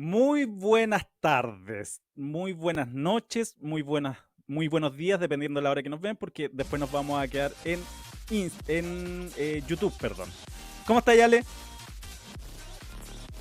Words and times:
Muy 0.00 0.44
buenas 0.44 1.08
tardes, 1.18 2.02
muy 2.14 2.52
buenas 2.52 2.86
noches, 2.86 3.56
muy 3.58 3.82
buenas, 3.82 4.16
muy 4.46 4.68
buenos 4.68 4.96
días, 4.96 5.18
dependiendo 5.18 5.58
de 5.58 5.64
la 5.64 5.72
hora 5.72 5.82
que 5.82 5.88
nos 5.88 6.00
ven, 6.00 6.14
porque 6.14 6.48
después 6.52 6.78
nos 6.78 6.92
vamos 6.92 7.20
a 7.20 7.26
quedar 7.26 7.50
en, 7.64 7.80
en 8.30 9.28
eh, 9.36 9.60
YouTube, 9.66 9.92
perdón. 9.98 10.30
¿Cómo 10.86 11.00
está 11.00 11.10
Ale? 11.10 11.42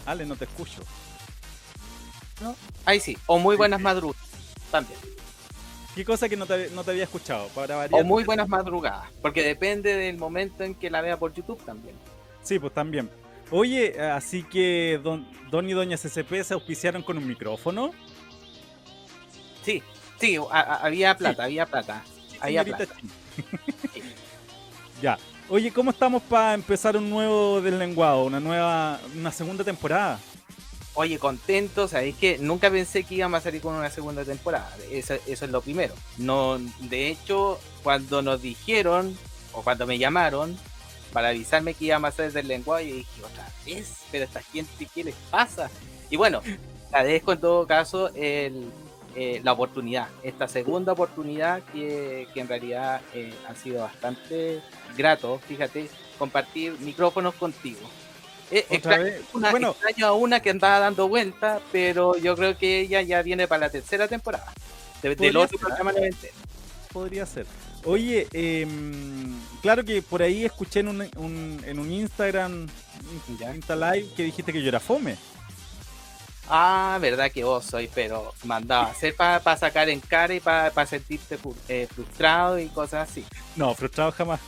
Ale, 0.07 0.25
no 0.25 0.35
te 0.35 0.45
escucho. 0.45 0.81
¿No? 2.41 2.55
Ahí 2.85 2.99
sí, 3.01 3.15
o 3.27 3.37
muy 3.37 3.55
buenas 3.55 3.79
madrugadas 3.79 4.27
también. 4.71 4.99
¿Qué 5.93 6.03
cosa 6.03 6.27
que 6.27 6.37
no 6.37 6.47
te, 6.47 6.71
había 6.87 7.03
escuchado? 7.03 7.49
Para 7.49 7.85
o 7.91 8.03
muy 8.03 8.23
buenas 8.23 8.49
madrugadas, 8.49 9.11
porque 9.21 9.43
depende 9.43 9.95
del 9.95 10.17
momento 10.17 10.63
en 10.63 10.73
que 10.73 10.89
la 10.89 11.01
vea 11.01 11.19
por 11.19 11.31
YouTube 11.35 11.63
también. 11.63 11.93
Sí, 12.41 12.57
pues 12.57 12.73
también. 12.73 13.11
Oye, 13.51 13.99
así 14.01 14.43
que 14.43 14.99
don, 15.01 15.27
don 15.49 15.69
y 15.69 15.73
doña 15.73 15.97
CCP 15.97 16.43
se 16.43 16.53
auspiciaron 16.53 17.01
con 17.01 17.17
un 17.17 17.27
micrófono. 17.27 17.91
Sí, 19.63 19.81
sí, 20.19 20.37
había 20.51 21.17
plata, 21.17 21.45
había 21.45 21.65
plata. 21.65 22.03
había 22.39 22.63
plata. 22.63 22.87
ya. 25.01 25.17
Oye, 25.49 25.71
¿cómo 25.71 25.91
estamos 25.91 26.21
para 26.23 26.53
empezar 26.53 26.97
un 26.97 27.09
nuevo 27.09 27.61
deslenguado, 27.61 28.25
una 28.25 28.41
nueva, 28.41 28.99
una 29.15 29.31
segunda 29.31 29.63
temporada? 29.63 30.19
Oye, 30.93 31.19
contento, 31.19 31.87
sabéis 31.87 32.17
que 32.17 32.37
nunca 32.39 32.69
pensé 32.69 33.03
que 33.03 33.15
íbamos 33.15 33.37
a 33.37 33.43
salir 33.43 33.61
con 33.61 33.75
una 33.75 33.89
segunda 33.89 34.25
temporada. 34.25 34.69
Eso, 34.91 35.13
eso 35.25 35.45
es 35.45 35.51
lo 35.51 35.61
primero. 35.61 35.93
No, 36.17 36.57
de 36.57 37.09
hecho, 37.09 37.59
cuando 37.83 38.21
nos 38.21 38.41
dijeron, 38.41 39.17
o 39.53 39.61
cuando 39.61 39.87
me 39.87 39.97
llamaron, 39.97 40.57
para 41.17 41.29
avisarme 41.29 41.73
que 41.73 41.85
iba 41.85 41.95
a 41.95 42.07
hacer 42.09 42.31
del 42.31 42.47
lenguaje 42.47 42.83
y 42.83 42.91
dije, 42.91 43.23
otra 43.23 43.49
vez, 43.65 44.03
pero 44.11 44.25
esta 44.25 44.39
gente, 44.39 44.87
¿qué 44.93 45.03
les 45.03 45.15
pasa? 45.31 45.67
Y 46.11 46.15
bueno, 46.15 46.43
agradezco 46.91 47.33
en 47.33 47.39
todo 47.39 47.65
caso 47.65 48.11
el, 48.13 48.69
eh, 49.15 49.41
la 49.43 49.53
oportunidad, 49.53 50.09
esta 50.21 50.47
segunda 50.47 50.93
oportunidad 50.93 51.63
que, 51.73 52.27
que 52.35 52.39
en 52.39 52.47
realidad 52.47 53.01
eh, 53.15 53.33
ha 53.49 53.55
sido 53.55 53.81
bastante 53.81 54.61
grato, 54.95 55.41
fíjate, 55.47 55.89
compartir 56.19 56.77
micrófonos 56.81 57.33
contigo. 57.33 57.89
Eh, 58.51 58.67
una, 59.33 59.49
bueno, 59.49 59.71
extraño 59.71 60.05
a 60.05 60.13
una 60.13 60.39
que 60.39 60.51
andaba 60.51 60.77
dando 60.77 61.07
vuelta, 61.07 61.61
pero 61.71 62.15
yo 62.15 62.35
creo 62.35 62.55
que 62.59 62.81
ella 62.81 63.01
ya 63.01 63.23
viene 63.23 63.47
para 63.47 63.61
la 63.61 63.69
tercera 63.71 64.07
temporada. 64.07 64.53
del 65.01 65.35
otro 65.35 65.57
programa 65.57 65.93
Podría 66.91 67.25
ser. 67.25 67.45
Oye, 67.83 68.27
em, 68.33 69.39
claro 69.61 69.83
que 69.83 70.01
por 70.01 70.21
ahí 70.21 70.45
escuché 70.45 70.79
en 70.79 70.87
un, 70.87 71.01
en 71.65 71.79
un 71.79 71.91
Instagram, 71.91 72.67
Insta 73.55 73.75
Live, 73.75 74.09
que 74.15 74.23
dijiste 74.23 74.51
que 74.51 74.61
yo 74.61 74.69
era 74.69 74.79
fome. 74.79 75.17
Ah, 76.49 76.97
verdad 77.01 77.29
que 77.31 77.43
vos 77.43 77.65
soy, 77.65 77.89
pero 77.93 78.33
mandaba 78.45 78.87
hacer 78.87 79.15
para 79.15 79.57
sacar 79.57 79.89
en 79.89 79.99
cara 79.99 80.33
y 80.33 80.39
para 80.39 80.85
sentirte 80.85 81.37
eh, 81.67 81.87
frustrado 81.93 82.57
y 82.57 82.67
cosas 82.67 83.09
así. 83.09 83.25
No, 83.55 83.73
frustrado 83.75 84.11
jamás. 84.13 84.39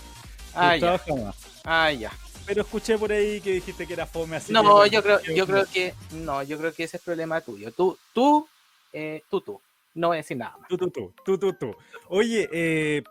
Ah, 0.55 0.69
frustrado 0.69 0.99
jamás. 1.05 1.35
Ah, 1.65 1.91
ya. 1.91 2.11
Pero 2.45 2.61
escuché 2.61 2.97
por 2.97 3.11
ahí 3.11 3.41
que 3.41 3.51
dijiste 3.51 3.85
que 3.85 3.93
era 3.93 4.07
fome 4.07 4.37
así. 4.37 4.51
No, 4.51 4.85
yo 4.85 5.03
creo, 5.03 5.21
yo 5.21 5.45
creo 5.45 5.65
que, 5.65 5.93
no, 6.11 6.41
yo 6.41 6.57
creo 6.57 6.73
que 6.73 6.85
ese 6.85 6.97
es 6.97 7.03
problema 7.03 7.41
tuyo. 7.41 7.71
Tú, 7.71 7.97
tú, 8.13 8.47
eh, 8.93 9.21
tú, 9.29 9.41
tú. 9.41 9.61
No 9.93 10.07
voy 10.07 10.15
a 10.15 10.19
decir 10.19 10.37
nada 10.37 10.57
más. 10.57 10.67
Tú, 10.67 10.77
tú, 10.77 10.89
tú, 10.89 11.13
tú, 11.25 11.37
tú, 11.37 11.53
tú. 11.53 11.75
Oye, 12.07 12.47
eh, 12.51 13.03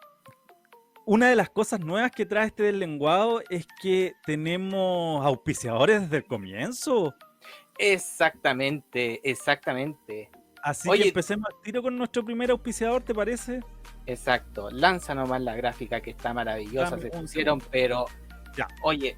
una 1.05 1.29
de 1.31 1.37
las 1.37 1.51
cosas 1.51 1.81
nuevas 1.81 2.11
que 2.11 2.27
trae 2.27 2.47
este 2.47 2.65
del 2.65 2.79
lenguado 2.79 3.43
es 3.49 3.67
que 3.81 4.15
tenemos 4.27 5.25
auspiciadores 5.25 6.03
desde 6.03 6.19
el 6.19 6.25
comienzo. 6.25 7.15
Exactamente, 7.79 9.21
exactamente. 9.29 10.31
Así 10.63 10.91
que 10.91 11.09
empecemos 11.09 11.47
al 11.47 11.63
tiro 11.63 11.83
con 11.83 11.97
nuestro 11.97 12.25
primer 12.25 12.51
auspiciador, 12.51 13.03
¿te 13.03 13.15
parece? 13.15 13.61
Exacto, 14.07 14.71
lanza 14.71 15.15
nomás 15.15 15.41
la 15.41 15.55
gráfica 15.55 16.01
que 16.01 16.11
está 16.11 16.35
maravillosa, 16.35 16.99
se 16.99 17.11
pusieron, 17.11 17.61
pero 17.71 18.07
ya. 18.57 18.67
Oye, 18.83 19.17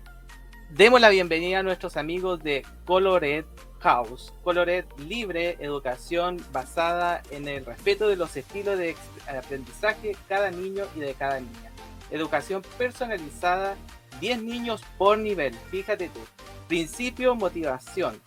demos 0.70 1.00
la 1.00 1.08
bienvenida 1.08 1.60
a 1.60 1.62
nuestros 1.62 1.96
amigos 1.96 2.42
de 2.42 2.64
Colored 2.84 3.46
House. 3.80 4.32
Colored 4.44 4.84
libre, 4.98 5.56
educación 5.60 6.36
basada 6.52 7.22
en 7.30 7.48
el 7.48 7.64
respeto 7.64 8.08
de 8.08 8.16
los 8.16 8.36
estilos 8.36 8.78
de 8.78 8.94
aprendizaje 9.26 10.08
de 10.08 10.16
cada 10.28 10.50
niño 10.50 10.84
y 10.94 11.00
de 11.00 11.14
cada 11.14 11.40
niña 11.40 11.70
educación 12.10 12.62
personalizada, 12.76 13.76
10 14.20 14.42
niños 14.42 14.82
por 14.98 15.18
nivel, 15.18 15.54
fíjate 15.70 16.08
tú. 16.08 16.20
Principio, 16.68 17.34
motivación. 17.34 18.20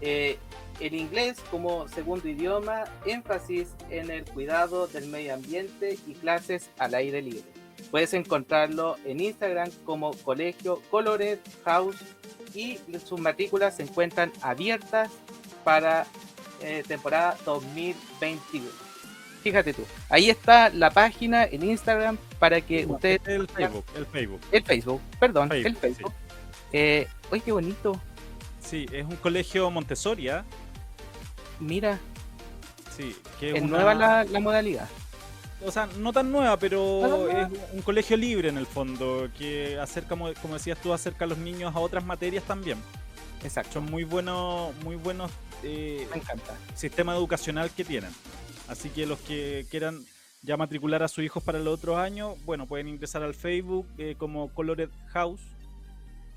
Eh, 0.00 0.38
el 0.80 0.94
inglés 0.94 1.38
como 1.50 1.86
segundo 1.88 2.28
idioma, 2.28 2.84
énfasis 3.06 3.68
en 3.90 4.10
el 4.10 4.24
cuidado 4.24 4.86
del 4.88 5.06
medio 5.06 5.34
ambiente 5.34 5.98
y 6.06 6.14
clases 6.14 6.70
al 6.78 6.94
aire 6.94 7.22
libre. 7.22 7.44
Puedes 7.90 8.14
encontrarlo 8.14 8.96
en 9.04 9.20
Instagram 9.20 9.70
como 9.84 10.12
Colegio 10.24 10.80
Colored 10.90 11.38
House 11.64 11.96
y 12.54 12.78
sus 13.04 13.20
matrículas 13.20 13.76
se 13.76 13.82
encuentran 13.82 14.32
abiertas 14.40 15.10
para 15.64 16.06
eh, 16.60 16.82
temporada 16.86 17.36
2021. 17.44 18.66
Fíjate 19.42 19.74
tú, 19.74 19.82
ahí 20.08 20.30
está 20.30 20.70
la 20.70 20.90
página 20.90 21.44
en 21.44 21.64
Instagram 21.64 22.16
para 22.38 22.60
que 22.62 22.86
ustedes... 22.86 23.20
El 23.26 23.46
Facebook, 23.46 23.84
el 23.94 24.06
Facebook. 24.06 24.40
El 24.52 24.64
Facebook, 24.64 25.00
perdón, 25.20 25.52
el 25.52 25.76
Facebook. 25.76 26.12
Eh, 26.72 27.06
uy, 27.30 27.40
qué 27.40 27.52
bonito. 27.52 28.00
Sí, 28.60 28.86
es 28.90 29.04
un 29.04 29.16
colegio 29.16 29.70
Montessori. 29.70 30.28
¿ah? 30.28 30.44
Mira. 31.60 32.00
Sí, 32.96 33.14
que 33.38 33.56
es, 33.56 33.62
nueva 33.62 33.94
la, 33.94 34.40
modalidad. 34.40 34.88
O 35.66 35.70
sea, 35.70 35.86
no 35.98 36.12
tan 36.12 36.30
nueva, 36.30 36.58
pero 36.58 37.28
es 37.30 37.48
un 37.72 37.82
colegio 37.82 38.16
libre 38.16 38.48
en 38.48 38.58
el 38.58 38.66
fondo, 38.66 39.28
que 39.36 39.78
acerca, 39.78 40.10
como, 40.10 40.54
decías 40.54 40.78
tú, 40.80 40.92
acerca 40.92 41.24
a 41.24 41.28
los 41.28 41.38
niños 41.38 41.74
a 41.74 41.78
otras 41.80 42.04
materias 42.04 42.44
también. 42.44 42.78
Exacto. 43.42 43.74
Son 43.74 43.84
muy 43.84 44.04
buenos, 44.04 44.74
muy 44.82 44.96
buenos 44.96 45.30
eh, 45.62 46.06
Me 46.10 46.16
encanta. 46.16 46.54
sistema 46.74 47.14
educacional 47.14 47.70
que 47.70 47.84
tienen. 47.84 48.10
Así 48.68 48.88
que 48.88 49.06
los 49.06 49.18
que 49.20 49.66
quieran 49.70 50.04
ya 50.42 50.56
matricular 50.56 51.02
a 51.02 51.08
sus 51.08 51.24
hijos 51.24 51.42
para 51.42 51.58
el 51.58 51.68
otro 51.68 51.96
año, 51.96 52.36
bueno, 52.44 52.66
pueden 52.66 52.88
ingresar 52.88 53.22
al 53.22 53.34
Facebook 53.34 53.86
eh, 53.98 54.14
como 54.18 54.48
Colored 54.48 54.90
House 55.08 55.40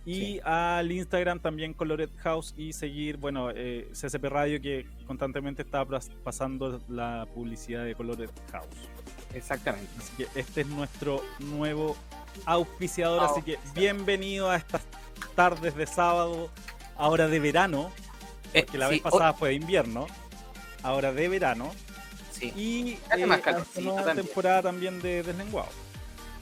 y 0.06 0.40
al 0.46 0.90
Instagram 0.90 1.42
también 1.42 1.74
Colored 1.74 2.10
House 2.20 2.54
y 2.56 2.72
seguir, 2.72 3.18
bueno, 3.18 3.52
eh, 3.54 3.90
CCP 3.92 4.24
Radio 4.30 4.62
que 4.62 4.86
constantemente 5.06 5.64
está 5.64 5.86
pasando 6.24 6.82
la 6.88 7.28
publicidad 7.36 7.84
de 7.84 7.94
Colored 7.94 8.30
House. 8.54 8.90
Exactamente. 9.34 9.90
Así 9.98 10.12
que 10.18 10.40
este 10.40 10.62
es 10.62 10.68
nuestro 10.68 11.24
nuevo 11.40 11.96
auspiciador, 12.46 13.24
así 13.24 13.42
que 13.42 13.60
bienvenido 13.74 14.50
a 14.50 14.58
estas 14.58 14.82
tardes 15.36 15.76
de 15.76 15.86
sábado, 15.86 16.50
ahora 16.96 17.28
de 17.28 17.40
verano, 17.40 17.92
eh, 18.54 18.64
porque 18.64 18.78
la 18.78 18.88
vez 18.88 19.02
pasada 19.02 19.34
fue 19.34 19.50
de 19.50 19.56
invierno, 19.56 20.08
ahora 20.84 21.12
de 21.14 21.28
verano. 21.28 21.72
Y 22.42 23.00
hace 23.10 23.26
más 23.26 23.40
eh, 23.76 23.82
una 23.82 24.14
temporada 24.14 24.62
también 24.62 25.02
de 25.02 25.24
deslenguado. 25.24 25.70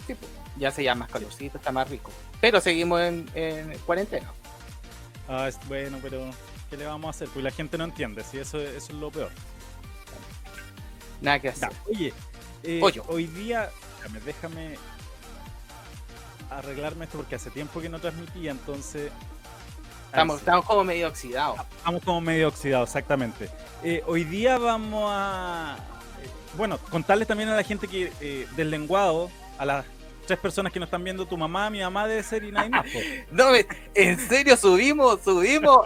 Sí, 0.05 0.15
pues, 0.15 0.29
ya 0.57 0.71
se 0.71 0.83
llama 0.83 1.05
más 1.05 1.11
calorcito, 1.11 1.57
está 1.57 1.71
más 1.71 1.89
rico. 1.89 2.11
Pero 2.41 2.59
seguimos 2.59 3.01
en, 3.01 3.25
cuarentena. 3.85 4.31
Ah, 5.27 5.49
bueno, 5.67 5.97
pero 6.01 6.29
¿qué 6.69 6.77
le 6.77 6.85
vamos 6.85 7.07
a 7.07 7.09
hacer? 7.11 7.29
Pues 7.29 7.43
la 7.43 7.51
gente 7.51 7.77
no 7.77 7.85
entiende, 7.85 8.23
si 8.23 8.37
eso, 8.37 8.59
eso 8.59 8.75
es 8.75 8.89
lo 8.91 9.09
peor. 9.09 9.31
Nada 11.21 11.39
que 11.39 11.49
hacer. 11.49 11.69
oye, 11.89 12.13
eh, 12.63 12.81
hoy 13.07 13.27
día, 13.27 13.69
déjame, 13.97 14.19
déjame 14.21 14.77
arreglarme 16.49 17.05
esto 17.05 17.17
porque 17.17 17.35
hace 17.35 17.49
tiempo 17.49 17.81
que 17.81 17.89
no 17.89 17.99
transmitía, 17.99 18.51
entonces 18.51 19.11
Estamos, 20.15 20.39
estamos, 20.39 20.65
como 20.65 20.83
medio 20.85 21.09
oxidados. 21.09 21.59
Estamos 21.77 22.03
como 22.03 22.21
medio 22.21 22.47
oxidados, 22.47 22.87
exactamente. 22.87 23.49
Eh, 23.83 24.01
hoy 24.07 24.23
día 24.23 24.57
vamos 24.57 25.11
a. 25.13 25.75
Eh, 26.23 26.29
bueno, 26.55 26.77
contarles 26.89 27.27
también 27.27 27.49
a 27.49 27.55
la 27.55 27.63
gente 27.63 27.85
que 27.89 28.13
eh, 28.21 28.47
del 28.55 28.71
lenguado, 28.71 29.29
a 29.57 29.65
las 29.65 29.85
tres 30.25 30.39
personas 30.39 30.71
que 30.71 30.79
nos 30.79 30.87
están 30.87 31.03
viendo, 31.03 31.25
tu 31.25 31.35
mamá, 31.35 31.69
mi 31.69 31.81
mamá 31.81 32.07
debe 32.07 32.23
ser 32.23 32.45
y 32.45 32.51
nadie 32.53 32.69
más. 32.69 32.85
no, 33.29 33.49
en 33.93 34.29
serio, 34.29 34.55
subimos, 34.55 35.19
subimos. 35.21 35.85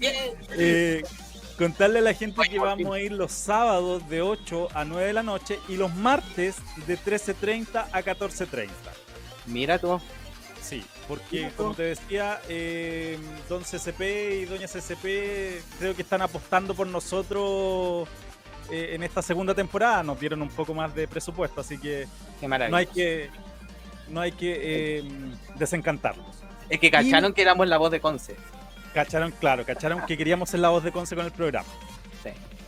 contarle 1.56 2.00
a 2.00 2.02
la 2.02 2.14
gente 2.14 2.40
que 2.48 2.58
vamos 2.58 2.94
a 2.94 3.00
ir 3.00 3.12
los 3.12 3.32
sábados 3.32 4.08
de 4.08 4.22
8 4.22 4.68
a 4.74 4.84
9 4.84 5.06
de 5.06 5.12
la 5.12 5.22
noche 5.22 5.58
y 5.68 5.76
los 5.76 5.94
martes 5.94 6.56
de 6.86 6.98
13.30 6.98 7.86
a 7.92 8.02
14.30. 8.02 8.68
Mira 9.46 9.78
tú. 9.78 10.00
Sí, 10.60 10.82
porque 11.06 11.50
como 11.56 11.74
te 11.74 11.82
decía, 11.82 12.40
eh, 12.48 13.18
Don 13.48 13.62
CCP 13.62 14.00
y 14.00 14.44
Doña 14.46 14.66
CCP 14.66 15.62
creo 15.78 15.94
que 15.94 16.02
están 16.02 16.22
apostando 16.22 16.74
por 16.74 16.86
nosotros 16.86 18.08
eh, 18.70 18.92
en 18.94 19.02
esta 19.02 19.20
segunda 19.20 19.54
temporada. 19.54 20.02
Nos 20.02 20.18
dieron 20.18 20.40
un 20.40 20.48
poco 20.48 20.72
más 20.72 20.94
de 20.94 21.06
presupuesto, 21.06 21.60
así 21.60 21.78
que 21.78 22.08
no 22.40 22.76
hay 22.76 22.86
que 22.86 23.28
no 24.08 24.20
hay 24.20 24.32
que 24.32 24.58
eh, 24.98 25.04
desencantarlos. 25.56 26.26
Es 26.70 26.80
que 26.80 26.90
cacharon 26.90 27.34
que 27.34 27.42
éramos 27.42 27.68
la 27.68 27.76
voz 27.76 27.90
de 27.90 28.00
Conce. 28.00 28.36
Cacharon, 28.94 29.32
claro, 29.32 29.66
cacharon 29.66 30.06
que 30.06 30.16
queríamos 30.16 30.48
ser 30.48 30.60
la 30.60 30.70
voz 30.70 30.84
de 30.84 30.92
Conce 30.92 31.16
con 31.16 31.26
el 31.26 31.32
programa. 31.32 31.68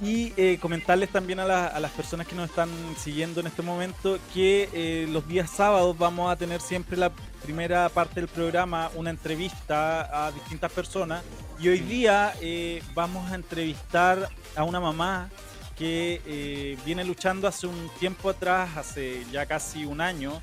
Y 0.03 0.35
eh, 0.37 0.59
comentarles 0.61 1.09
también 1.09 1.41
a, 1.41 1.69
a, 1.69 1.81
las 1.81 1.91
personas 1.93 2.27
que 2.27 2.35
nos 2.35 2.51
están 2.51 2.69
siguiendo 2.99 3.41
en 3.41 3.47
este 3.47 3.63
momento 3.63 4.19
que 4.35 4.69
eh, 4.75 5.07
los 5.09 5.27
días 5.27 5.49
sábados 5.49 5.97
vamos 5.97 6.31
a 6.31 6.37
tener 6.37 6.61
siempre 6.61 6.99
la 6.99 7.11
primera 7.43 7.89
parte 7.89 8.21
del 8.21 8.29
programa, 8.29 8.91
una 8.95 9.09
entrevista 9.09 10.27
a 10.27 10.33
distintas 10.33 10.71
personas. 10.71 11.23
Y 11.59 11.69
hoy 11.69 11.79
día 11.79 12.35
eh, 12.43 12.83
vamos 12.93 13.31
a 13.31 13.37
entrevistar 13.37 14.29
a 14.55 14.65
una 14.65 14.81
mamá 14.81 15.31
que 15.79 16.77
viene 16.85 17.05
luchando 17.05 17.47
hace 17.47 17.67
un 17.67 17.91
tiempo 17.99 18.31
atrás, 18.31 18.77
hace 18.77 19.25
ya 19.31 19.47
casi 19.47 19.85
un 19.85 20.01
año, 20.01 20.41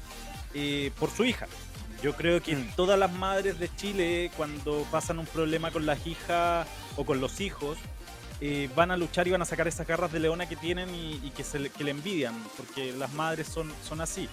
por 0.99 1.09
su 1.09 1.25
hija. 1.25 1.47
Yo 2.03 2.11
creo 2.13 2.43
que 2.43 2.53
mm. 2.53 2.73
todas 2.75 2.99
las 2.99 3.13
madres 3.13 3.57
de 3.59 3.73
Chile, 3.77 4.29
cuando 4.35 4.85
pasan 4.91 5.19
un 5.19 5.25
problema 5.25 5.71
con 5.71 5.85
las 5.85 6.05
hijas 6.05 6.67
o 6.97 7.05
con 7.05 7.21
los 7.21 7.39
hijos, 7.39 7.77
eh, 8.41 8.69
van 8.75 8.91
a 8.91 8.97
luchar 8.97 9.25
y 9.25 9.31
van 9.31 9.41
a 9.41 9.45
sacar 9.45 9.69
esas 9.69 9.87
garras 9.87 10.11
de 10.11 10.19
leona 10.19 10.45
que 10.45 10.57
tienen 10.57 10.93
y, 10.93 11.29
que, 11.29 11.45
se 11.45 11.59
le, 11.59 11.69
que 11.69 11.85
le 11.85 11.91
envidian, 11.91 12.35
porque 12.57 12.91
las 12.91 13.13
madres 13.13 13.47
son, 13.47 13.71
son 13.87 14.01
así. 14.01 14.27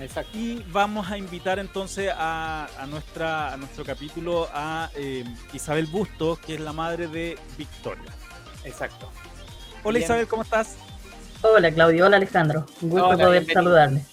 Exacto. 0.00 0.38
Y 0.38 0.64
vamos 0.70 1.10
a 1.10 1.18
invitar 1.18 1.58
entonces 1.58 2.12
a, 2.16 2.68
nuestra, 2.88 3.52
a 3.52 3.56
nuestro 3.56 3.84
capítulo 3.84 4.48
a 4.54 4.88
eh, 4.94 5.24
Isabel 5.52 5.86
Bustos, 5.86 6.38
que 6.38 6.54
es 6.54 6.60
la 6.60 6.72
madre 6.72 7.08
de 7.08 7.36
Victoria. 7.58 8.12
Exacto. 8.62 9.10
Hola 9.82 9.98
Isabel, 9.98 10.28
¿cómo 10.28 10.42
estás? 10.42 10.76
Hola 11.42 11.72
Claudio, 11.72 12.06
hola 12.06 12.18
Alejandro. 12.18 12.66
Un 12.82 12.90
gusto 12.90 13.18
poder 13.18 13.52
saludarle. 13.52 14.04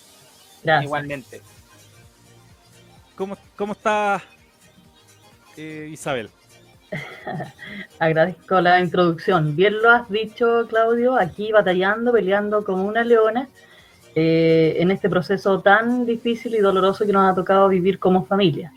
Gracias. 0.63 0.85
Igualmente. 0.85 1.52
¿Cómo, 3.15 3.37
cómo 3.55 3.73
está 3.73 4.21
eh, 5.57 5.89
Isabel? 5.91 6.29
Agradezco 7.99 8.59
la 8.61 8.79
introducción. 8.79 9.55
Bien 9.55 9.81
lo 9.81 9.89
has 9.89 10.09
dicho, 10.09 10.65
Claudio, 10.67 11.15
aquí 11.15 11.51
batallando, 11.51 12.11
peleando 12.11 12.63
como 12.63 12.85
una 12.85 13.03
leona 13.03 13.47
eh, 14.15 14.75
en 14.79 14.91
este 14.91 15.09
proceso 15.09 15.61
tan 15.61 16.05
difícil 16.05 16.55
y 16.55 16.59
doloroso 16.59 17.05
que 17.05 17.13
nos 17.13 17.31
ha 17.31 17.35
tocado 17.35 17.67
vivir 17.67 17.99
como 17.99 18.25
familia. 18.25 18.71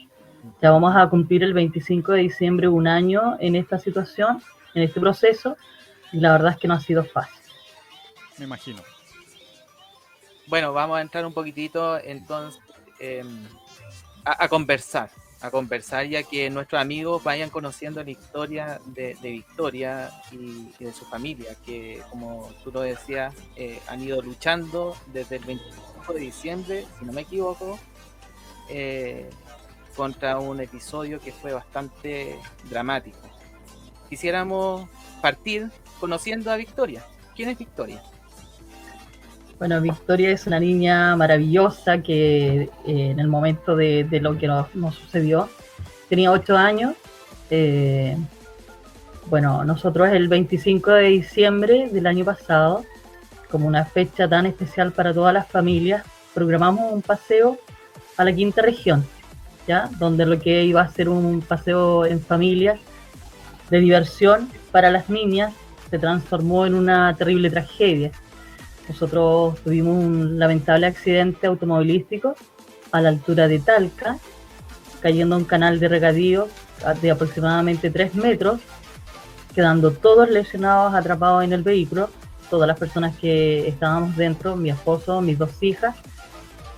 Ya 0.62 0.70
vamos 0.70 0.94
a 0.96 1.08
cumplir 1.08 1.42
el 1.42 1.52
25 1.52 2.12
de 2.12 2.20
diciembre 2.20 2.68
un 2.68 2.86
año 2.86 3.36
en 3.40 3.56
esta 3.56 3.78
situación, 3.78 4.42
en 4.74 4.82
este 4.82 5.00
proceso, 5.00 5.56
y 6.12 6.20
la 6.20 6.32
verdad 6.32 6.52
es 6.52 6.58
que 6.58 6.68
no 6.68 6.74
ha 6.74 6.80
sido 6.80 7.04
fácil. 7.04 7.42
Me 8.38 8.44
imagino. 8.44 8.82
Bueno, 10.46 10.72
vamos 10.72 10.98
a 10.98 11.00
entrar 11.00 11.26
un 11.26 11.32
poquitito 11.32 11.98
entonces 11.98 12.60
em, 13.00 13.46
a 14.26 14.49
conversar 14.49 15.11
a 15.40 15.50
conversar 15.50 16.06
ya 16.06 16.23
que 16.23 16.49
nuestros 16.50 16.81
amigos 16.81 17.23
vayan 17.23 17.50
conociendo 17.50 18.02
la 18.02 18.11
historia 18.11 18.81
de, 18.87 19.17
Victoria 19.23 20.11
y, 20.32 20.73
de 20.78 20.93
su 20.93 21.05
familia, 21.05 21.55
que 21.64 22.02
como 22.11 22.50
tú 22.64 22.73
lo 22.73 22.81
decías, 22.81 23.34
eh, 23.56 23.81
han 23.88 24.02
ido 24.02 24.23
luchando 24.23 24.96
desde 25.12 25.37
el 25.37 25.44
25 25.44 26.12
de 26.14 26.20
diciembre, 26.20 26.87
si 26.99 27.05
no 27.05 27.12
me 27.12 27.23
equivoco, 27.23 27.78
eh, 28.70 29.28
contra 29.94 30.38
un 30.38 30.61
episodio 30.61 31.20
que 31.20 31.32
fue 31.32 31.52
bastante 31.52 32.38
dramático. 32.64 33.19
Quisiéramos 34.08 34.88
partir 35.20 35.70
conociendo 36.00 36.50
a 36.50 36.56
Victoria. 36.56 37.05
¿Quién 37.34 37.50
es 37.50 37.58
Victoria? 37.58 38.02
Bueno, 39.58 39.80
Victoria 39.80 40.32
es 40.32 40.46
una 40.46 40.60
niña 40.60 41.16
maravillosa 41.16 42.02
que 42.02 42.62
eh, 42.62 42.70
en 42.84 43.18
el 43.18 43.26
momento 43.26 43.74
de, 43.74 44.06
lo 44.20 44.36
que 44.36 44.46
nos, 44.46 44.94
sucedió 44.94 45.48
tenía 46.10 46.30
ocho 46.30 46.58
años. 46.58 46.94
Eh, 47.50 48.18
bueno, 49.30 49.64
nosotros 49.64 50.10
el 50.10 50.28
25 50.28 50.90
de 50.92 51.08
diciembre 51.08 51.88
del 51.90 52.06
año 52.06 52.24
pasado, 52.24 52.84
como 53.50 53.66
una 53.66 53.86
fecha 53.86 54.28
tan 54.28 54.44
especial 54.44 54.92
para 54.92 55.14
todas 55.14 55.32
las 55.32 55.48
familias, 55.48 56.04
programamos 56.34 56.92
un 56.92 57.00
paseo 57.00 57.58
a 58.18 58.24
la 58.24 58.34
quinta 58.34 58.60
región, 58.60 59.06
¿ya? 59.66 59.88
donde 59.98 60.26
lo 60.26 60.38
que 60.38 60.64
iba 60.64 60.82
a 60.82 60.90
ser 60.90 61.08
un 61.08 61.40
paseo 61.40 62.04
en 62.04 62.20
familias 62.20 62.78
de 63.70 63.80
diversión 63.80 64.50
para 64.70 64.90
las 64.90 65.08
niñas 65.08 65.54
se 65.88 65.98
transformó 65.98 66.66
en 66.66 66.74
una 66.74 67.16
terrible 67.16 67.48
tragedia 67.48 68.12
nosotros 68.88 69.58
tuvimos 69.62 69.96
un 69.96 70.38
lamentable 70.38 70.86
accidente 70.86 71.46
automovilístico 71.46 72.34
a 72.92 73.00
la 73.00 73.08
altura 73.10 73.48
de 73.48 73.58
Talca, 73.58 74.18
cayendo 75.00 75.34
a 75.34 75.38
un 75.38 75.44
canal 75.44 75.80
de 75.80 75.88
regadío 75.88 76.48
de 77.00 77.10
aproximadamente 77.10 77.90
3 77.90 78.14
metros, 78.14 78.60
quedando 79.54 79.90
todos 79.92 80.28
lesionados, 80.30 80.94
atrapados 80.94 81.42
en 81.44 81.52
el 81.52 81.62
vehículo, 81.62 82.11
todas 82.50 82.68
las 82.68 82.78
personas 82.78 83.16
que 83.16 83.66
estábamos 83.66 84.16
dentro, 84.16 84.56
mi 84.56 84.70
esposo, 84.70 85.20
mis 85.20 85.38
dos 85.38 85.50
hijas 85.62 85.96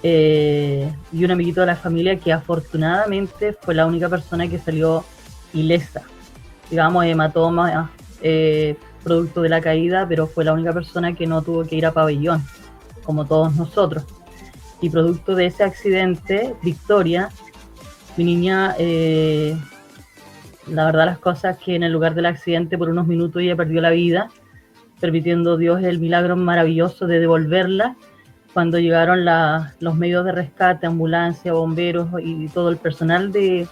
eh, 0.02 0.92
y 1.12 1.24
un 1.24 1.30
amiguito 1.30 1.60
de 1.60 1.66
la 1.66 1.76
familia 1.76 2.18
que 2.18 2.32
afortunadamente 2.32 3.52
fue 3.52 3.74
la 3.74 3.86
única 3.86 4.08
persona 4.08 4.48
que 4.48 4.58
salió 4.58 5.04
ilesa. 5.52 6.02
Digamos, 6.70 7.04
hematoma, 7.04 7.90
eh, 8.22 8.76
producto 9.02 9.42
de 9.42 9.48
la 9.48 9.60
caída, 9.60 10.06
pero 10.08 10.26
fue 10.26 10.44
la 10.44 10.52
única 10.52 10.72
persona 10.72 11.14
que 11.14 11.26
no 11.26 11.42
tuvo 11.42 11.64
que 11.64 11.76
ir 11.76 11.86
a 11.86 11.92
pabellón, 11.92 12.42
como 13.04 13.26
todos 13.26 13.54
nosotros. 13.56 14.04
Y 14.80 14.90
producto 14.90 15.34
de 15.34 15.46
ese 15.46 15.64
accidente, 15.64 16.54
Victoria, 16.62 17.30
mi 18.16 18.24
niña, 18.24 18.74
eh, 18.78 19.56
la 20.66 20.86
verdad 20.86 21.06
las 21.06 21.18
cosas 21.18 21.58
que 21.58 21.74
en 21.74 21.82
el 21.82 21.92
lugar 21.92 22.14
del 22.14 22.26
accidente 22.26 22.78
por 22.78 22.88
unos 22.88 23.06
minutos 23.06 23.42
ella 23.42 23.56
perdió 23.56 23.80
la 23.80 23.90
vida, 23.90 24.30
permitiendo 25.00 25.56
Dios 25.56 25.82
el 25.82 25.98
milagro 25.98 26.36
maravilloso 26.36 27.06
de 27.06 27.20
devolverla 27.20 27.96
cuando 28.52 28.78
llegaron 28.78 29.24
los 29.78 29.94
medios 29.94 30.24
de 30.24 30.32
rescate, 30.32 30.86
ambulancia, 30.86 31.52
bomberos 31.52 32.08
y 32.20 32.48
todo 32.48 32.70
el 32.70 32.76
personal 32.76 33.30
de, 33.30 33.68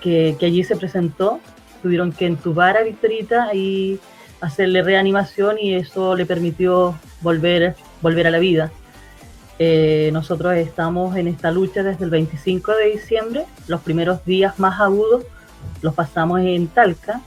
que, 0.00 0.36
que 0.38 0.46
allí 0.46 0.64
se 0.64 0.76
presentó, 0.76 1.40
tuvieron 1.82 2.12
que 2.12 2.26
entubar 2.26 2.76
a 2.76 2.82
Victorita 2.82 3.54
y 3.54 3.98
hacerle 4.40 4.82
reanimación 4.82 5.58
y 5.58 5.74
eso 5.74 6.14
le 6.16 6.26
permitió 6.26 6.98
volver, 7.20 7.76
volver 8.00 8.26
a 8.26 8.30
la 8.30 8.38
vida. 8.38 8.70
Eh, 9.58 10.08
nosotros 10.12 10.54
estamos 10.54 11.16
en 11.16 11.28
esta 11.28 11.50
lucha 11.50 11.82
desde 11.82 12.04
el 12.04 12.10
25 12.10 12.72
de 12.76 12.92
diciembre. 12.92 13.44
Los 13.68 13.82
primeros 13.82 14.24
días 14.24 14.58
más 14.58 14.80
agudos 14.80 15.24
los 15.82 15.94
pasamos 15.94 16.40
en 16.40 16.68
Talca. 16.68 17.20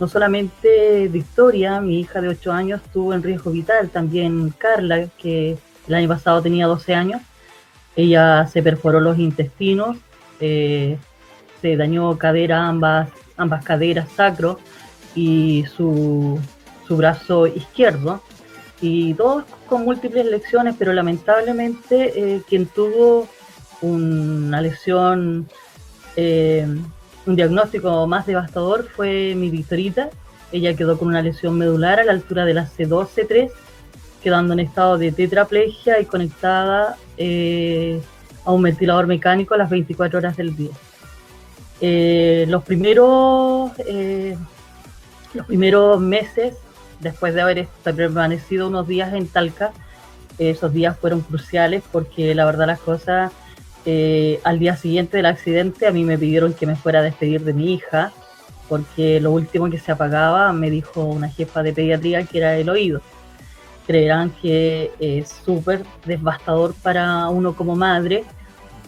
No 0.00 0.08
solamente 0.08 1.08
Victoria, 1.08 1.80
mi 1.80 2.00
hija 2.00 2.20
de 2.20 2.28
8 2.28 2.52
años, 2.52 2.80
estuvo 2.84 3.14
en 3.14 3.22
riesgo 3.22 3.50
vital, 3.50 3.90
también 3.90 4.52
Carla, 4.56 5.06
que 5.18 5.56
el 5.88 5.94
año 5.94 6.08
pasado 6.08 6.42
tenía 6.42 6.66
12 6.66 6.94
años. 6.94 7.22
Ella 7.96 8.46
se 8.46 8.62
perforó 8.62 9.00
los 9.00 9.18
intestinos, 9.18 9.96
eh, 10.40 10.98
se 11.60 11.76
dañó 11.76 12.16
cadera, 12.16 12.66
ambas, 12.66 13.08
ambas 13.38 13.64
caderas, 13.64 14.08
sacro, 14.14 14.58
y 15.14 15.64
su, 15.74 16.38
su 16.86 16.96
brazo 16.96 17.46
izquierdo, 17.46 18.20
y 18.80 19.14
todos 19.14 19.44
con 19.68 19.84
múltiples 19.84 20.26
lesiones, 20.26 20.76
pero 20.78 20.92
lamentablemente 20.92 22.12
eh, 22.36 22.42
quien 22.46 22.66
tuvo 22.66 23.26
una 23.80 24.60
lesión 24.60 25.48
eh, 26.16 26.66
un 27.26 27.36
diagnóstico 27.36 28.06
más 28.06 28.26
devastador 28.26 28.88
fue 28.88 29.34
mi 29.36 29.50
Victorita. 29.50 30.10
Ella 30.50 30.74
quedó 30.74 30.98
con 30.98 31.08
una 31.08 31.20
lesión 31.20 31.58
medular 31.58 32.00
a 32.00 32.04
la 32.04 32.12
altura 32.12 32.44
de 32.44 32.54
la 32.54 32.66
C2, 32.66 33.06
C3, 33.06 33.50
quedando 34.22 34.54
en 34.54 34.60
estado 34.60 34.96
de 34.96 35.12
tetraplegia 35.12 36.00
y 36.00 36.06
conectada 36.06 36.96
eh, 37.18 38.00
a 38.44 38.52
un 38.52 38.62
ventilador 38.62 39.06
mecánico 39.06 39.54
a 39.54 39.58
las 39.58 39.68
24 39.68 40.18
horas 40.18 40.36
del 40.38 40.56
día. 40.56 40.70
Eh, 41.80 42.44
los 42.48 42.64
primeros 42.64 43.70
eh, 43.86 44.36
los 45.32 45.46
primeros 45.46 46.00
meses 46.00 46.56
después 46.98 47.34
de 47.34 47.40
haber 47.40 47.68
permanecido 47.84 48.66
unos 48.66 48.88
días 48.88 49.14
en 49.14 49.28
Talca 49.28 49.72
esos 50.38 50.72
días 50.72 50.98
fueron 50.98 51.20
cruciales 51.20 51.82
porque 51.92 52.34
la 52.34 52.44
verdad 52.46 52.66
las 52.66 52.80
cosas 52.80 53.32
eh, 53.86 54.40
al 54.44 54.58
día 54.58 54.76
siguiente 54.76 55.18
del 55.18 55.26
accidente 55.26 55.86
a 55.86 55.92
mí 55.92 56.04
me 56.04 56.18
pidieron 56.18 56.52
que 56.52 56.66
me 56.66 56.76
fuera 56.76 56.98
a 56.98 57.02
despedir 57.02 57.42
de 57.42 57.52
mi 57.52 57.74
hija 57.74 58.12
porque 58.68 59.20
lo 59.20 59.32
último 59.32 59.70
que 59.70 59.78
se 59.78 59.92
apagaba 59.92 60.52
me 60.52 60.70
dijo 60.70 61.02
una 61.02 61.28
jefa 61.28 61.62
de 61.62 61.72
pediatría 61.72 62.24
que 62.24 62.38
era 62.38 62.56
el 62.56 62.68
oído. 62.68 63.00
Creerán 63.86 64.30
que 64.42 64.92
es 65.00 65.30
súper 65.44 65.84
devastador 66.04 66.74
para 66.82 67.28
uno 67.28 67.56
como 67.56 67.74
madre 67.74 68.24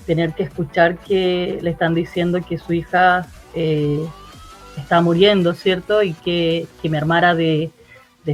tener 0.06 0.32
que 0.34 0.44
escuchar 0.44 0.98
que 0.98 1.58
le 1.62 1.70
están 1.70 1.94
diciendo 1.94 2.40
que 2.46 2.58
su 2.58 2.72
hija 2.72 3.26
eh, 3.54 4.04
está 4.76 5.00
muriendo, 5.00 5.54
¿cierto? 5.54 6.02
Y 6.02 6.14
que, 6.14 6.66
me 6.84 6.98
armara 6.98 7.34
de, 7.34 7.70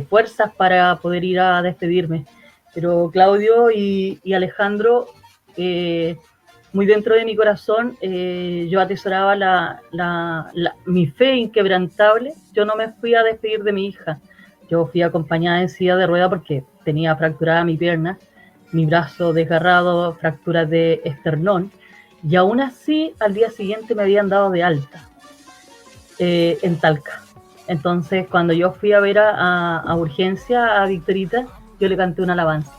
fuerzas 0.08 0.52
para 0.54 0.96
poder 0.96 1.25
ir 1.25 1.40
a 1.40 1.62
despedirme. 1.62 2.26
Pero 2.75 3.11
Claudio 3.11 3.70
y, 3.70 4.20
Alejandro, 4.35 5.06
eh, 5.56 6.16
muy 6.73 6.85
dentro 6.85 7.14
de 7.14 7.25
mi 7.25 7.35
corazón, 7.35 7.96
eh, 8.02 8.68
yo 8.70 8.80
atesoraba 8.80 9.35
la, 9.35 10.52
mi 10.85 11.06
fe 11.06 11.37
inquebrantable. 11.37 12.35
Yo 12.52 12.66
no 12.66 12.76
me 12.76 12.92
fui 12.92 13.14
a 13.14 13.23
despedir 13.23 13.62
de 13.62 13.73
mi 13.73 13.87
hija. 13.87 14.20
Yo 14.68 14.87
fui 14.87 15.00
acompañada 15.00 15.62
en 15.62 15.70
silla 15.70 15.96
de 15.96 16.06
rueda 16.06 16.28
porque 16.28 16.64
tenía 16.85 17.16
fracturada 17.16 17.64
mi 17.64 17.76
pierna 17.76 18.18
mi 18.76 18.87
brazo 18.87 19.33
desgarrado, 19.33 20.12
fracturas 20.14 20.68
de 20.68 21.00
esternón, 21.04 21.73
y 22.23 22.37
aún 22.37 22.61
así 22.61 23.14
al 23.18 23.35
día 23.35 23.50
siguiente 23.50 23.95
me 23.95 24.02
habían 24.02 24.28
dado 24.28 24.50
de 24.50 24.62
alta 24.62 25.09
eh, 26.18 26.59
en 26.62 26.78
Talca. 26.78 27.23
Entonces, 27.68 28.26
cuando 28.30 28.52
yo 28.52 28.73
fui 28.73 28.92
a 28.92 29.00
ver 29.00 29.18
a, 29.18 29.95
urgencia 29.97 30.83
a 30.83 30.87
Victorita, 30.87 31.47
yo 31.80 31.88
le 31.88 31.97
canté 31.97 32.23
una 32.23 32.35
alabanza. 32.35 32.73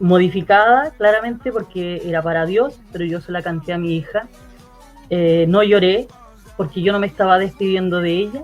Modificada, 0.00 0.90
claramente, 0.90 1.50
porque 1.52 2.02
era 2.04 2.20
para 2.20 2.44
Dios, 2.44 2.78
pero 2.92 3.04
yo 3.04 3.20
se 3.20 3.32
la 3.32 3.42
canté 3.42 3.72
a 3.72 3.78
mi 3.78 3.96
hija. 3.96 4.28
Eh, 5.08 5.46
no 5.48 5.62
lloré, 5.62 6.08
porque 6.56 6.82
yo 6.82 6.92
no 6.92 6.98
me 6.98 7.06
estaba 7.06 7.38
despidiendo 7.38 8.00
de 8.00 8.10
ella. 8.10 8.42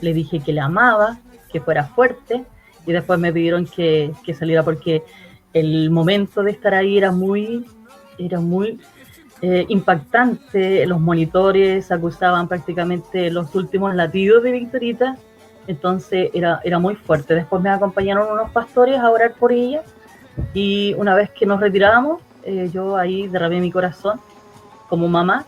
Le 0.00 0.12
dije 0.12 0.40
que 0.40 0.52
la 0.52 0.66
amaba, 0.66 1.18
que 1.50 1.60
fuera 1.60 1.84
fuerte, 1.84 2.44
y 2.86 2.92
después 2.92 3.18
me 3.18 3.32
pidieron 3.32 3.66
que, 3.66 4.12
que 4.24 4.34
saliera 4.34 4.62
porque 4.62 5.02
el 5.54 5.90
momento 5.90 6.42
de 6.42 6.50
estar 6.50 6.74
ahí 6.74 6.98
era 6.98 7.12
muy, 7.12 7.64
era 8.18 8.40
muy 8.40 8.80
eh, 9.40 9.64
impactante. 9.68 10.84
Los 10.86 11.00
monitores 11.00 11.90
acusaban 11.90 12.48
prácticamente 12.48 13.30
los 13.30 13.54
últimos 13.54 13.94
latidos 13.94 14.42
de 14.42 14.52
Victorita, 14.52 15.16
entonces 15.66 16.30
era, 16.34 16.60
era 16.64 16.78
muy 16.78 16.96
fuerte. 16.96 17.34
Después 17.34 17.62
me 17.62 17.70
acompañaron 17.70 18.30
unos 18.30 18.50
pastores 18.50 18.98
a 18.98 19.10
orar 19.10 19.34
por 19.34 19.52
ella 19.52 19.82
y 20.52 20.92
una 20.98 21.14
vez 21.14 21.30
que 21.30 21.46
nos 21.46 21.60
retiramos, 21.60 22.20
eh, 22.42 22.68
yo 22.72 22.96
ahí 22.96 23.28
derramé 23.28 23.60
mi 23.60 23.70
corazón 23.70 24.20
como 24.88 25.08
mamá. 25.08 25.46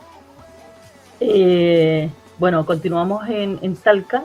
Eh, 1.19 2.09
bueno, 2.39 2.65
continuamos 2.65 3.29
en, 3.29 3.59
en 3.61 3.75
Talca 3.75 4.25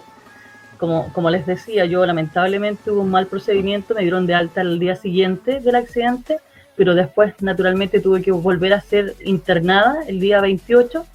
como, 0.82 1.30
les 1.30 1.46
decía, 1.46 1.86
yo 1.86 2.04
lamentablemente 2.04 2.90
hubo 2.90 3.02
un 3.02 3.12
mal 3.12 3.28
procedimiento, 3.28 3.94
me 3.94 4.02
dieron 4.02 4.26
de 4.26 4.34
alta 4.34 4.62
el 4.62 4.80
día 4.80 4.96
siguiente 4.96 5.60
del 5.60 5.76
accidente, 5.76 6.40
pero 6.76 6.96
después 6.96 7.36
naturalmente 7.40 8.00
tuve 8.00 8.24
que 8.24 8.32
volver 8.32 8.74
a 8.74 8.82
ser 8.82 9.14
internada 9.24 10.02
el 10.08 10.20
día 10.20 10.42
28, 10.42 11.06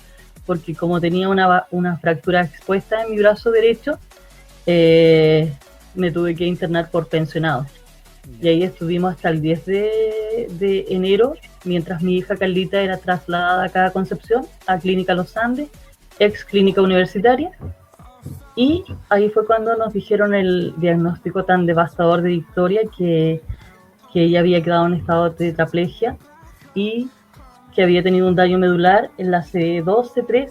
porque 0.46 0.76
como 0.76 1.00
tenía 1.00 1.28
una, 1.28 1.66
una 1.73 1.96
fractura 1.99 2.42
expuesta 2.42 3.02
en 3.02 3.11
mi 3.11 3.18
brazo 3.18 3.50
derecho, 3.50 3.99
eh, 4.66 5.52
me 5.96 6.12
tuve 6.12 6.37
que 6.37 6.44
internar 6.44 6.88
por 6.88 7.08
pensionado. 7.08 7.66
Y 8.40 8.46
ahí 8.46 8.62
estuvimos 8.62 9.16
hasta 9.16 9.30
el 9.30 9.40
10 9.40 9.66
de, 9.66 10.46
de, 10.61 10.87
enero, 10.90 11.35
mientras 11.64 12.02
mi 12.02 12.18
hija 12.18 12.37
Carlita 12.37 12.80
era 12.80 12.99
trasladada 12.99 13.64
acá 13.64 13.87
a 13.87 13.90
Concepción, 13.90 14.46
a 14.68 14.78
Clínica 14.78 15.12
Los 15.14 15.37
Andes, 15.37 15.70
ex 16.20 16.44
clínica 16.44 16.82
universitaria, 16.82 17.50
y 18.56 18.84
ahí 19.10 19.28
fue 19.28 19.46
cuando 19.46 19.76
nos 19.76 19.92
dijeron 19.92 20.34
el 20.34 20.75
diagnóstico 20.78 21.44
tan 21.44 21.66
devastador 21.66 22.22
de 22.22 22.30
Victoria 22.30 22.80
que, 22.96 23.42
que 24.12 24.22
ella 24.22 24.40
había 24.40 24.62
quedado 24.62 24.86
en 24.86 24.94
estado 24.94 25.28
de 25.28 25.50
tetraplegia 25.50 26.16
y 26.75 27.10
que 27.75 27.82
había 27.82 28.02
tenido 28.02 28.26
un 28.26 28.34
daño 28.34 28.58
medular 28.58 29.10
en 29.18 29.30
la 29.30 29.42
C2, 29.42 30.10
C3 30.14 30.50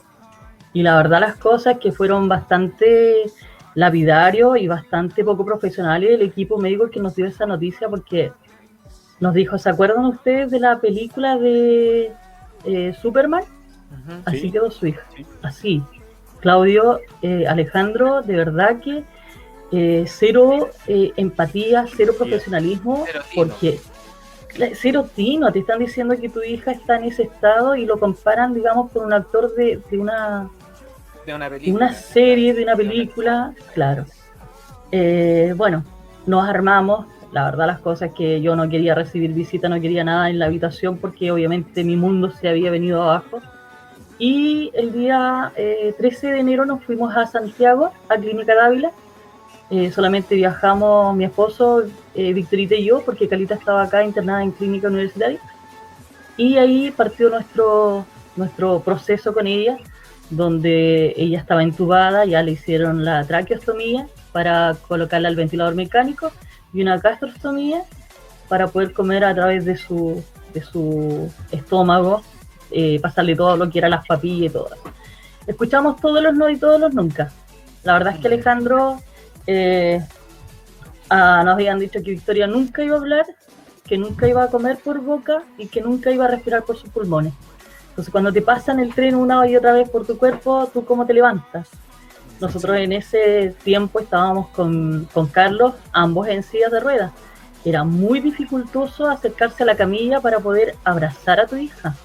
y 0.73 0.83
la 0.83 0.95
verdad 0.95 1.21
las 1.21 1.37
cosas 1.37 1.79
que 1.79 1.91
fueron 1.91 2.29
bastante 2.29 3.23
lapidarios 3.73 4.57
y 4.59 4.67
bastante 4.67 5.23
poco 5.23 5.43
profesionales 5.43 6.11
el 6.11 6.21
equipo 6.21 6.59
médico 6.59 6.91
que 6.91 6.99
nos 6.99 7.15
dio 7.15 7.25
esa 7.25 7.47
noticia 7.47 7.89
porque 7.89 8.31
nos 9.19 9.33
dijo, 9.33 9.57
¿se 9.57 9.69
acuerdan 9.69 10.05
ustedes 10.05 10.51
de 10.51 10.59
la 10.59 10.79
película 10.79 11.37
de 11.37 12.11
eh, 12.65 12.95
Superman? 13.01 13.43
Así 14.25 14.51
quedó 14.51 14.69
su 14.69 14.87
hija, 14.87 15.01
así, 15.41 15.81
Claudio, 16.45 16.99
eh, 17.23 17.47
Alejandro, 17.47 18.21
de 18.21 18.35
verdad 18.35 18.79
que 18.79 19.03
eh, 19.71 20.05
cero 20.05 20.69
eh, 20.85 21.11
empatía, 21.17 21.87
cero 21.97 22.13
profesionalismo, 22.15 23.03
porque 23.33 23.79
cero 24.75 25.09
tino, 25.15 25.51
te 25.51 25.57
están 25.57 25.79
diciendo 25.79 26.15
que 26.21 26.29
tu 26.29 26.43
hija 26.43 26.71
está 26.71 26.97
en 26.97 27.05
ese 27.05 27.23
estado 27.23 27.75
y 27.75 27.87
lo 27.87 27.97
comparan, 27.97 28.53
digamos, 28.53 28.91
con 28.91 29.05
un 29.05 29.13
actor 29.13 29.55
de, 29.55 29.81
una 29.93 30.47
de 31.25 31.33
una, 31.33 31.49
una 31.65 31.93
serie, 31.93 32.53
de 32.53 32.61
una 32.61 32.75
película, 32.75 33.55
claro. 33.73 34.05
bueno, 35.55 35.83
nos 36.27 36.47
armamos, 36.47 37.07
la 37.31 37.45
verdad 37.45 37.65
las 37.65 37.79
cosas 37.79 38.11
que 38.15 38.39
yo 38.39 38.55
no 38.55 38.69
quería 38.69 38.93
recibir 38.93 39.33
visita, 39.33 39.67
no 39.67 39.81
quería 39.81 40.03
nada 40.03 40.29
en 40.29 40.37
la 40.37 40.45
habitación 40.45 40.99
porque 40.99 41.31
obviamente 41.31 41.83
mi 41.83 41.95
mundo 41.95 42.29
se 42.29 42.47
había 42.47 42.69
venido 42.69 43.01
abajo 43.01 43.41
y 44.17 44.71
el 44.73 44.93
día 44.93 45.51
13 45.55 46.27
eh, 46.27 46.31
de 46.31 46.39
enero 46.39 46.65
nos 46.65 46.83
fuimos 46.83 47.15
a 47.15 47.25
Santiago, 47.27 47.91
a 48.07 48.15
Clínica 48.15 48.55
Dávila. 48.55 48.91
Eh, 49.69 49.91
solamente 49.91 50.35
viajamos 50.35 51.15
mi 51.15 51.25
esposo, 51.25 51.83
eh, 52.13 52.33
Victorita 52.33 52.75
y 52.75 52.85
yo, 52.85 53.01
porque 53.01 53.27
Calita 53.27 53.55
estaba 53.55 53.83
acá 53.83 54.03
internada 54.03 54.43
en 54.43 54.51
clínica 54.51 54.87
universitaria. 54.87 55.39
Y 56.37 56.57
ahí 56.57 56.91
partió 56.91 57.29
nuestro, 57.29 58.05
nuestro 58.35 58.79
proceso 58.81 59.33
con 59.33 59.47
ella, 59.47 59.77
donde 60.29 61.13
ella 61.17 61.39
estaba 61.39 61.63
entubada, 61.63 62.25
ya 62.25 62.41
le 62.41 62.51
hicieron 62.51 63.03
la 63.03 63.25
traqueostomía 63.25 64.07
para 64.31 64.75
colocarla 64.87 65.29
al 65.29 65.35
ventilador 65.35 65.75
mecánico 65.75 66.31
y 66.73 66.81
una 66.81 66.97
gastrostomía 66.97 67.83
para 68.47 68.67
poder 68.67 68.93
comer 68.93 69.23
a 69.23 69.33
través 69.33 69.65
de 69.65 69.77
su, 69.77 70.23
de 70.53 70.61
su 70.61 71.31
estómago 71.51 72.21
eh, 72.71 72.99
pasarle 72.99 73.35
todo 73.35 73.57
lo 73.57 73.69
que 73.69 73.79
era 73.79 73.89
las 73.89 74.05
papillas 74.05 74.51
y 74.51 74.53
todo. 74.53 74.69
Escuchamos 75.47 75.97
todos 75.97 76.21
los 76.21 76.33
no 76.33 76.49
y 76.49 76.57
todos 76.57 76.79
los 76.79 76.93
nunca. 76.93 77.31
La 77.83 77.93
verdad 77.93 78.15
es 78.15 78.19
que 78.19 78.27
Alejandro 78.27 78.99
eh, 79.45 80.03
ah, 81.09 81.43
nos 81.45 81.53
habían 81.53 81.79
dicho 81.79 81.99
que 82.03 82.11
Victoria 82.11 82.47
nunca 82.47 82.83
iba 82.83 82.95
a 82.95 82.99
hablar, 82.99 83.25
que 83.85 83.97
nunca 83.97 84.27
iba 84.27 84.43
a 84.43 84.47
comer 84.47 84.77
por 84.83 85.01
boca 85.01 85.43
y 85.57 85.67
que 85.67 85.81
nunca 85.81 86.09
iba 86.11 86.25
a 86.25 86.29
respirar 86.29 86.63
por 86.63 86.77
sus 86.77 86.89
pulmones. 86.89 87.33
Entonces 87.89 88.11
cuando 88.11 88.33
te 88.33 88.41
pasan 88.41 88.79
el 88.79 88.93
tren 88.93 89.15
una 89.15 89.47
y 89.47 89.55
otra 89.55 89.73
vez 89.73 89.87
por 89.89 90.05
tu 90.05 90.17
cuerpo, 90.17 90.69
¿tú 90.73 90.83
cómo 90.83 91.05
te 91.05 91.13
levantas? 91.13 91.69
Nosotros 92.41 92.75
en 92.77 92.91
ese 92.91 93.55
tiempo 93.63 93.99
estábamos 93.99 94.49
con, 94.49 95.07
con 95.13 95.27
Carlos, 95.27 95.75
ambos 95.93 96.27
en 96.27 96.43
sillas 96.43 96.71
de 96.71 96.79
ruedas. 96.81 97.11
Era 97.63 97.83
muy 97.83 98.19
dificultoso 98.19 99.07
acercarse 99.07 99.63
a 99.63 99.65
la 99.67 99.77
camilla 99.77 100.19
para 100.19 100.39
poder 100.39 100.75
abrazar 100.83 101.39
a 101.39 101.47
tu 101.47 101.55
hija 101.55 101.95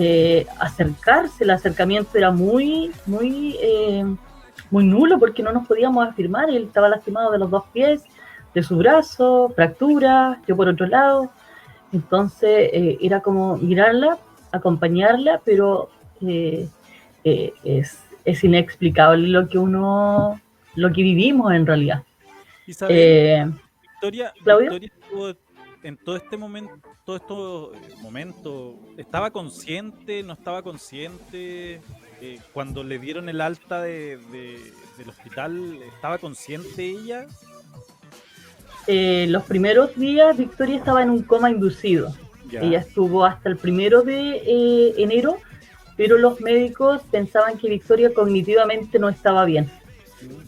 eh, 0.00 0.46
acercarse, 0.60 1.42
el 1.42 1.50
acercamiento 1.50 2.16
era 2.16 2.30
muy, 2.30 2.92
muy, 3.04 3.56
eh, 3.60 4.04
muy 4.70 4.84
nulo 4.84 5.18
porque 5.18 5.42
no 5.42 5.50
nos 5.50 5.66
podíamos 5.66 6.06
afirmar, 6.06 6.48
él 6.50 6.64
estaba 6.64 6.88
lastimado 6.88 7.32
de 7.32 7.38
los 7.38 7.50
dos 7.50 7.64
pies, 7.72 8.04
de 8.54 8.62
su 8.62 8.76
brazo, 8.76 9.52
fractura, 9.56 10.40
yo 10.46 10.54
por 10.54 10.68
otro 10.68 10.86
lado, 10.86 11.32
entonces 11.92 12.70
eh, 12.72 12.98
era 13.00 13.20
como 13.22 13.56
mirarla, 13.56 14.18
acompañarla, 14.52 15.40
pero 15.44 15.90
es, 17.24 18.00
es, 18.24 18.44
inexplicable 18.44 19.26
lo 19.26 19.48
que 19.48 19.58
uno, 19.58 20.40
lo 20.76 20.92
que 20.92 21.02
vivimos 21.02 21.52
en 21.52 21.66
realidad. 21.66 22.04
Victoria, 24.00 24.32
Victoria 24.36 24.70
en 25.82 25.96
todo 25.96 26.16
este 26.16 26.36
momento, 26.36 26.74
todo 27.06 27.72
este 27.74 27.96
momento, 28.02 28.78
¿estaba 28.96 29.30
consciente? 29.30 30.22
¿No 30.22 30.34
estaba 30.34 30.62
consciente? 30.62 31.80
eh, 32.20 32.38
cuando 32.52 32.82
le 32.82 32.98
dieron 32.98 33.28
el 33.28 33.40
alta 33.40 33.82
de, 33.82 34.18
del 34.96 35.08
hospital, 35.08 35.78
¿estaba 35.94 36.18
consciente 36.18 36.84
ella? 36.84 37.26
Eh, 38.86 39.26
los 39.28 39.44
primeros 39.44 39.94
días 39.96 40.36
Victoria 40.36 40.76
estaba 40.76 41.02
en 41.02 41.10
un 41.10 41.22
coma 41.22 41.50
inducido. 41.50 42.14
Ella 42.50 42.78
estuvo 42.78 43.26
hasta 43.26 43.50
el 43.50 43.58
primero 43.58 44.02
de 44.02 44.42
eh, 44.46 44.94
enero, 44.96 45.36
pero 45.96 46.16
los 46.16 46.40
médicos 46.40 47.02
pensaban 47.10 47.58
que 47.58 47.68
Victoria 47.68 48.12
cognitivamente 48.14 48.98
no 48.98 49.10
estaba 49.10 49.44
bien. 49.44 49.70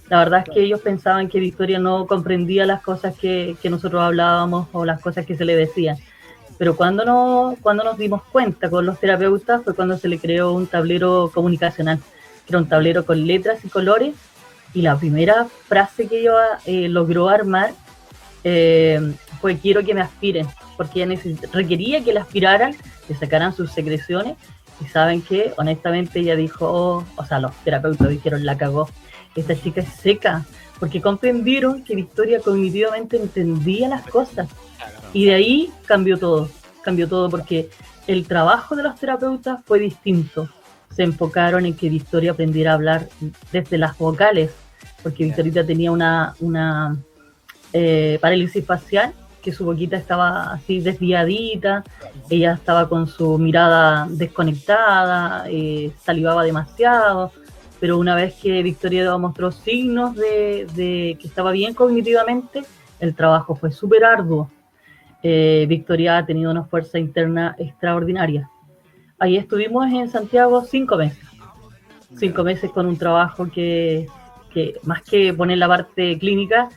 La 0.08 0.18
verdad 0.18 0.44
es 0.46 0.54
que 0.54 0.62
ellos 0.62 0.80
pensaban 0.80 1.28
que 1.28 1.40
Victoria 1.40 1.78
no 1.78 2.06
comprendía 2.06 2.66
las 2.66 2.82
cosas 2.82 3.16
que, 3.16 3.56
que 3.62 3.70
nosotros 3.70 4.02
hablábamos 4.02 4.68
o 4.72 4.84
las 4.84 5.00
cosas 5.00 5.26
que 5.26 5.36
se 5.36 5.44
le 5.44 5.56
decían. 5.56 5.96
Pero 6.60 6.76
cuando, 6.76 7.06
no, 7.06 7.56
cuando 7.62 7.84
nos 7.84 7.96
dimos 7.96 8.22
cuenta 8.24 8.68
con 8.68 8.84
los 8.84 9.00
terapeutas 9.00 9.62
fue 9.64 9.74
cuando 9.74 9.96
se 9.96 10.08
le 10.08 10.18
creó 10.18 10.52
un 10.52 10.66
tablero 10.66 11.30
comunicacional, 11.32 11.98
que 11.98 12.52
era 12.52 12.58
un 12.58 12.68
tablero 12.68 13.06
con 13.06 13.26
letras 13.26 13.64
y 13.64 13.68
colores. 13.68 14.14
Y 14.74 14.82
la 14.82 14.98
primera 14.98 15.46
frase 15.66 16.06
que 16.06 16.20
ella 16.20 16.58
eh, 16.66 16.88
logró 16.90 17.30
armar 17.30 17.72
eh, 18.44 19.14
fue 19.40 19.56
quiero 19.56 19.82
que 19.84 19.94
me 19.94 20.02
aspiren, 20.02 20.46
porque 20.76 21.02
ella 21.02 21.18
requería 21.50 22.04
que 22.04 22.12
la 22.12 22.20
aspiraran, 22.20 22.74
que 23.08 23.14
sacaran 23.14 23.54
sus 23.54 23.72
secreciones. 23.72 24.36
Y 24.82 24.88
saben 24.88 25.22
que, 25.22 25.54
honestamente, 25.56 26.20
ella 26.20 26.36
dijo, 26.36 27.06
o 27.16 27.24
sea, 27.24 27.38
los 27.38 27.54
terapeutas 27.64 28.08
dijeron, 28.10 28.44
la 28.44 28.58
cagó. 28.58 28.88
Esta 29.34 29.54
chica 29.54 29.80
es 29.80 29.88
seca, 29.88 30.44
porque 30.78 31.00
comprendieron 31.00 31.84
que 31.84 31.94
Victoria 31.94 32.40
cognitivamente 32.40 33.16
entendía 33.16 33.88
las 33.88 34.06
cosas. 34.06 34.48
Y 35.12 35.26
de 35.26 35.34
ahí 35.34 35.70
cambió 35.86 36.18
todo, 36.18 36.48
cambió 36.82 37.08
todo 37.08 37.28
porque 37.28 37.68
el 38.06 38.26
trabajo 38.26 38.74
de 38.74 38.82
los 38.82 38.98
terapeutas 38.98 39.60
fue 39.64 39.78
distinto. 39.78 40.48
Se 40.94 41.02
enfocaron 41.02 41.66
en 41.66 41.74
que 41.74 41.88
Victoria 41.88 42.32
aprendiera 42.32 42.72
a 42.72 42.74
hablar 42.74 43.08
desde 43.52 43.78
las 43.78 43.96
vocales, 43.98 44.50
porque 45.02 45.24
Victorita 45.24 45.64
tenía 45.64 45.92
una, 45.92 46.34
una 46.40 46.96
eh, 47.72 48.18
parálisis 48.20 48.64
facial, 48.64 49.12
que 49.40 49.52
su 49.52 49.64
boquita 49.64 49.96
estaba 49.96 50.52
así 50.52 50.80
desviadita, 50.80 51.84
ella 52.28 52.54
estaba 52.54 52.88
con 52.88 53.06
su 53.06 53.38
mirada 53.38 54.06
desconectada, 54.10 55.44
eh, 55.48 55.92
salivaba 56.02 56.44
demasiado, 56.44 57.32
pero 57.80 57.98
una 57.98 58.14
vez 58.14 58.34
que 58.34 58.62
Victoria 58.62 59.16
mostró 59.16 59.50
signos 59.50 60.14
de, 60.14 60.66
de 60.74 61.16
que 61.20 61.26
estaba 61.26 61.50
bien 61.50 61.74
cognitivamente, 61.74 62.62
el 63.00 63.14
trabajo 63.14 63.56
fue 63.56 63.72
súper 63.72 64.04
arduo. 64.04 64.50
Eh, 65.22 65.66
Victoria 65.68 66.18
ha 66.18 66.26
tenido 66.26 66.50
una 66.50 66.64
fuerza 66.64 66.98
interna 66.98 67.56
extraordinaria. 67.58 68.48
Ahí 69.18 69.36
estuvimos 69.36 69.90
en 69.92 70.10
Santiago 70.10 70.64
cinco 70.64 70.96
meses, 70.96 71.26
cinco 72.16 72.42
meses 72.42 72.70
con 72.70 72.86
un 72.86 72.96
trabajo 72.96 73.50
que, 73.50 74.06
que 74.52 74.74
más 74.82 75.02
que 75.02 75.34
poner 75.34 75.58
la 75.58 75.68
parte 75.68 76.18
clínica, 76.18 76.68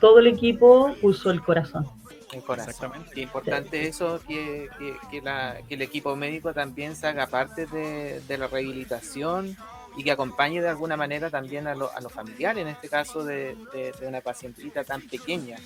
todo 0.00 0.20
el 0.20 0.28
equipo 0.28 0.94
puso 1.00 1.30
el 1.30 1.42
corazón. 1.42 1.86
El 2.32 2.42
corazón. 2.42 2.70
Exactamente. 2.70 3.20
importante 3.20 3.88
eso, 3.88 4.20
que, 4.26 4.68
que, 5.10 5.22
el 5.68 5.82
equipo 5.82 6.14
médico 6.14 6.54
también 6.54 6.94
se 6.94 7.08
haga 7.08 7.26
parte 7.26 7.66
de, 7.66 8.38
la 8.38 8.46
rehabilitación 8.46 9.56
y 10.00 10.02
que 10.02 10.12
acompañe 10.12 10.62
de 10.62 10.68
alguna 10.70 10.96
manera 10.96 11.28
también 11.28 11.66
a, 11.66 11.74
los 11.74 11.92
familiares, 12.10 12.62
en 12.62 12.68
este 12.68 12.88
caso 12.88 13.22
de, 13.22 13.54
una 14.00 14.22
pacientita 14.22 14.82
tan 14.82 15.02
pequeña. 15.02 15.58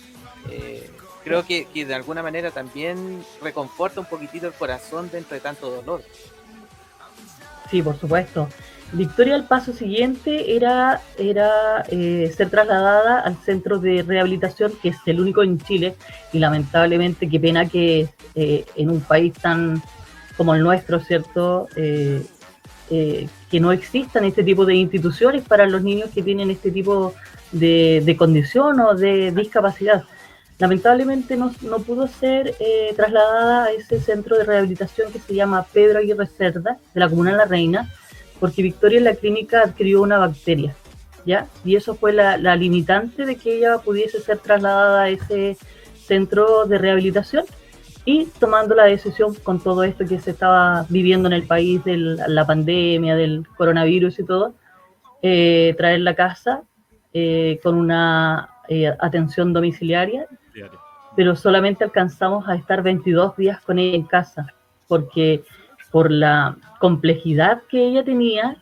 Eh, 0.50 0.90
creo 1.22 1.46
que, 1.46 1.66
que, 1.66 1.86
de 1.86 1.94
alguna 1.94 2.20
manera 2.20 2.50
también 2.50 3.24
reconforta 3.40 4.00
un 4.00 4.06
poquitito 4.06 4.48
el 4.48 4.52
corazón 4.52 5.08
dentro 5.08 5.36
de 5.36 5.40
tanto 5.40 5.70
dolor. 5.70 6.02
Sí, 7.70 7.80
por 7.80 7.96
supuesto. 7.96 8.48
Victoria, 8.90 9.36
el 9.36 9.44
paso 9.44 9.72
siguiente 9.72 10.56
era, 10.56 11.00
era 11.16 11.84
eh, 11.90 12.32
ser 12.36 12.50
trasladada 12.50 13.20
al 13.20 13.36
centro 13.36 13.78
de 13.78 14.02
rehabilitación, 14.02 14.72
que 14.82 14.88
es 14.88 14.96
el 15.06 15.20
único 15.20 15.44
en 15.44 15.60
Chile, 15.60 15.94
y 16.32 16.40
lamentablemente 16.40 17.28
qué 17.28 17.38
pena 17.38 17.68
que 17.68 18.08
eh, 18.34 18.64
en 18.74 18.90
un 18.90 19.00
país 19.00 19.32
tan 19.34 19.80
como 20.36 20.56
el 20.56 20.62
nuestro, 20.62 20.98
¿cierto? 20.98 21.68
Eh, 21.76 22.26
que 23.54 23.60
no 23.60 23.70
existan 23.70 24.24
este 24.24 24.42
tipo 24.42 24.66
de 24.66 24.74
instituciones 24.74 25.44
para 25.46 25.68
los 25.68 25.80
niños 25.80 26.10
que 26.12 26.24
tienen 26.24 26.50
este 26.50 26.72
tipo 26.72 27.14
de, 27.52 28.16
condición 28.18 28.80
o 28.80 28.96
de 28.96 29.30
discapacidad. 29.30 30.02
Lamentablemente 30.58 31.36
no, 31.36 31.54
no 31.62 31.78
pudo 31.78 32.08
ser 32.08 32.56
trasladada 32.96 33.66
a 33.66 33.70
ese 33.70 34.00
centro 34.00 34.36
de 34.36 34.42
rehabilitación 34.42 35.12
que 35.12 35.20
se 35.20 35.36
llama 35.36 35.64
Pedro 35.72 36.00
Aguirre 36.00 36.26
Cerda, 36.26 36.78
de 36.92 36.98
la 36.98 37.08
Comuna 37.08 37.30
La 37.30 37.44
Reina, 37.44 37.92
porque 38.40 38.60
Victoria 38.60 38.98
en 38.98 39.04
la 39.04 39.14
clínica 39.14 39.60
adquirió 39.60 40.02
una 40.02 40.18
bacteria, 40.18 40.74
¿ya? 41.24 41.46
Y 41.64 41.76
eso 41.76 41.94
fue 41.94 42.12
la, 42.12 42.56
limitante 42.56 43.24
de 43.24 43.36
que 43.36 43.58
ella 43.58 43.78
pudiese 43.78 44.20
ser 44.20 44.38
trasladada 44.38 45.04
a 45.04 45.10
ese 45.10 45.56
centro 46.04 46.66
de 46.66 46.76
rehabilitación 46.78 47.44
y 48.04 48.26
tomando 48.38 48.74
la 48.74 48.84
decisión 48.84 49.34
con 49.42 49.60
todo 49.60 49.82
esto 49.82 50.04
que 50.04 50.20
se 50.20 50.32
estaba 50.32 50.84
viviendo 50.88 51.26
en 51.28 51.32
el 51.32 51.46
país 51.46 51.82
de 51.84 51.96
la 51.96 52.46
pandemia, 52.46 53.16
del 53.16 53.46
coronavirus 53.56 54.18
y 54.18 54.24
todo, 54.24 54.54
eh, 55.22 55.74
traer 55.78 56.00
la 56.00 56.14
casa 56.14 56.62
eh, 57.14 57.58
con 57.62 57.76
una 57.76 58.50
eh, 58.68 58.94
atención 58.98 59.52
domiciliaria, 59.52 60.26
pero 61.16 61.34
solamente 61.34 61.84
alcanzamos 61.84 62.46
a 62.48 62.56
estar 62.56 62.82
22 62.82 63.36
días 63.36 63.60
con 63.62 63.78
ella 63.78 63.96
en 63.96 64.04
casa, 64.04 64.48
porque 64.86 65.42
por 65.90 66.10
la 66.10 66.56
complejidad 66.80 67.62
que 67.70 67.86
ella 67.86 68.04
tenía, 68.04 68.56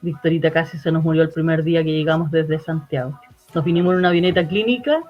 Victorita 0.00 0.50
casi 0.50 0.78
se 0.78 0.90
nos 0.90 1.04
murió 1.04 1.22
el 1.22 1.30
primer 1.30 1.62
día 1.62 1.84
que 1.84 1.92
llegamos 1.92 2.30
desde 2.30 2.58
Santiago. 2.58 3.20
Nos 3.54 3.64
vinimos 3.64 3.92
en 3.92 3.98
una 3.98 4.08
avioneta 4.08 4.48
clínica, 4.48 5.02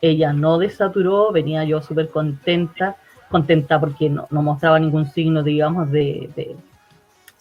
ella 0.00 0.32
no 0.32 0.58
desaturó, 0.58 1.30
venía 1.30 1.64
yo 1.64 1.80
súper 1.80 2.08
contenta, 2.10 2.96
contenta 3.32 3.80
porque 3.80 4.08
no, 4.08 4.28
no, 4.30 4.42
mostraba 4.42 4.78
ningún 4.78 5.10
signo, 5.10 5.42
digamos, 5.42 5.90
de, 5.90 6.54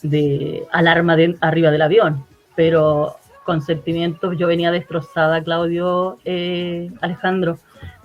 de, 0.01 0.63
alarma 0.71 1.15
de, 1.15 1.37
arriba 1.41 1.69
del 1.69 1.83
avión, 1.83 2.25
pero 2.55 3.17
con 3.45 3.61
sentimientos 3.61 4.37
yo 4.37 4.47
venía 4.47 4.71
destrozada, 4.71 5.43
Claudio 5.43 6.17
eh, 6.25 6.89
Alejandro, 7.01 7.59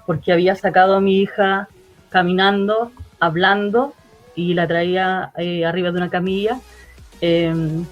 porque 0.04 0.32
había 0.32 0.54
sacado 0.56 0.96
a 0.96 1.00
mi 1.00 1.20
hija 1.20 1.68
caminando, 2.10 2.90
hablando, 3.20 3.94
y 4.34 4.52
la 4.52 4.66
traía 4.66 5.30
eh, 5.38 5.64
arriba 5.64 5.90
de 5.92 5.96
una 5.96 6.10
camilla, 6.10 6.60
em, 7.20 7.86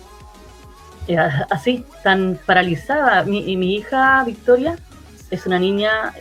eh, 1.08 1.16
así, 1.50 1.84
tan 2.02 2.38
paralizada. 2.44 3.24
Mi, 3.24 3.50
y 3.50 3.56
mi 3.56 3.76
hija 3.76 4.22
Victoria 4.24 4.76
es 5.30 5.46
una 5.46 5.58
niña 5.58 6.12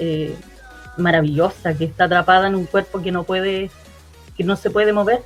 maravillosa 0.97 1.73
que 1.73 1.85
está 1.85 2.05
atrapada 2.05 2.47
en 2.47 2.55
un 2.55 2.65
cuerpo 2.65 3.01
que 3.01 3.11
no 3.11 3.23
puede, 3.23 3.71
que 4.37 4.43
no 4.43 4.55
se 4.55 4.69
puede 4.69 4.93
mover. 4.93 5.21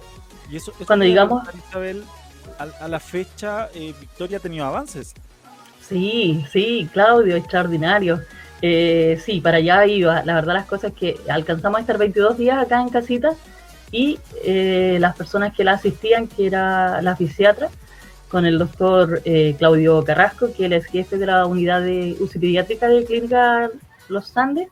Y 0.50 0.58
eso, 0.58 0.72
cuando 0.86 1.06
digamos, 1.06 1.48
Isabel, 1.68 2.04
a, 2.58 2.88
la 2.88 3.00
fecha 3.00 3.70
Victoria 3.74 4.38
ha 4.38 4.42
tenido 4.42 4.66
avances. 4.66 5.14
Sí, 5.82 6.46
sí, 6.52 6.90
Claudio, 6.92 7.36
extraordinario. 7.36 8.22
sí, 8.62 9.42
para 9.42 9.58
allá 9.58 9.86
iba. 9.86 10.24
La 10.24 10.36
verdad, 10.36 10.54
las 10.54 10.66
cosas 10.66 10.94
que 10.94 11.20
alcanzamos 11.30 11.78
a 11.78 11.82
estar 11.82 11.98
22 11.98 12.38
días 12.38 12.58
acá 12.58 12.82
en 12.82 12.90
casita 12.90 13.36
y 13.92 14.20
eh, 14.44 14.98
las 15.00 15.16
personas 15.16 15.56
que 15.56 15.64
la 15.64 15.74
asistían, 15.74 16.28
que 16.28 16.48
era 16.48 17.02
la 17.02 17.16
fisiatra, 17.16 17.70
con 18.28 18.46
el 18.46 18.60
doctor 18.60 19.22
eh, 19.24 19.56
Claudio 19.58 20.04
Carrasco, 20.04 20.50
que 20.54 20.66
él 20.66 20.74
es 20.74 20.86
jefe 20.86 21.18
de 21.18 21.26
la 21.26 21.46
unidad 21.46 21.82
de 21.82 22.18
UCI 22.20 22.40
pediátrica 22.40 22.90
de 22.90 23.06
Clínica 23.06 23.70
Los 24.10 24.36
Andes, 24.36 24.68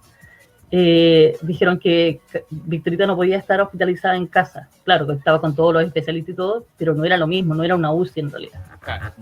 eh, 0.77 1.37
dijeron 1.41 1.79
que 1.79 2.19
Victorita 2.49 3.07
no 3.07 3.15
podía 3.15 3.37
estar 3.37 3.61
hospitalizada 3.61 4.17
en 4.17 4.27
casa. 4.27 4.67
Claro, 4.83 5.07
que 5.07 5.13
estaba 5.13 5.39
con 5.39 5.55
todos 5.55 5.73
los 5.73 5.83
especialistas 5.85 6.33
y 6.33 6.35
todo, 6.35 6.65
pero 6.75 6.93
no 6.93 7.05
era 7.05 7.15
lo 7.15 7.27
mismo, 7.27 7.55
no 7.55 7.63
era 7.63 7.75
una 7.75 7.93
UCI 7.93 8.19
en 8.19 8.29
realidad. 8.29 8.59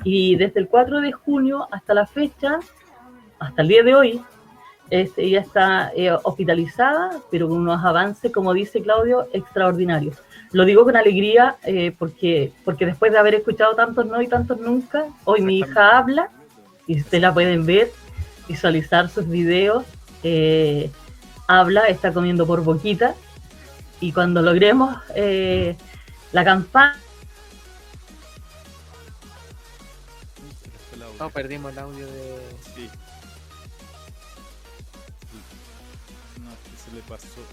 Y 0.03 0.35
desde 0.35 0.59
el 0.61 0.67
4 0.67 1.01
de 1.01 1.11
junio 1.11 1.67
hasta 1.69 1.93
la 1.93 2.07
fecha, 2.07 2.57
hasta 3.37 3.61
el 3.61 3.67
día 3.67 3.83
de 3.83 3.93
hoy, 3.93 4.21
este, 4.89 5.25
ella 5.25 5.41
está 5.41 5.91
eh, 5.95 6.11
hospitalizada, 6.23 7.19
pero 7.29 7.47
con 7.47 7.59
unos 7.59 7.85
avances, 7.85 8.31
como 8.31 8.51
dice 8.51 8.81
Claudio, 8.81 9.27
extraordinarios. 9.31 10.17
Lo 10.53 10.65
digo 10.65 10.83
con 10.85 10.97
alegría 10.97 11.57
eh, 11.65 11.93
porque, 11.99 12.51
porque 12.65 12.87
después 12.87 13.11
de 13.11 13.19
haber 13.19 13.35
escuchado 13.35 13.75
tantos 13.75 14.07
no 14.07 14.19
y 14.23 14.27
tantos 14.27 14.59
nunca, 14.59 15.05
hoy 15.23 15.41
mi 15.41 15.59
hija 15.59 15.99
habla 15.99 16.31
y 16.87 16.99
ustedes 16.99 17.21
la 17.21 17.31
pueden 17.31 17.63
ver, 17.63 17.91
visualizar 18.47 19.07
sus 19.07 19.29
videos, 19.29 19.85
eh, 20.23 20.89
habla, 21.47 21.87
está 21.87 22.13
comiendo 22.13 22.45
por 22.45 22.63
boquita 22.63 23.15
y 23.99 24.11
cuando 24.11 24.41
logremos 24.41 24.97
la 26.31 26.43
campaña... 26.43 26.99
No, 31.19 31.29
perdimos 31.29 31.71
el 31.71 31.79
audio 31.79 32.07
de... 32.07 32.89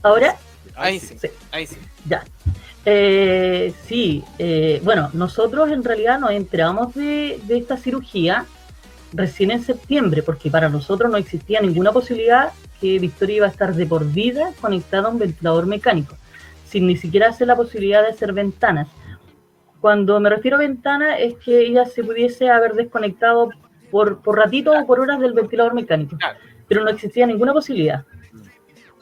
¿Ahora? 0.03 0.37
Ahí 0.75 0.99
sí, 0.99 1.17
ahí 1.51 1.67
sí. 1.67 1.77
Ya. 2.07 2.25
Eh, 2.85 3.75
sí, 3.87 4.25
eh, 4.39 4.81
bueno, 4.83 5.11
nosotros 5.13 5.71
en 5.71 5.85
realidad 5.85 6.19
nos 6.19 6.31
enteramos 6.31 6.95
de, 6.95 7.41
esta 7.49 7.77
cirugía 7.77 8.47
recién 9.13 9.51
en 9.51 9.63
septiembre, 9.63 10.23
porque 10.23 10.51
para 10.51 10.69
nosotros 10.69 11.11
no 11.11 11.17
existía 11.17 11.61
ninguna 11.61 11.93
posibilidad 11.93 12.53
que 12.81 12.99
Victoria 12.99 13.37
iba 13.37 13.47
a 13.47 13.51
estar 13.51 13.75
de 13.75 13.87
por 13.87 14.11
vida 14.11 14.53
conectada 14.61 15.09
a 15.09 15.11
un 15.11 15.19
ventilador 15.19 15.67
mecánico, 15.67 16.17
sin 16.65 16.87
ni 16.87 16.97
siquiera 16.97 17.29
hacer 17.29 17.47
la 17.47 17.57
posibilidad 17.57 18.03
de 18.03 18.09
hacer 18.09 18.33
ventanas. 18.33 18.89
Cuando 19.81 20.21
me 20.21 20.31
refiero 20.31 20.57
a 20.57 20.61
ventana 20.61 21.19
es 21.19 21.35
que 21.37 21.61
ella 21.61 21.85
se 21.87 22.05
pudiese 22.05 22.51
haber 22.51 22.75
desconectado 22.75 23.51
por, 23.91 24.21
por 24.23 24.37
ratito 24.37 24.73
o 24.73 24.87
por 24.87 25.01
horas 25.01 25.21
del 25.21 25.33
ventilador 25.33 25.75
mecánico, 25.75 26.17
pero 26.69 26.85
no 26.85 26.91
existía 26.91 27.27
ninguna 27.27 27.53
posibilidad. 27.53 28.05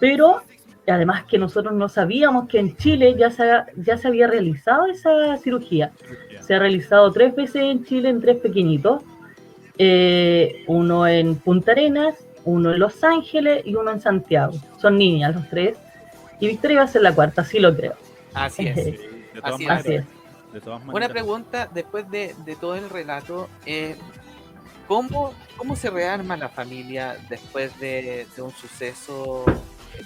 Pero 0.01 0.43
además 0.87 1.25
que 1.25 1.39
nosotros 1.39 1.75
no 1.75 1.89
sabíamos 1.89 2.49
que 2.49 2.59
en 2.59 2.77
Chile 2.77 3.15
ya 3.19 3.31
se, 3.31 3.45
ya 3.77 3.99
se 3.99 4.09
había 4.09 4.27
realizado 4.27 4.87
esa 4.87 5.37
cirugía. 5.37 5.93
Se 6.41 6.55
ha 6.55 6.59
realizado 6.59 7.11
tres 7.13 7.35
veces 7.35 7.63
en 7.63 7.85
Chile 7.85 8.09
en 8.09 8.21
tres 8.21 8.39
pequeñitos, 8.39 9.03
eh, 9.79 10.65
uno 10.67 11.07
en 11.07 11.37
Punta 11.37 11.73
Arenas, 11.73 12.17
uno 12.45 12.73
en 12.73 12.81
Los 12.81 13.03
Ángeles 13.05 13.63
y 13.65 13.75
uno 13.75 13.93
en 13.93 14.01
Santiago. 14.01 14.55
Son 14.81 14.99
niñas 14.99 15.35
los 15.35 15.49
tres. 15.49 15.77
Y 16.41 16.49
Victoria 16.49 16.79
va 16.79 16.85
a 16.85 16.89
ser 16.89 17.03
la 17.03 17.15
cuarta, 17.15 17.45
sí 17.45 17.59
lo 17.59 17.75
creo. 17.75 17.95
Así 18.35 18.67
es. 18.67 18.79
Así, 19.43 19.67
es. 19.95 20.05
Buena 20.87 21.09
pregunta, 21.09 21.69
después 21.73 22.11
de, 22.11 22.35
todo 22.61 22.75
el 22.75 22.91
relato, 22.91 23.49
eh, 23.67 23.97
¿cómo, 24.89 25.33
¿cómo 25.57 25.77
se 25.77 25.91
rearma 25.91 26.37
la 26.37 26.49
familia 26.49 27.17
después 27.29 27.79
de, 27.79 28.27
de 28.35 28.43
un 28.43 28.51
suceso 28.51 29.45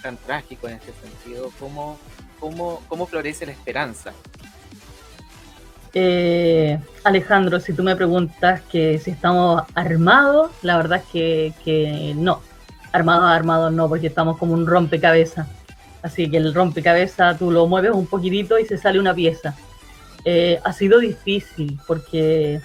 tan 0.03 0.17
trágico 0.17 0.69
en 0.69 0.75
este 0.75 0.93
sentido? 0.93 1.51
¿Cómo, 1.59 1.99
cómo, 2.41 2.83
cómo 2.89 3.07
florece 3.07 3.47
la 3.47 3.53
esperanza? 3.53 4.13
Eh, 5.95 6.79
Alejandro, 7.05 7.61
si 7.61 7.73
tú 7.73 7.83
me 7.83 7.97
preguntas 7.97 8.63
que 8.63 8.99
si 8.99 9.11
estamos 9.11 9.63
armados, 9.75 10.51
la 10.63 10.77
verdad 10.77 11.03
es 11.13 11.55
que, 11.63 12.15
no. 12.17 12.41
Armados, 12.93 13.31
armados 13.31 13.73
no, 13.73 13.89
porque 13.89 14.07
estamos 14.07 14.37
como 14.39 14.55
un 14.55 14.67
rompecabezas. 14.67 15.47
Así 16.03 16.31
que 16.31 16.39
el 16.39 16.53
rompecabezas 16.53 17.39
tú 17.39 17.51
lo 17.51 17.67
mueves 17.67 17.93
un 17.93 18.07
poquitito 18.07 18.59
y 18.59 18.65
se 18.65 18.77
sale 18.77 18.99
una 18.99 19.15
pieza. 19.15 19.55
Eh, 20.25 20.61
ha 20.63 20.73
sido 20.73 20.99
difícil 20.99 21.79
porque 21.87 22.61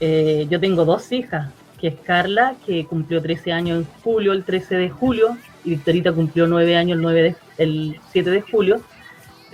eh, 0.00 0.46
yo 0.50 0.60
tengo 0.60 0.84
dos 0.84 1.10
hijas, 1.12 1.50
que 1.80 1.88
es 1.88 1.94
Carla, 2.04 2.54
que 2.66 2.84
cumplió 2.86 3.20
13 3.20 3.52
años 3.52 3.78
en 3.78 4.02
julio, 4.02 4.32
el 4.32 4.44
13 4.44 4.76
de 4.76 4.90
julio, 4.90 5.36
y 5.64 5.70
Victorita 5.70 6.12
cumplió 6.12 6.46
nueve 6.46 6.76
años 6.76 6.96
el, 6.96 7.02
9 7.02 7.36
el 7.58 8.00
7 8.12 8.30
de 8.30 8.40
julio, 8.40 8.80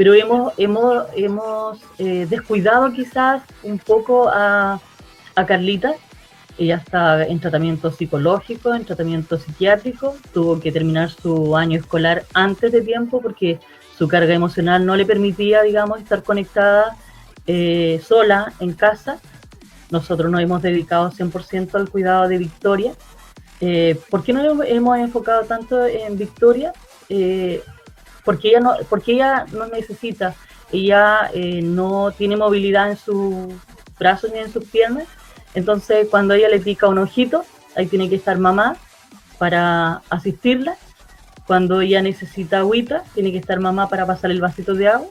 pero 0.01 0.15
hemos, 0.15 0.55
hemos, 0.57 1.05
hemos 1.15 1.79
eh, 1.99 2.27
descuidado 2.27 2.91
quizás 2.91 3.43
un 3.63 3.79
poco 3.79 4.31
a, 4.31 4.81
a 5.35 5.45
Carlita. 5.45 5.93
Ella 6.57 6.77
está 6.77 7.27
en 7.27 7.39
tratamiento 7.39 7.91
psicológico, 7.91 8.73
en 8.73 8.87
tratamiento 8.87 9.37
psiquiátrico, 9.39 10.17
tuvo 10.33 10.59
que 10.59 10.73
terminar 10.73 11.11
su 11.11 11.55
año 11.55 11.79
escolar 11.79 12.25
antes 12.33 12.73
de 12.73 12.81
tiempo 12.81 13.21
porque 13.21 13.61
su 13.99 14.09
carga 14.09 14.33
emocional 14.33 14.87
no 14.87 14.97
le 14.97 15.05
permitía, 15.05 15.61
digamos, 15.61 16.01
estar 16.01 16.23
conectada 16.23 16.97
eh, 17.47 18.01
sola 18.03 18.55
en 18.59 18.73
casa. 18.73 19.19
Nosotros 19.91 20.31
nos 20.31 20.41
hemos 20.41 20.63
dedicado 20.63 21.11
100% 21.11 21.75
al 21.75 21.91
cuidado 21.91 22.27
de 22.27 22.39
Victoria 22.39 22.95
eh, 23.61 24.01
¿Por 24.09 24.25
qué 24.25 24.33
no 24.33 24.63
hemos 24.65 24.99
enfocado 24.99 25.45
tanto 25.45 25.87
en 25.87 26.17
Victoria? 26.17 26.73
Porque, 28.25 28.49
ella 28.49 28.61
no, 28.61 28.75
porque 28.89 29.13
ella 29.13 29.47
no 29.53 29.67
necesita, 29.67 30.35
ella 30.73 31.31
eh, 31.35 31.63
no 31.63 32.13
tiene 32.13 32.37
movilidad 32.37 32.91
en 32.91 32.97
sus 32.97 33.55
brazos 33.99 34.31
ni 34.33 34.39
en 34.39 34.53
sus 34.53 34.65
piernas, 34.65 35.07
entonces 35.55 36.09
cuando 36.11 36.35
ella 36.35 36.49
le 36.49 36.61
pica 36.61 36.89
un 36.89 36.99
ojito, 36.99 37.45
ahí 37.77 37.87
tiene 37.87 38.09
que 38.09 38.17
estar 38.17 38.39
mamá 38.39 38.77
para 39.39 40.03
asistirla. 40.11 40.77
Cuando 41.47 41.81
ella 41.81 42.03
necesita 42.03 42.59
agüita, 42.59 43.03
tiene 43.15 43.33
que 43.33 43.39
estar 43.39 43.59
mamá 43.59 43.89
para 43.89 44.07
pasar 44.07 44.31
el 44.31 44.41
vasito 44.41 44.75
de 44.75 44.89
agua. 44.89 45.09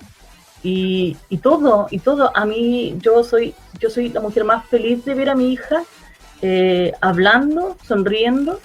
Y, 0.64 1.18
y, 1.30 1.38
todo, 1.38 1.88
y 1.90 2.00
todo. 2.00 2.32
A 2.36 2.46
mí, 2.46 2.96
yo 3.02 3.24
soy, 3.24 3.56
yo 3.80 3.90
soy 3.90 4.10
la 4.10 4.22
mujer 4.22 4.44
más 4.46 4.66
feliz 4.68 5.04
de 5.04 5.16
ver 5.16 5.30
a 5.30 5.36
mi 5.36 5.52
hija 5.52 5.84
eh, 6.42 6.94
hablando, 7.02 7.76
sonriendo 7.86 8.60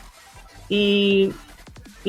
y, 0.69 1.33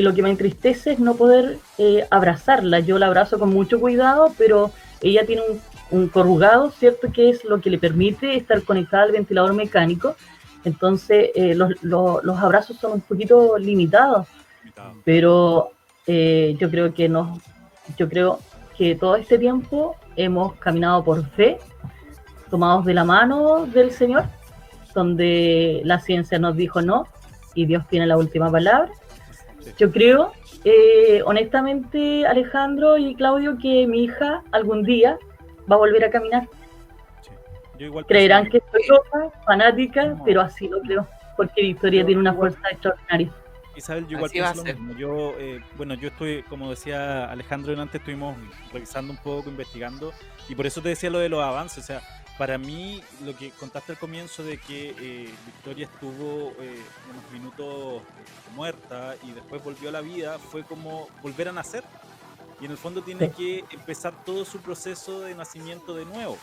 lo 0.02 0.14
que 0.14 0.22
me 0.22 0.30
entristece 0.30 0.94
es 0.94 1.00
no 1.00 1.16
poder 1.16 1.58
eh, 1.78 2.06
abrazarla. 2.12 2.80
Yo 2.80 3.00
la 3.00 3.08
abrazo 3.08 3.40
con 3.40 3.50
mucho 3.50 3.80
cuidado, 3.80 4.34
pero 4.38 4.72
ella 5.02 5.26
tiene 5.26 5.44
un, 5.92 6.10
corrugado, 6.10 6.72
¿cierto? 6.72 7.12
Que 7.12 7.30
es 7.30 7.44
lo 7.46 7.62
que 7.62 7.70
le 7.70 7.78
permite 7.78 8.36
estar 8.36 8.62
conectada 8.64 9.04
al 9.04 9.12
ventilador 9.12 9.54
mecánico. 9.54 10.16
Entonces 10.64 11.30
eh, 11.36 11.56
los, 11.56 11.72
los, 11.82 12.40
abrazos 12.40 12.78
son 12.78 12.94
un 12.94 13.02
poquito 13.02 13.58
limitados, 13.58 14.28
pero 15.04 15.72
yo 16.08 16.70
creo 16.70 16.94
que 16.94 17.10
no, 17.10 17.40
yo 17.98 18.10
creo 18.10 18.40
que 18.78 18.96
todo 18.96 19.16
este 19.16 19.40
tiempo 19.40 19.96
hemos 20.16 20.54
caminado 20.56 21.04
por 21.04 21.26
fe, 21.32 21.58
tomados 22.50 22.86
de 22.86 22.94
la 22.94 23.04
mano 23.04 23.66
del 23.66 23.92
Señor 23.92 24.26
donde 24.96 25.82
la 25.84 26.00
ciencia 26.00 26.40
nos 26.40 26.56
dijo 26.56 26.82
no 26.82 27.06
y 27.54 27.68
Dios 27.68 27.88
tiene 27.88 28.08
la 28.08 28.18
última 28.18 28.50
palabra. 28.50 28.90
Yo 29.78 29.92
creo, 29.92 30.32
eh, 30.64 31.22
honestamente, 31.26 32.26
Alejandro 32.26 32.98
y 32.98 33.16
Claudio, 33.16 33.58
que 33.58 33.88
mi 33.88 34.04
hija 34.04 34.44
algún 34.52 34.84
día 34.84 35.18
va 35.70 35.76
a 35.76 35.80
volver 35.80 36.04
a 36.06 36.12
caminar. 36.12 36.48
Creerán 38.08 38.50
que 38.50 38.62
soy 38.72 38.82
loca, 38.88 39.32
fanática, 39.46 40.18
pero 40.24 40.42
así 40.42 40.68
lo 40.68 40.80
creo, 40.82 41.08
porque 41.36 41.62
Victoria 41.62 42.06
tiene 42.06 42.22
una 42.22 42.34
fuerza 42.34 42.60
extraordinaria. 42.72 43.32
Isabel, 43.76 44.08
yo 44.08 44.18
igual 44.18 44.32
pienso 44.32 44.64
Yo, 44.98 45.34
eh, 45.38 45.62
bueno, 45.78 45.94
yo 45.96 46.10
estoy, 46.10 46.44
como 46.44 46.70
decía 46.70 47.26
Alejandro 47.26 47.80
antes, 47.82 48.00
estuvimos 48.00 48.38
revisando 48.72 49.12
un 49.12 49.18
poco, 49.18 49.50
investigando, 49.50 50.14
y 50.48 50.56
por 50.56 50.66
eso 50.66 50.82
te 50.82 50.90
decía 50.90 51.10
lo 51.10 51.20
de 51.20 51.30
los 51.30 51.44
avances. 51.44 51.84
O 51.84 51.88
sea, 51.88 52.02
para 52.38 52.58
mí, 52.58 53.02
lo 53.24 53.36
que 53.36 53.52
contaste 53.52 53.94
al 53.94 53.98
comienzo 53.98 54.44
de 54.44 54.58
que 54.58 54.96
eh, 55.00 55.34
Victoria 55.46 55.86
estuvo 55.86 56.52
eh, 56.60 56.82
unos 57.10 57.32
minutos 57.32 58.02
muerta 58.56 59.16
y 59.24 59.32
después 59.32 59.64
volvió 59.64 59.90
a 59.90 59.92
la 59.94 60.02
vida, 60.02 60.38
fue 60.40 60.64
como 60.64 61.08
volver 61.22 61.50
a 61.50 61.52
nacer. 61.54 61.84
Y 62.60 62.66
en 62.66 62.72
el 62.72 62.78
fondo 62.78 63.02
tiene 63.02 63.32
que 63.32 63.66
empezar 63.72 64.24
todo 64.24 64.46
su 64.46 64.60
proceso 64.60 65.22
de 65.22 65.36
nacimiento 65.36 65.94
de 65.94 66.06
nuevo. 66.06 66.38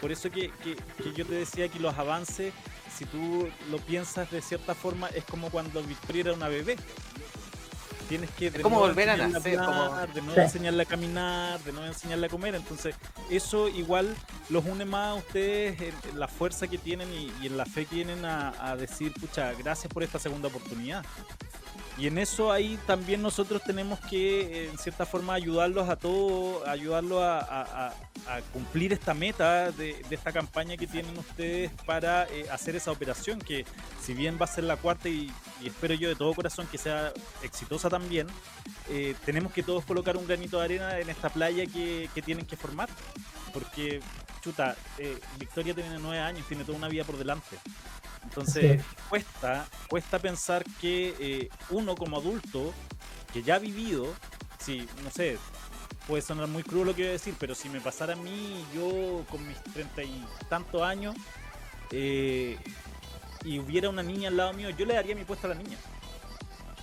Por 0.00 0.12
eso 0.12 0.30
que, 0.30 0.50
que, 0.62 0.76
que 0.76 1.12
yo 1.14 1.24
te 1.24 1.34
decía 1.34 1.68
que 1.68 1.80
los 1.80 1.96
avances, 1.98 2.52
si 2.96 3.04
tú 3.04 3.48
lo 3.70 3.78
piensas 3.78 4.30
de 4.30 4.40
cierta 4.40 4.74
forma, 4.74 5.08
es 5.08 5.24
como 5.24 5.50
cuando 5.50 5.82
Victoria 5.82 6.22
era 6.22 6.32
una 6.32 6.48
bebé. 6.48 6.76
Tienes 8.08 8.30
que 8.30 8.50
de 8.50 8.60
como 8.60 8.80
volver 8.80 9.08
a 9.08 9.16
nacer, 9.16 9.58
de 10.14 10.22
no 10.22 10.34
enseñarle 10.36 10.82
a 10.82 10.86
caminar, 10.86 11.58
de 11.60 11.72
no 11.72 11.86
enseñarle 11.86 12.26
a 12.26 12.28
comer, 12.28 12.54
entonces 12.54 12.94
eso 13.30 13.68
igual 13.68 14.14
los 14.50 14.62
une 14.66 14.84
más 14.84 15.12
a 15.12 15.14
ustedes 15.14 15.80
en, 15.80 16.20
la 16.20 16.28
fuerza 16.28 16.68
que 16.68 16.76
tienen 16.76 17.08
y, 17.10 17.46
en 17.46 17.56
la 17.56 17.64
fe 17.64 17.86
que 17.86 17.94
tienen 17.94 18.26
a, 18.26 18.52
a 18.60 18.76
decir, 18.76 19.12
pucha, 19.14 19.54
gracias 19.54 19.90
por 19.90 20.02
esta 20.02 20.18
segunda 20.18 20.48
oportunidad. 20.48 21.02
Y 21.96 22.08
en 22.08 22.18
eso 22.18 22.50
ahí 22.50 22.76
también 22.86 23.22
nosotros 23.22 23.62
tenemos 23.62 24.00
que, 24.00 24.68
en 24.68 24.78
cierta 24.78 25.06
forma, 25.06 25.34
ayudarlos 25.34 25.88
a 25.88 25.94
todos, 25.94 26.66
ayudarlos 26.66 27.22
a, 27.22 27.92
cumplir 28.52 28.92
esta 28.92 29.12
meta 29.12 29.70
de, 29.70 30.02
esta 30.10 30.32
campaña 30.32 30.76
que 30.76 30.86
tienen 30.86 31.16
ustedes 31.18 31.70
para 31.84 32.24
eh, 32.28 32.46
hacer 32.50 32.74
esa 32.74 32.90
operación, 32.90 33.38
que 33.38 33.66
si 34.00 34.14
bien 34.14 34.38
va 34.40 34.44
a 34.44 34.48
ser 34.48 34.64
la 34.64 34.76
cuarta 34.76 35.08
y, 35.08 35.30
espero 35.62 35.94
yo 35.94 36.08
de 36.08 36.16
todo 36.16 36.32
corazón 36.34 36.66
que 36.66 36.78
sea 36.78 37.12
exitosa 37.42 37.90
también, 37.90 38.26
eh, 38.88 39.14
tenemos 39.24 39.52
que 39.52 39.62
todos 39.62 39.84
colocar 39.84 40.16
un 40.16 40.26
granito 40.26 40.58
de 40.58 40.64
arena 40.64 40.98
en 40.98 41.10
esta 41.10 41.28
playa 41.28 41.64
que, 41.66 42.08
tienen 42.24 42.46
que 42.46 42.56
formar. 42.56 42.88
Porque, 43.52 44.00
chuta, 44.42 44.74
eh, 44.98 45.20
Victoria 45.38 45.74
tiene 45.74 45.98
nueve 46.00 46.18
años, 46.18 46.46
tiene 46.48 46.64
toda 46.64 46.78
una 46.78 46.88
vida 46.88 47.04
por 47.04 47.18
delante. 47.18 47.56
Entonces, 48.24 48.82
cuesta, 49.08 49.66
cuesta 49.88 50.18
pensar 50.18 50.64
que 50.80 51.14
eh, 51.20 51.48
uno 51.70 51.94
como 51.94 52.18
adulto, 52.18 52.72
que 53.32 53.42
ya 53.42 53.56
ha 53.56 53.58
vivido, 53.58 54.12
si, 54.58 54.88
no 55.02 55.10
sé, 55.10 55.38
puede 56.06 56.22
sonar 56.22 56.48
muy 56.48 56.62
crudo 56.62 56.86
lo 56.86 56.94
que 56.94 57.02
voy 57.02 57.08
a 57.10 57.12
decir, 57.12 57.34
pero 57.38 57.54
si 57.54 57.68
me 57.68 57.80
pasara 57.80 58.14
a 58.14 58.16
mí, 58.16 58.64
yo 58.74 59.24
con 59.30 59.46
mis 59.46 59.62
treinta 59.62 60.02
y 60.02 60.24
tantos 60.48 60.82
años, 60.82 61.14
eh, 61.90 62.58
y 63.44 63.58
hubiera 63.58 63.88
una 63.88 64.02
niña 64.02 64.28
al 64.28 64.36
lado 64.36 64.52
mío, 64.54 64.70
yo 64.70 64.86
le 64.86 64.94
daría 64.94 65.14
mi 65.14 65.24
puesto 65.24 65.46
a 65.46 65.50
la 65.50 65.56
niña 65.56 65.78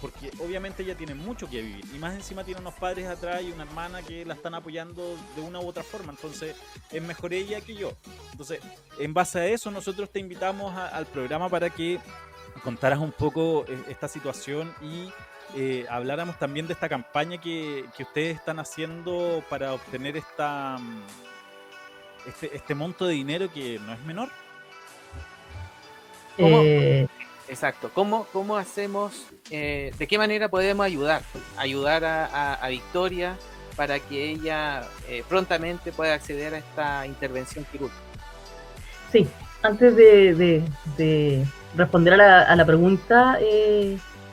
porque 0.02 0.32
obviamente 0.40 0.84
ella 0.84 0.96
tiene 0.96 1.14
mucho 1.14 1.50
que 1.50 1.62
vivir 1.62 1.86
y 1.94 2.00
más 2.00 2.16
encima 2.16 2.44
tiene 2.44 2.60
unos 2.60 2.74
padres 2.74 3.08
atrás 3.08 3.44
y 3.44 3.52
una 3.52 3.64
hermana 3.64 4.02
que 4.02 4.26
la 4.26 4.34
están 4.34 4.56
apoyando 4.56 5.16
de 5.36 5.42
una 5.42 5.60
u 5.60 5.68
otra 5.68 5.84
forma, 5.84 6.12
entonces 6.12 6.56
es 6.92 7.02
mejor 7.02 7.34
ella 7.34 7.62
que 7.62 7.76
yo. 7.76 7.94
Entonces, 8.32 8.60
en 9.00 9.14
base 9.14 9.40
a 9.40 9.46
eso 9.46 9.70
nosotros 9.70 10.10
te 10.10 10.20
invitamos 10.20 10.76
al 10.76 11.06
programa 11.06 11.48
para 11.48 11.70
que 11.70 12.00
contaras 12.64 13.00
un 13.00 13.12
poco 13.12 13.66
eh, 13.68 13.84
esta 13.90 14.08
situación 14.08 14.74
y 14.82 15.10
eh, 15.56 15.86
habláramos 15.90 16.40
también 16.40 16.68
de 16.68 16.74
esta 16.74 16.90
campaña 16.90 17.40
que, 17.40 17.86
ustedes 18.00 18.38
están 18.38 18.60
haciendo 18.60 19.44
para 19.50 19.74
obtener 19.74 20.18
esta 20.18 20.78
mm, 20.78 21.04
este, 22.28 22.56
este 22.56 22.76
monto 22.76 23.06
de 23.06 23.14
dinero 23.14 23.52
que 23.52 23.80
no 23.80 23.94
es 23.94 24.00
menor. 24.02 24.30
Eh, 26.38 27.08
exacto. 27.52 27.92
¿Cómo, 27.94 28.26
cómo 28.34 28.58
hacemos, 28.58 29.28
eh, 29.52 29.92
de 30.00 30.08
qué 30.08 30.18
manera 30.18 30.50
podemos 30.50 30.84
ayudar? 30.84 31.22
Ayudar 31.58 32.04
a, 32.04 32.68
Victoria 32.70 33.38
para 33.76 34.00
que 34.00 34.32
ella 34.32 34.84
prontamente 35.30 35.92
pueda 35.92 36.16
acceder 36.16 36.56
a 36.56 36.58
esta 36.58 37.06
intervención 37.06 37.66
quirúrgica. 37.72 38.02
Sí, 39.12 39.28
antes 39.62 39.96
de, 39.96 40.64
responder 41.76 42.16
a 42.16 42.18
la, 42.18 42.42
a 42.42 42.56
la 42.56 42.66
pregunta, 42.66 43.38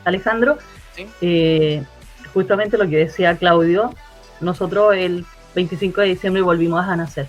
Alejandro, 0.04 0.58
eh, 1.20 1.82
justamente 2.32 2.78
lo 2.78 2.88
que 2.88 2.96
decía 2.96 3.36
Claudio, 3.36 3.94
nosotros 4.40 4.94
el 4.94 5.24
25 5.54 6.00
de 6.00 6.06
diciembre 6.08 6.42
volvimos 6.42 6.84
a 6.84 6.96
nacer. 6.96 7.28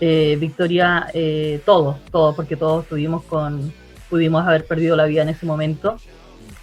Eh, 0.00 0.36
Victoria, 0.40 1.08
eh, 1.14 1.60
todos, 1.64 1.96
todos, 2.10 2.34
porque 2.34 2.56
todos 2.56 2.86
tuvimos 2.86 3.22
con, 3.24 3.72
pudimos 4.12 4.46
haber 4.46 4.66
perdido 4.66 4.94
la 4.94 5.06
vida 5.06 5.22
en 5.22 5.30
ese 5.30 5.46
momento. 5.46 5.96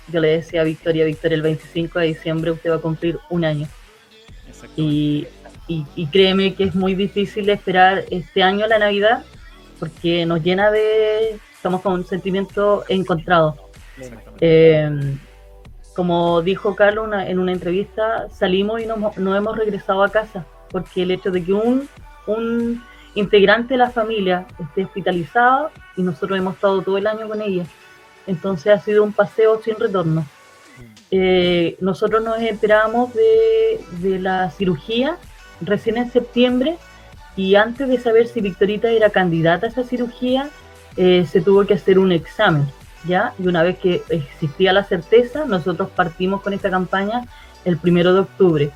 Yo 0.09 0.19
le 0.19 0.27
decía 0.27 0.61
a 0.61 0.63
Victoria, 0.63 1.03
Victoria, 1.03 1.35
el 1.35 1.41
25 1.41 1.97
de 1.97 2.05
diciembre 2.05 2.51
usted 2.51 2.69
va 2.69 2.75
a 2.75 2.79
cumplir 2.79 3.17
un 3.31 3.43
año. 3.43 3.67
Y, 4.75 5.25
y, 5.67 6.05
créeme 6.07 6.53
que 6.53 6.65
es 6.65 6.75
muy 6.75 6.93
difícil 6.93 7.49
esperar 7.49 8.03
este 8.11 8.43
año 8.43 8.67
la 8.67 8.77
Navidad 8.77 9.23
porque 9.79 10.27
nos 10.27 10.43
llena 10.43 10.69
de, 10.69 11.39
estamos 11.51 11.81
con 11.81 11.93
un 11.93 12.05
sentimiento 12.05 12.83
encontrado. 12.87 13.55
Eh, 14.39 15.17
como 15.95 16.43
dijo 16.43 16.75
Carlos 16.75 17.09
en 17.25 17.39
una 17.39 17.51
entrevista, 17.51 18.29
salimos 18.29 18.79
y 18.79 18.85
no, 18.85 19.11
no, 19.17 19.35
hemos 19.35 19.57
regresado 19.57 20.03
a 20.03 20.09
casa, 20.09 20.45
porque 20.69 21.01
el 21.01 21.09
hecho 21.09 21.31
de 21.31 21.43
que 21.43 21.53
un, 21.53 21.89
un 22.27 22.83
integrante 23.15 23.73
de 23.73 23.79
la 23.79 23.89
familia 23.89 24.45
esté 24.59 24.85
hospitalizado 24.85 25.71
y 25.99 26.03
nosotros 26.03 26.39
hemos 26.39 26.55
estado 26.55 26.81
todo 26.81 26.97
el 26.97 27.07
año 27.07 27.27
con 27.27 27.41
ella, 27.41 27.65
entonces 28.27 28.73
ha 28.73 28.79
sido 28.79 29.03
un 29.03 29.13
paseo 29.13 29.61
sin 29.61 29.75
retorno. 29.75 30.25
Eh, 31.11 31.75
nosotros 31.81 32.23
nos 32.23 32.39
enteramos 32.39 33.13
de, 33.13 33.81
de, 33.99 34.19
la 34.19 34.49
cirugía 34.51 35.17
recién 35.59 35.97
en 35.97 36.11
septiembre 36.11 36.77
y 37.35 37.55
antes 37.55 37.89
de 37.89 37.99
saber 37.99 38.27
si 38.27 38.41
Victorita 38.41 38.89
era 38.89 39.09
candidata 39.09 39.65
a 39.65 39.69
esa 39.69 39.83
cirugía, 39.83 40.49
eh, 40.95 41.25
se 41.29 41.41
tuvo 41.41 41.65
que 41.65 41.73
hacer 41.73 41.99
un 41.99 42.11
examen 42.11 42.67
¿ya? 43.05 43.33
Y 43.39 43.47
una 43.47 43.63
vez 43.63 43.77
que 43.77 44.03
existía 44.09 44.73
la 44.73 44.83
certeza, 44.83 45.45
nosotros 45.45 45.89
partimos 45.95 46.41
con 46.41 46.53
esta 46.53 46.69
campaña 46.69 47.25
el 47.65 47.77
primero 47.77 48.13
de 48.13 48.21
octubre, 48.21 48.71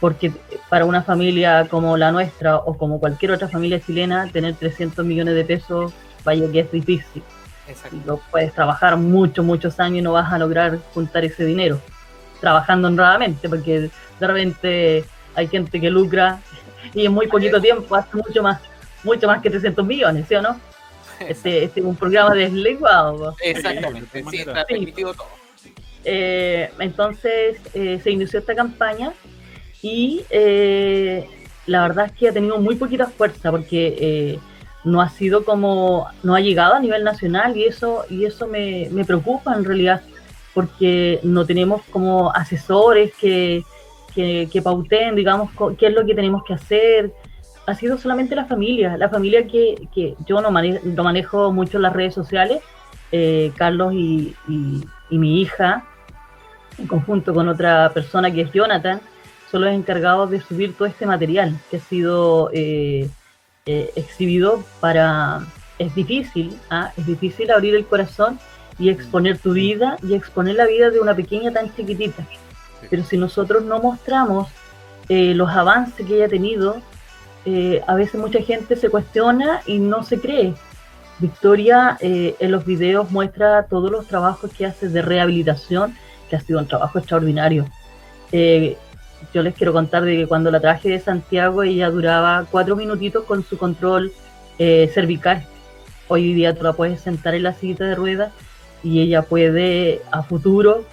porque 0.00 0.32
para 0.68 0.84
una 0.84 1.02
familia 1.02 1.66
como 1.68 1.96
la 1.96 2.12
nuestra 2.12 2.56
o 2.56 2.76
como 2.76 3.00
cualquier 3.00 3.32
otra 3.32 3.48
familia 3.48 3.80
chilena, 3.80 4.28
tener 4.30 4.54
300 4.54 5.04
millones 5.04 5.34
de 5.34 5.44
pesos, 5.44 5.92
vaya 6.24 6.50
que 6.50 6.60
es 6.60 6.70
difícil. 6.70 7.22
Exacto. 7.66 8.20
puedes 8.30 8.52
trabajar 8.52 8.96
muchos, 8.96 9.44
muchos 9.44 9.80
años 9.80 9.98
y 9.98 10.02
no 10.02 10.12
vas 10.12 10.30
a 10.30 10.38
lograr 10.38 10.78
juntar 10.92 11.24
ese 11.24 11.46
dinero, 11.46 11.80
trabajando 12.40 12.88
honradamente, 12.88 13.48
porque 13.48 13.90
de 14.20 14.26
repente 14.26 15.04
hay 15.34 15.48
gente 15.48 15.80
que 15.80 15.88
lucra 15.88 16.40
y 16.92 17.06
en 17.06 17.12
muy 17.12 17.26
poquito 17.26 17.60
tiempo 17.60 17.94
hace 17.94 18.16
mucho 18.16 18.42
más, 18.42 18.60
mucho 19.02 19.26
más 19.26 19.40
que 19.40 19.48
300 19.48 19.86
millones, 19.86 20.26
¿sí 20.28 20.34
o 20.34 20.42
no? 20.42 20.60
Este, 21.20 21.62
este, 21.62 21.80
un 21.80 21.94
programa 21.94 22.34
deslenguado. 22.34 23.36
Exactamente, 23.40 24.24
sí, 24.30 24.38
está 24.38 24.64
permitido 24.64 25.14
todo. 25.14 25.28
Eh, 26.04 26.70
entonces 26.80 27.56
eh, 27.72 28.00
se 28.02 28.10
inició 28.10 28.40
esta 28.40 28.54
campaña 28.54 29.12
y 29.80 30.24
eh, 30.28 31.26
la 31.66 31.82
verdad 31.82 32.06
es 32.06 32.12
que 32.12 32.28
ha 32.28 32.32
tenido 32.32 32.58
muy 32.58 32.74
poquita 32.74 33.06
fuerza 33.06 33.50
porque 33.50 34.38
no 34.84 35.00
ha 35.00 35.08
sido 35.08 35.44
como, 35.44 36.06
no 36.22 36.34
ha 36.34 36.40
llegado 36.40 36.74
a 36.74 36.80
nivel 36.80 37.04
nacional 37.04 37.56
y 37.56 37.64
eso, 37.64 38.04
y 38.10 38.24
eso 38.24 38.46
me, 38.46 38.88
me 38.90 39.04
preocupa 39.04 39.54
en 39.54 39.64
realidad 39.64 40.02
porque 40.52 41.18
no 41.22 41.44
tenemos 41.44 41.82
como 41.90 42.30
asesores 42.30 43.12
que, 43.20 43.64
que, 44.14 44.62
pauten, 44.62 45.16
digamos, 45.16 45.50
qué 45.76 45.88
es 45.88 45.92
lo 45.92 46.06
que 46.06 46.14
tenemos 46.14 46.44
que 46.44 46.54
hacer, 46.54 47.12
ha 47.66 47.74
sido 47.74 47.98
solamente 47.98 48.36
la 48.36 48.44
familia, 48.44 48.96
la 48.96 49.08
familia 49.08 49.46
que, 49.46 49.88
que 49.92 50.14
yo 50.26 50.40
no 50.40 50.50
manejo, 50.50 50.80
no 50.84 51.02
manejo 51.02 51.52
mucho 51.52 51.78
las 51.78 51.92
redes 51.92 52.14
sociales, 52.14 52.62
eh, 53.10 53.52
Carlos 53.56 53.92
y, 53.94 54.34
mi 55.10 55.40
hija, 55.40 55.84
en 56.78 56.86
conjunto 56.86 57.34
con 57.34 57.48
otra 57.48 57.90
persona 57.92 58.32
que 58.32 58.42
es 58.42 58.52
Jonathan, 58.52 59.00
son 59.50 59.62
los 59.62 59.72
encargados 59.72 60.30
de 60.30 60.40
subir 60.40 60.76
todo 60.76 60.86
este 60.86 61.06
material 61.06 61.56
que 61.70 61.76
ha 61.76 61.80
sido 61.80 62.50
eh, 62.52 63.08
eh, 63.66 63.90
exhibido 63.96 64.64
para... 64.80 65.46
Es 65.78 65.92
difícil, 65.94 66.56
¿ah? 66.70 66.92
es 66.96 67.04
difícil 67.04 67.50
abrir 67.50 67.74
el 67.74 67.84
corazón 67.84 68.38
y 68.78 68.90
exponer 68.90 69.38
tu 69.38 69.52
vida 69.52 69.96
y 70.02 70.14
exponer 70.14 70.54
la 70.54 70.66
vida 70.66 70.90
de 70.90 71.00
una 71.00 71.16
pequeña 71.16 71.52
tan 71.52 71.74
chiquitita. 71.74 72.24
Pero 72.88 73.02
si 73.02 73.16
nosotros 73.16 73.64
no 73.64 73.80
mostramos 73.80 74.48
los 75.08 75.50
avances 75.50 76.06
que 76.06 76.14
ella 76.14 76.26
ha 76.26 76.28
tenido, 76.28 76.80
eh, 77.46 77.82
a 77.86 77.94
veces 77.94 78.18
mucha 78.18 78.40
gente 78.40 78.74
se 78.76 78.88
cuestiona 78.88 79.62
y 79.66 79.78
no 79.78 80.02
se 80.02 80.18
cree. 80.18 80.54
Victoria 81.18 81.96
eh, 82.00 82.36
en 82.40 82.50
los 82.50 82.64
videos 82.64 83.10
muestra 83.10 83.64
todos 83.64 83.90
los 83.90 84.06
trabajos 84.06 84.50
que 84.52 84.66
hace 84.66 84.88
de 84.88 85.02
rehabilitación, 85.02 85.94
que 86.28 86.36
ha 86.36 86.40
sido 86.40 86.58
un 86.58 86.66
trabajo 86.66 86.98
extraordinario. 86.98 87.66
Eh, 89.24 89.28
yo 89.32 89.42
les 89.42 89.54
quiero 89.54 89.72
contar 89.72 90.04
de 90.04 90.16
que 90.16 90.26
cuando 90.26 90.50
la 90.50 90.60
traje 90.60 90.88
de 90.88 91.00
Santiago 91.00 91.62
ella 91.62 91.90
duraba 91.90 92.46
cuatro 92.50 92.76
minutitos 92.76 93.24
con 93.24 93.44
su 93.44 93.58
control 93.58 94.12
cervical. 94.56 95.44
Hoy 96.06 96.32
día 96.32 96.54
tú 96.54 96.62
la 96.62 96.74
puedes 96.74 97.00
sentar 97.00 97.34
en 97.34 97.42
la 97.42 97.54
silla 97.54 97.86
de 97.86 97.94
ruedas 97.96 98.32
y 98.84 99.00
ella 99.00 99.22
puede 99.22 100.00
a 100.12 100.22
futuro, 100.22 100.84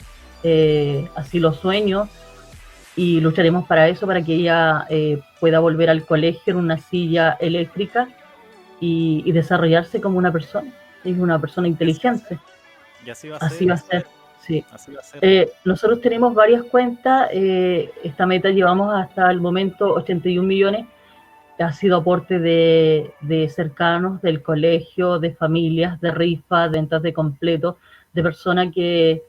así 1.15 1.39
lo 1.39 1.53
sueño, 1.53 2.09
y 2.95 3.19
lucharemos 3.21 3.65
para 3.67 3.87
eso, 3.87 4.05
para 4.05 4.21
que 4.21 4.35
ella 4.35 4.85
eh, 4.89 5.21
pueda 5.39 5.59
volver 5.59 5.89
al 5.89 6.05
colegio 6.05 6.51
en 6.51 6.57
una 6.57 6.77
silla 6.77 7.37
eléctrica 7.39 8.09
y, 8.79 9.31
desarrollarse 9.31 10.01
como 10.01 10.17
una 10.17 10.31
persona, 10.31 10.71
es 11.03 11.17
una 11.17 11.39
persona 11.39 11.67
inteligente. 11.67 12.39
Y 13.05 13.09
así 13.09 13.29
va 13.29 13.37
a 13.75 13.77
ser. 13.77 14.05
Sí. 14.51 14.65
Eh, 15.21 15.49
nosotros 15.63 16.01
tenemos 16.01 16.33
varias 16.33 16.63
cuentas, 16.63 17.29
eh, 17.31 17.89
esta 18.03 18.25
meta 18.25 18.49
llevamos 18.49 18.93
hasta 18.93 19.31
el 19.31 19.39
momento 19.39 19.93
81 19.93 20.45
millones, 20.45 20.85
ha 21.57 21.71
sido 21.71 21.97
aporte 21.97 22.39
de, 22.39 23.13
de 23.21 23.47
cercanos, 23.49 24.21
del 24.21 24.41
colegio, 24.41 25.19
de 25.19 25.33
familias, 25.33 26.01
de 26.01 26.11
rifas, 26.11 26.71
ventas 26.71 27.01
de 27.01 27.13
completo, 27.13 27.77
de 28.13 28.23
personas 28.23 28.73
que 28.73 29.23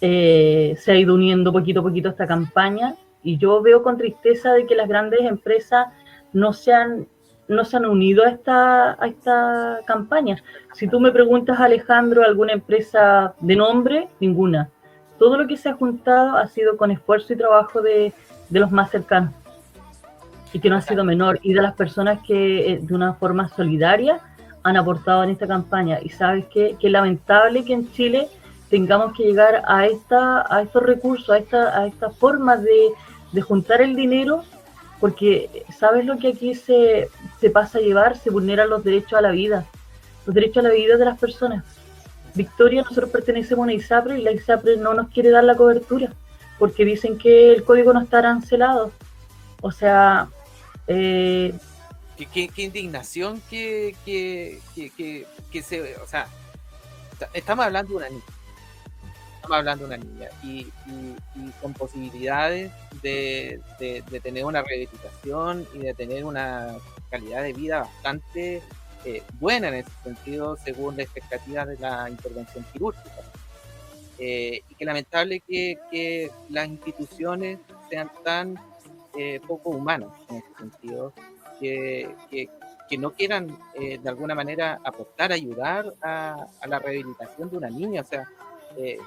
eh, 0.00 0.74
se 0.78 0.92
ha 0.92 0.96
ido 0.96 1.14
uniendo 1.14 1.52
poquito 1.52 1.80
a 1.80 1.82
poquito 1.82 2.08
esta 2.08 2.26
campaña 2.26 2.94
y 3.22 3.36
yo 3.36 3.60
veo 3.60 3.82
con 3.82 3.98
tristeza 3.98 4.52
de 4.54 4.66
que 4.66 4.74
las 4.74 4.88
grandes 4.88 5.20
empresas 5.20 5.88
no 6.32 6.52
se 6.52 6.72
han, 6.72 7.06
no 7.54 7.64
se 7.64 7.76
han 7.76 7.86
unido 7.86 8.24
a 8.24 8.28
esta, 8.28 9.02
a 9.02 9.06
esta 9.06 9.80
campaña. 9.84 10.36
Si 10.72 10.86
tú 10.88 11.00
me 11.00 11.12
preguntas, 11.12 11.58
Alejandro, 11.60 12.22
alguna 12.22 12.52
empresa 12.52 13.34
de 13.40 13.56
nombre, 13.56 14.08
ninguna. 14.20 14.68
Todo 15.18 15.36
lo 15.36 15.46
que 15.46 15.56
se 15.56 15.68
ha 15.68 15.74
juntado 15.74 16.36
ha 16.36 16.46
sido 16.46 16.76
con 16.76 16.90
esfuerzo 16.90 17.32
y 17.32 17.36
trabajo 17.36 17.82
de, 17.82 18.12
de 18.48 18.60
los 18.60 18.70
más 18.70 18.90
cercanos 18.90 19.32
y 20.52 20.58
que 20.58 20.68
no 20.68 20.76
ha 20.76 20.80
sido 20.80 21.04
menor, 21.04 21.38
y 21.42 21.52
de 21.52 21.62
las 21.62 21.74
personas 21.74 22.20
que 22.26 22.72
eh, 22.72 22.78
de 22.82 22.94
una 22.94 23.14
forma 23.14 23.48
solidaria 23.50 24.20
han 24.62 24.76
aportado 24.76 25.22
en 25.22 25.30
esta 25.30 25.46
campaña. 25.46 25.98
Y 26.02 26.10
sabes 26.10 26.46
que, 26.46 26.76
que 26.78 26.90
lamentable 26.90 27.64
que 27.64 27.72
en 27.72 27.90
Chile 27.92 28.28
tengamos 28.68 29.16
que 29.16 29.24
llegar 29.24 29.62
a, 29.66 29.86
esta, 29.86 30.44
a 30.52 30.62
estos 30.62 30.82
recursos, 30.82 31.30
a 31.30 31.38
esta, 31.38 31.78
a 31.78 31.86
esta 31.86 32.10
forma 32.10 32.56
de, 32.56 32.90
de 33.32 33.40
juntar 33.42 33.80
el 33.80 33.94
dinero, 33.94 34.42
porque 35.00 35.64
¿sabes 35.78 36.04
lo 36.04 36.18
que 36.18 36.28
aquí 36.28 36.54
se, 36.54 37.08
se 37.40 37.50
pasa 37.50 37.78
a 37.78 37.80
llevar? 37.80 38.18
Se 38.18 38.30
vulneran 38.30 38.68
los 38.68 38.84
derechos 38.84 39.14
a 39.14 39.22
la 39.22 39.30
vida, 39.30 39.66
los 40.26 40.34
derechos 40.34 40.64
a 40.64 40.68
la 40.68 40.74
vida 40.74 40.96
de 40.96 41.04
las 41.04 41.18
personas. 41.18 41.64
Victoria, 42.34 42.82
nosotros 42.82 43.10
pertenecemos 43.10 43.62
a 43.62 43.64
una 43.64 43.72
ISAPRE 43.72 44.18
y 44.18 44.22
la 44.22 44.32
ISAPRE 44.32 44.76
no 44.76 44.94
nos 44.94 45.08
quiere 45.08 45.30
dar 45.30 45.44
la 45.44 45.56
cobertura 45.56 46.12
porque 46.58 46.84
dicen 46.84 47.18
que 47.18 47.52
el 47.52 47.64
código 47.64 47.92
no 47.92 48.02
está 48.02 48.18
arancelado. 48.18 48.92
O 49.62 49.72
sea... 49.72 50.28
Eh, 50.86 51.54
¿Qué, 52.16 52.48
qué, 52.48 52.62
indignación 52.62 53.40
que, 53.48 53.96
que, 54.04 54.60
que, 54.76 55.26
que, 55.50 55.62
se... 55.62 55.96
O 55.96 56.06
sea, 56.06 56.26
estamos 57.32 57.64
hablando 57.64 57.92
de 57.92 57.96
una 57.96 58.08
estamos 59.40 59.56
hablando 59.56 59.88
de 59.88 59.94
una 59.94 60.04
niña 60.04 60.28
y, 60.42 60.66
con 61.62 61.72
posibilidades 61.72 62.70
de, 63.02 63.60
tener 64.22 64.44
una 64.44 64.62
rehabilitación 64.62 65.66
y 65.72 65.78
de 65.78 65.94
tener 65.94 66.24
una 66.26 66.76
calidad 67.10 67.42
de 67.42 67.54
vida 67.54 67.80
bastante 67.80 68.62
eh, 69.06 69.22
buena 69.38 69.68
en 69.68 69.74
ese 69.76 69.90
sentido 70.04 70.56
según 70.56 70.98
la 70.98 71.04
expectativa 71.04 71.64
de 71.64 71.78
la 71.78 72.10
intervención 72.10 72.66
quirúrgica. 72.70 73.22
y 74.18 74.74
que 74.76 74.84
lamentable 74.84 75.40
que, 75.40 75.78
que, 75.90 76.30
las 76.50 76.68
instituciones 76.68 77.58
sean 77.88 78.10
tan 78.22 78.56
poco 79.48 79.70
humanas 79.70 80.10
en 80.28 80.36
ese 80.36 80.54
sentido, 80.58 81.12
que, 81.58 82.14
que, 82.30 82.48
que 82.88 82.98
no 82.98 83.12
quieran 83.12 83.48
de 83.74 84.08
alguna 84.08 84.34
manera 84.34 84.78
aportar, 84.84 85.32
ayudar 85.32 85.94
a, 86.02 86.46
a, 86.60 86.66
la 86.66 86.78
rehabilitación 86.78 87.50
de 87.50 87.56
una 87.56 87.70
niña. 87.70 88.02
O 88.02 88.04
sea, 88.04 88.28
¿qué, 88.76 88.98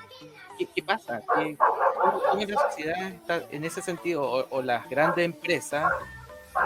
¿qué, 0.75 0.83
pasa? 0.83 1.21
¿Qué, 1.35 1.57
¿Cómo 1.57 2.45
la 2.45 2.69
sociedad 2.69 3.07
está 3.07 3.43
en 3.51 3.63
ese 3.65 3.81
sentido? 3.81 4.47
O, 4.49 4.61
las 4.61 4.89
grandes 4.89 5.25
empresas 5.25 5.91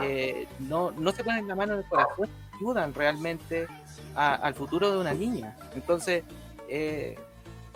eh, 0.01 0.47
no, 0.59 0.91
no 0.91 1.11
se 1.11 1.23
ponen 1.23 1.47
la 1.47 1.55
mano 1.55 1.73
en 1.73 1.79
el 1.79 1.85
corazón, 1.85 2.29
ayudan 2.55 2.93
realmente 2.93 3.67
al 4.15 4.53
futuro 4.55 4.91
de 4.91 4.97
una 4.99 5.13
niña. 5.13 5.55
Entonces, 5.75 6.23
eh, 6.69 7.17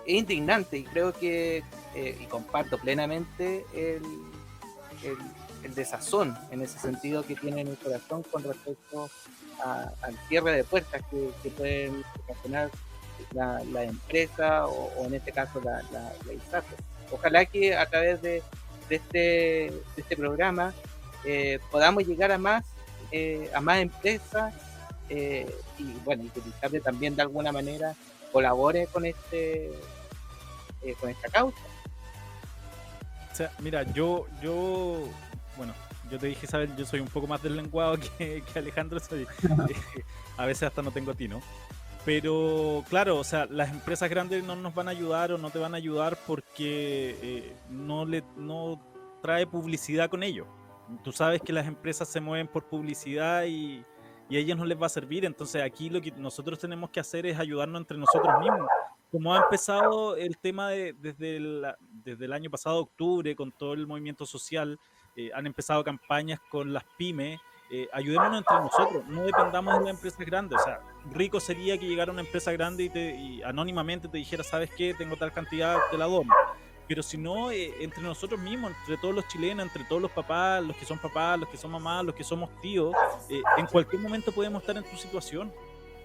es 0.06 0.16
indignante 0.16 0.78
y 0.78 0.84
creo 0.84 1.14
que, 1.14 1.64
eh, 1.96 2.18
y 2.20 2.26
comparto 2.26 2.78
plenamente 2.78 3.66
el, 3.74 4.04
el, 5.64 5.76
desazón 5.76 6.38
en 6.50 6.62
ese 6.64 6.80
sentido 6.80 7.24
que 7.24 7.36
tiene 7.36 7.62
en 7.62 7.68
el 7.68 7.78
corazón 7.78 8.24
con 8.24 8.44
respecto 8.44 9.10
al 9.64 10.18
cierre 10.28 10.54
de 10.54 10.64
puertas 10.64 11.02
que 11.12 11.50
pueden 11.52 12.04
ocasionar 12.28 12.72
la, 13.34 13.62
la 13.72 13.84
empresa 13.84 14.68
o, 14.68 14.92
o, 14.98 15.06
en 15.06 15.16
este 15.16 15.32
caso 15.32 15.62
la, 15.62 15.82
la, 15.92 16.12
la. 16.52 16.64
Ojalá 17.12 17.46
que 17.46 17.76
a 17.76 17.86
través 17.86 18.22
de, 18.22 18.42
de, 18.90 18.96
este, 18.96 19.18
de 19.18 19.84
este 19.98 20.16
programa 20.16 20.74
eh, 21.26 21.60
podamos 21.72 22.06
llegar 22.06 22.32
a 22.32 22.38
más, 22.38 22.66
eh, 23.12 23.52
a 23.54 23.62
más 23.62 23.80
empresas 23.80 24.54
eh, 25.10 25.54
y 25.78 25.84
bueno, 26.06 26.24
y 26.24 26.80
también 26.80 27.16
de 27.16 27.22
alguna 27.22 27.52
manera 27.52 27.94
colabore 28.32 28.88
con 28.88 29.06
este 29.06 29.72
con 31.00 31.10
esta 31.10 31.30
causa. 31.30 31.60
O 33.32 33.36
sea, 33.36 33.52
mira, 33.60 33.84
yo, 33.94 34.26
yo, 34.42 35.08
bueno, 35.56 35.74
yo 36.10 36.18
te 36.20 36.28
dije, 36.28 36.46
Isabel, 36.46 36.76
yo 36.76 36.86
soy 36.86 37.00
un 37.00 37.08
poco 37.08 37.28
más 37.28 37.42
del 37.42 37.56
lenguado 37.56 37.98
que, 37.98 38.42
que 38.42 38.60
Alejandro, 38.60 39.00
soy, 39.00 39.28
a 40.38 40.46
veces 40.46 40.64
hasta 40.64 40.82
no 40.82 40.92
tengo 40.92 41.14
tino. 41.14 41.42
Pero 42.04 42.84
claro, 42.90 43.18
o 43.18 43.24
sea, 43.24 43.46
las 43.46 43.70
empresas 43.70 44.10
grandes 44.10 44.44
no 44.44 44.56
nos 44.56 44.74
van 44.74 44.88
a 44.88 44.92
ayudar 44.92 45.32
o 45.32 45.38
no 45.38 45.52
te 45.52 45.60
van 45.60 45.74
a 45.76 45.78
ayudar 45.78 46.18
porque 46.26 47.16
eh, 47.22 47.56
no 47.70 48.06
le 48.06 48.24
no 48.36 48.82
trae 49.22 49.46
publicidad 49.46 50.10
con 50.10 50.24
ello 50.24 50.48
tú 51.04 51.12
sabes 51.12 51.42
que 51.42 51.54
las 51.54 51.68
empresas 51.68 52.08
se 52.08 52.20
mueven 52.20 52.48
por 52.48 52.66
publicidad 52.66 53.44
y, 53.46 53.84
y, 54.30 54.36
a 54.36 54.40
ellos 54.40 54.58
no 54.58 54.66
les 54.66 54.82
va 54.82 54.88
a 54.88 54.90
servir. 54.90 55.26
Entonces 55.26 55.62
aquí 55.62 55.90
lo 55.90 56.02
que 56.02 56.12
nosotros 56.12 56.60
tenemos 56.60 56.90
que 56.90 57.00
hacer 57.00 57.26
es 57.26 57.40
ayudarnos 57.40 57.82
entre 57.82 57.98
nosotros 57.98 58.34
mismos. 58.40 58.68
Como 59.12 59.34
ha 59.34 59.40
empezado 59.40 60.16
el 60.16 60.38
tema 60.38 60.70
de, 60.70 60.94
desde, 60.94 61.38
el, 61.38 61.66
desde 61.82 62.26
el 62.26 62.34
año 62.34 62.50
pasado, 62.50 62.80
octubre, 62.80 63.36
con 63.36 63.52
todo 63.52 63.74
el 63.74 63.86
movimiento 63.86 64.26
social, 64.26 64.80
eh, 65.18 65.30
han 65.34 65.46
empezado 65.46 65.84
campañas 65.84 66.40
con 66.50 66.72
las 66.72 66.86
pymes. 66.98 67.40
Eh, 67.74 67.88
ayudémonos 67.94 68.40
entre 68.40 68.58
nosotros, 68.58 69.06
no 69.08 69.24
dependamos 69.24 69.74
de 69.76 69.86
las 69.86 69.90
empresas 69.96 70.20
grandes. 70.26 70.60
O 70.60 70.64
sea, 70.64 70.82
rico 71.12 71.40
sería 71.40 71.78
que 71.78 71.88
llegara 71.88 72.12
una 72.12 72.22
empresa 72.22 72.52
grande 72.52 72.84
y, 72.84 72.90
te, 72.90 73.16
y 73.16 73.42
anónimamente 73.44 74.08
te 74.08 74.18
dijera, 74.18 74.44
¿sabes 74.44 74.70
qué? 74.76 74.94
Tengo 74.94 75.16
tal 75.16 75.32
cantidad, 75.32 75.78
te 75.90 75.98
la 75.98 76.06
doy 76.06 76.26
pero 76.92 77.04
si 77.04 77.18
no, 77.18 77.52
eh, 77.52 77.74
entre 77.80 78.04
nosotros 78.04 78.38
mismos, 78.38 78.74
entre 78.82 78.98
todos 78.98 79.16
los 79.16 79.26
chilenos, 79.30 79.66
entre 79.66 79.86
todos 79.86 80.02
los 80.02 80.12
papás, 80.12 80.62
los 80.62 80.76
que 80.76 80.84
son 80.84 80.98
papás, 80.98 81.40
los 81.40 81.48
que 81.48 81.56
son 81.56 81.72
mamás, 81.72 82.04
los 82.04 82.14
que 82.14 82.22
somos 82.26 82.50
tíos, 82.60 82.94
eh, 83.30 83.42
en 83.56 83.66
cualquier 83.66 84.02
momento 84.02 84.34
podemos 84.34 84.62
estar 84.62 84.76
en 84.76 84.84
tu 84.84 84.98
situación. 84.98 85.54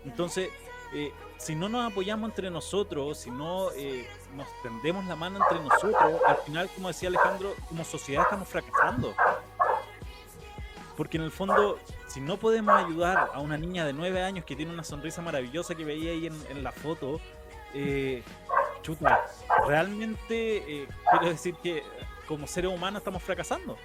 Entonces, 0.04 0.48
eh, 0.94 1.12
si 1.38 1.56
no 1.56 1.68
nos 1.68 1.90
apoyamos 1.90 2.30
entre 2.30 2.50
nosotros, 2.50 3.18
si 3.18 3.32
no 3.32 3.72
eh, 3.72 4.08
nos 4.36 4.46
tendemos 4.62 5.04
la 5.06 5.16
mano 5.16 5.40
entre 5.42 5.58
nosotros, 5.58 6.20
al 6.24 6.36
final, 6.36 6.70
como 6.72 6.86
decía 6.86 7.08
Alejandro, 7.08 7.52
como 7.68 7.84
sociedad 7.84 8.22
estamos 8.22 8.46
fracasando. 8.46 9.12
Porque 10.96 11.18
en 11.18 11.24
el 11.24 11.30
fondo, 11.30 11.78
si 12.08 12.20
no 12.20 12.38
podemos 12.38 12.74
ayudar 12.74 13.30
a 13.34 13.40
una 13.40 13.58
niña 13.58 13.84
de 13.84 13.92
9 13.92 14.22
años 14.22 14.44
que 14.44 14.56
tiene 14.56 14.72
una 14.72 14.84
sonrisa 14.84 15.20
maravillosa 15.20 15.74
que 15.74 15.84
veía 15.84 16.12
ahí 16.12 16.26
en, 16.26 16.64
la 16.64 16.72
foto, 16.72 17.20
eh, 17.74 18.22
chuta, 18.82 19.26
realmente 19.66 20.82
eh, 20.82 20.88
quiero 21.10 21.28
decir 21.28 21.54
que 21.62 21.82
como 22.26 22.46
seres 22.46 22.72
humanos 22.72 23.00
estamos 23.00 23.22
fracasando. 23.22 23.76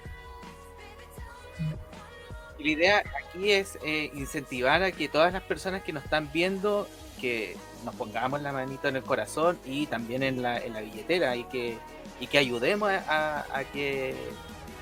La 2.58 2.68
idea 2.68 3.02
aquí 3.26 3.50
es 3.50 3.78
eh, 3.84 4.10
incentivar 4.14 4.82
a 4.82 4.92
que 4.92 5.08
todas 5.08 5.32
las 5.32 5.42
personas 5.42 5.82
que 5.82 5.92
nos 5.92 6.04
están 6.04 6.30
viendo, 6.32 6.88
que 7.20 7.56
nos 7.84 7.94
pongamos 7.94 8.40
la 8.40 8.52
manito 8.52 8.88
en 8.88 8.96
el 8.96 9.02
corazón 9.02 9.58
y 9.66 9.86
también 9.86 10.22
en 10.22 10.40
la, 10.40 10.58
en 10.58 10.72
la 10.72 10.80
billetera 10.80 11.36
y 11.36 11.44
que, 11.44 11.76
y 12.20 12.26
que 12.26 12.38
ayudemos 12.38 12.90
a 12.90 13.64
que 13.72 14.14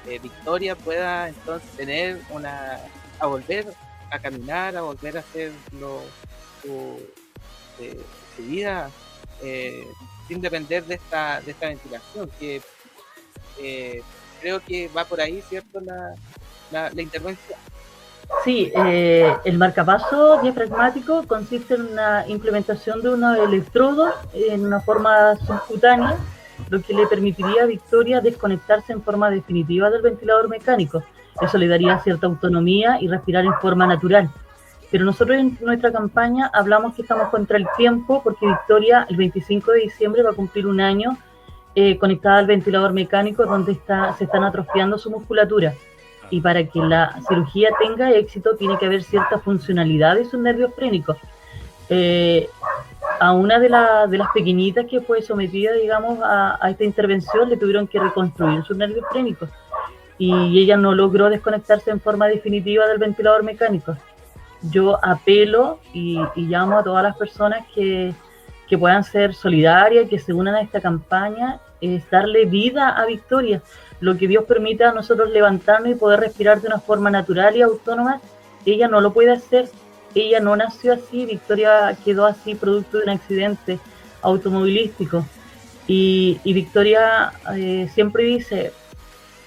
eh, 0.07 0.19
Victoria 0.19 0.75
pueda 0.75 1.29
entonces 1.29 1.69
tener 1.77 2.21
una, 2.31 2.79
a 3.19 3.27
volver 3.27 3.67
a 4.11 4.19
caminar, 4.19 4.77
a 4.77 4.83
volver 4.83 5.17
a 5.17 5.21
hacer 5.21 5.53
lo, 5.79 6.01
su, 6.63 6.99
eh, 7.79 8.01
vida 8.39 8.91
eh, 9.43 9.87
sin 10.27 10.41
depender 10.41 10.85
de 10.85 10.95
esta, 10.95 11.41
de 11.41 11.51
esta 11.53 11.69
ventilación, 11.69 12.31
que 12.39 12.63
eh, 13.59 14.03
creo 14.41 14.61
que 14.61 14.89
va 14.89 15.05
por 15.05 15.21
ahí, 15.21 15.43
¿cierto? 15.49 15.81
La, 15.81 16.15
la, 16.71 16.91
la 16.91 17.03
intervención. 17.03 17.59
Sí, 18.45 18.73
eh, 18.75 19.35
el 19.45 19.59
marcapaso 19.59 20.41
diafragmático 20.41 21.27
consiste 21.27 21.75
en 21.75 21.93
una 21.93 22.27
implementación 22.29 23.03
de 23.03 23.11
unos 23.11 23.39
electrodos 23.39 24.15
en 24.33 24.65
una 24.65 24.81
forma 24.81 25.37
subcutánea, 25.37 26.17
lo 26.71 26.81
que 26.81 26.95
le 26.95 27.07
permitiría 27.07 27.65
a 27.65 27.67
Victoria 27.67 28.21
desconectarse 28.21 28.93
en 28.93 29.03
forma 29.03 29.29
definitiva 29.29 29.91
del 29.91 30.03
ventilador 30.03 30.49
mecánico. 30.49 31.03
Eso 31.43 31.59
le 31.59 31.69
daría 31.69 31.99
cierta 31.99 32.27
autonomía 32.27 32.99
y 33.01 33.09
respirar 33.09 33.45
en 33.45 33.55
forma 33.61 33.87
natural. 33.87 34.31
Pero 34.91 35.05
nosotros 35.05 35.37
en 35.37 35.59
nuestra 35.61 35.93
campaña 35.93 36.51
hablamos 36.53 36.95
que 36.95 37.03
estamos 37.03 37.29
contra 37.29 37.57
el 37.59 37.67
tiempo 37.77 38.23
porque 38.23 38.47
Victoria 38.47 39.07
el 39.09 39.17
25 39.17 39.73
de 39.73 39.81
diciembre 39.81 40.23
va 40.23 40.31
a 40.31 40.35
cumplir 40.35 40.67
un 40.67 40.81
año 40.81 41.19
eh, 41.75 41.99
conectada 41.99 42.39
al 42.39 42.47
ventilador 42.47 42.93
mecánico 42.93 43.47
donde 43.47 43.73
está, 43.73 44.15
se 44.15 44.25
están 44.25 44.45
atrofiando 44.45 44.99
su 44.99 45.11
musculatura. 45.11 45.75
Y 46.31 46.41
para 46.41 46.65
que 46.65 46.79
la 46.79 47.21
cirugía 47.29 47.71
tenga 47.81 48.13
éxito 48.13 48.57
tiene 48.57 48.79
que 48.79 48.87
haber 48.87 49.03
cierta 49.03 49.39
funcionalidad 49.39 50.17
de 50.17 50.25
sus 50.25 50.41
nervios 50.41 50.73
frénicos. 50.75 51.17
Eh, 51.89 52.49
a 53.21 53.33
una 53.33 53.59
de, 53.59 53.69
la, 53.69 54.07
de, 54.07 54.19
las 54.19 54.29
pequeñitas 54.33 54.87
que 54.87 55.01
fue 55.01 55.23
sometida, 55.23 55.73
digamos, 55.75 56.19
a, 56.23 56.59
esta 56.71 56.85
intervención 56.85 57.49
le 57.49 57.57
tuvieron 57.57 57.87
que 57.87 58.01
reconstruir 58.01 58.65
sus 58.65 58.77
nervios 58.77 59.05
frénicos 59.11 59.49
y 60.19 60.59
ella 60.59 60.77
no 60.77 60.95
logró 60.95 61.31
desconectarse 61.31 61.91
en 61.91 62.01
forma 62.01 62.27
definitiva 62.27 62.87
del 62.87 62.99
ventilador 62.99 63.43
mecánico 63.43 63.97
yo 64.63 64.99
apelo 65.03 65.81
y, 65.93 66.19
y, 66.35 66.43
llamo 66.47 66.79
a 66.79 66.85
todas 66.85 67.03
las 67.03 67.17
personas 67.17 67.67
que, 67.75 68.13
que, 68.69 68.79
puedan 68.79 69.05
ser 69.05 69.35
solidarias, 69.35 70.09
que 70.09 70.19
se 70.19 70.33
unan 70.33 70.55
a 70.55 70.61
esta 70.61 70.81
campaña, 70.81 71.61
es 71.81 72.09
darle 72.11 72.45
vida 72.45 72.91
a 72.91 73.07
Victoria. 73.07 73.63
Lo 74.01 74.17
que 74.17 74.29
Dios 74.29 74.45
permita 74.45 74.91
a 74.91 74.93
nosotros 74.93 75.31
levantarnos 75.31 75.91
y 75.91 75.95
poder 75.95 76.21
respirar 76.21 76.61
de 76.61 76.69
una 76.69 76.79
forma 76.79 77.11
natural 77.11 77.57
y 77.57 77.63
autónoma, 77.63 78.21
ella 78.67 78.89
no 78.89 79.01
lo 79.01 79.13
puede 79.13 79.33
hacer. 79.33 79.69
Ella 80.15 80.41
no 80.41 80.57
nació 80.57 80.95
así, 80.95 81.25
Victoria 81.27 81.97
quedó 82.05 82.27
así 82.27 82.55
producto 82.55 82.99
de 82.99 83.05
un 83.05 83.11
accidente 83.11 83.79
automovilístico. 84.23 85.25
Y, 85.87 86.41
Victoria 86.45 87.33
eh, 87.57 87.89
siempre 87.93 88.25
dice, 88.25 88.73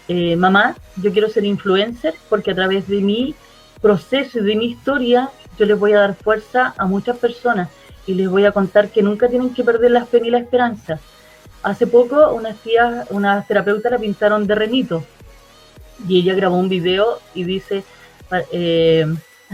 eh, 0.08 0.36
mamá, 0.36 0.76
yo 0.98 1.12
quiero 1.12 1.30
ser 1.30 1.46
influencer 1.46 2.16
porque 2.30 2.52
a 2.52 2.56
través 2.56 2.88
de 2.88 2.98
mí 2.98 3.36
proceso 3.82 4.40
y 4.40 4.44
de 4.44 4.56
mi 4.56 4.66
historia, 4.66 5.30
yo 5.58 5.66
les 5.66 5.78
voy 5.78 5.94
a 5.94 6.00
dar 6.00 6.16
fuerza 6.16 6.74
a 6.78 6.86
muchas 6.86 7.18
personas 7.18 7.70
y 8.08 8.14
les 8.14 8.30
voy 8.30 8.46
a 8.46 8.52
contar 8.52 8.90
que 8.90 9.04
nunca 9.04 9.28
tienen 9.28 9.54
que 9.54 9.64
perder 9.64 9.92
la 9.92 10.06
fe 10.06 10.22
ni 10.22 10.30
la 10.30 10.40
esperanza. 10.40 11.00
Hace 11.62 11.88
poco 11.88 12.34
unas 12.34 12.58
tías, 12.58 13.08
una 13.10 13.42
terapeuta 13.44 13.90
la 13.90 13.98
pintaron 13.98 14.48
de 14.48 14.56
renito 14.56 15.04
y 16.08 16.20
ella 16.20 16.34
grabó 16.34 16.58
un 16.58 16.70
video 16.70 17.20
y 17.34 17.44
dice, 17.44 17.84
eh, 18.52 19.06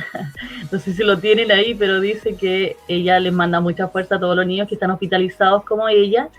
no 0.72 0.80
sé 0.80 0.94
si 0.94 1.04
lo 1.04 1.18
tienen 1.18 1.52
ahí, 1.52 1.74
pero 1.76 2.00
dice 2.00 2.36
que 2.36 2.78
ella 2.88 3.20
les 3.20 3.34
manda 3.34 3.60
mucha 3.60 3.88
fuerza 3.88 4.16
a 4.16 4.20
todos 4.20 4.36
los 4.36 4.46
niños 4.46 4.68
que 4.68 4.76
están 4.76 4.92
hospitalizados 4.92 5.64
como 5.64 5.88
ella 5.88 6.30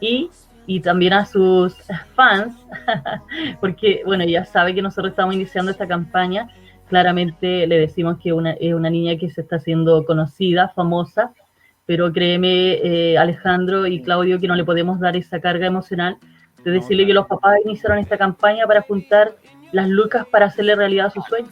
y, 0.00 0.30
y 0.66 0.80
también 0.80 1.12
a 1.12 1.26
sus 1.26 1.74
fans, 2.14 2.54
porque 3.60 4.02
bueno, 4.04 4.24
ella 4.24 4.44
sabe 4.44 4.74
que 4.74 4.82
nosotros 4.82 5.10
estamos 5.10 5.34
iniciando 5.34 5.70
esta 5.70 5.86
campaña 5.86 6.48
claramente 6.90 7.68
le 7.68 7.78
decimos 7.78 8.18
que 8.20 8.32
una, 8.32 8.50
es 8.54 8.74
una 8.74 8.90
niña 8.90 9.16
que 9.16 9.30
se 9.30 9.40
está 9.40 9.56
haciendo 9.56 10.04
conocida, 10.04 10.70
famosa, 10.70 11.32
pero 11.86 12.12
créeme, 12.12 12.74
eh, 12.82 13.16
Alejandro 13.16 13.86
y 13.86 14.02
Claudio, 14.02 14.40
que 14.40 14.48
no 14.48 14.56
le 14.56 14.64
podemos 14.64 14.98
dar 14.98 15.16
esa 15.16 15.40
carga 15.40 15.66
emocional 15.66 16.18
de 16.64 16.72
decirle 16.72 17.06
que 17.06 17.14
los 17.14 17.28
papás 17.28 17.58
iniciaron 17.64 17.98
esta 17.98 18.18
campaña 18.18 18.66
para 18.66 18.82
juntar 18.82 19.36
las 19.72 19.88
lucas 19.88 20.26
para 20.26 20.46
hacerle 20.46 20.74
realidad 20.74 21.12
su 21.12 21.22
sueño. 21.22 21.48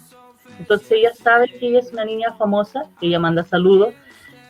Entonces 0.59 0.91
ella 0.93 1.13
sabe 1.15 1.49
que 1.49 1.69
ella 1.69 1.81
es 1.81 1.93
una 1.93 2.05
niña 2.05 2.35
famosa, 2.35 2.85
ella 3.01 3.19
manda 3.19 3.45
saludos, 3.45 3.95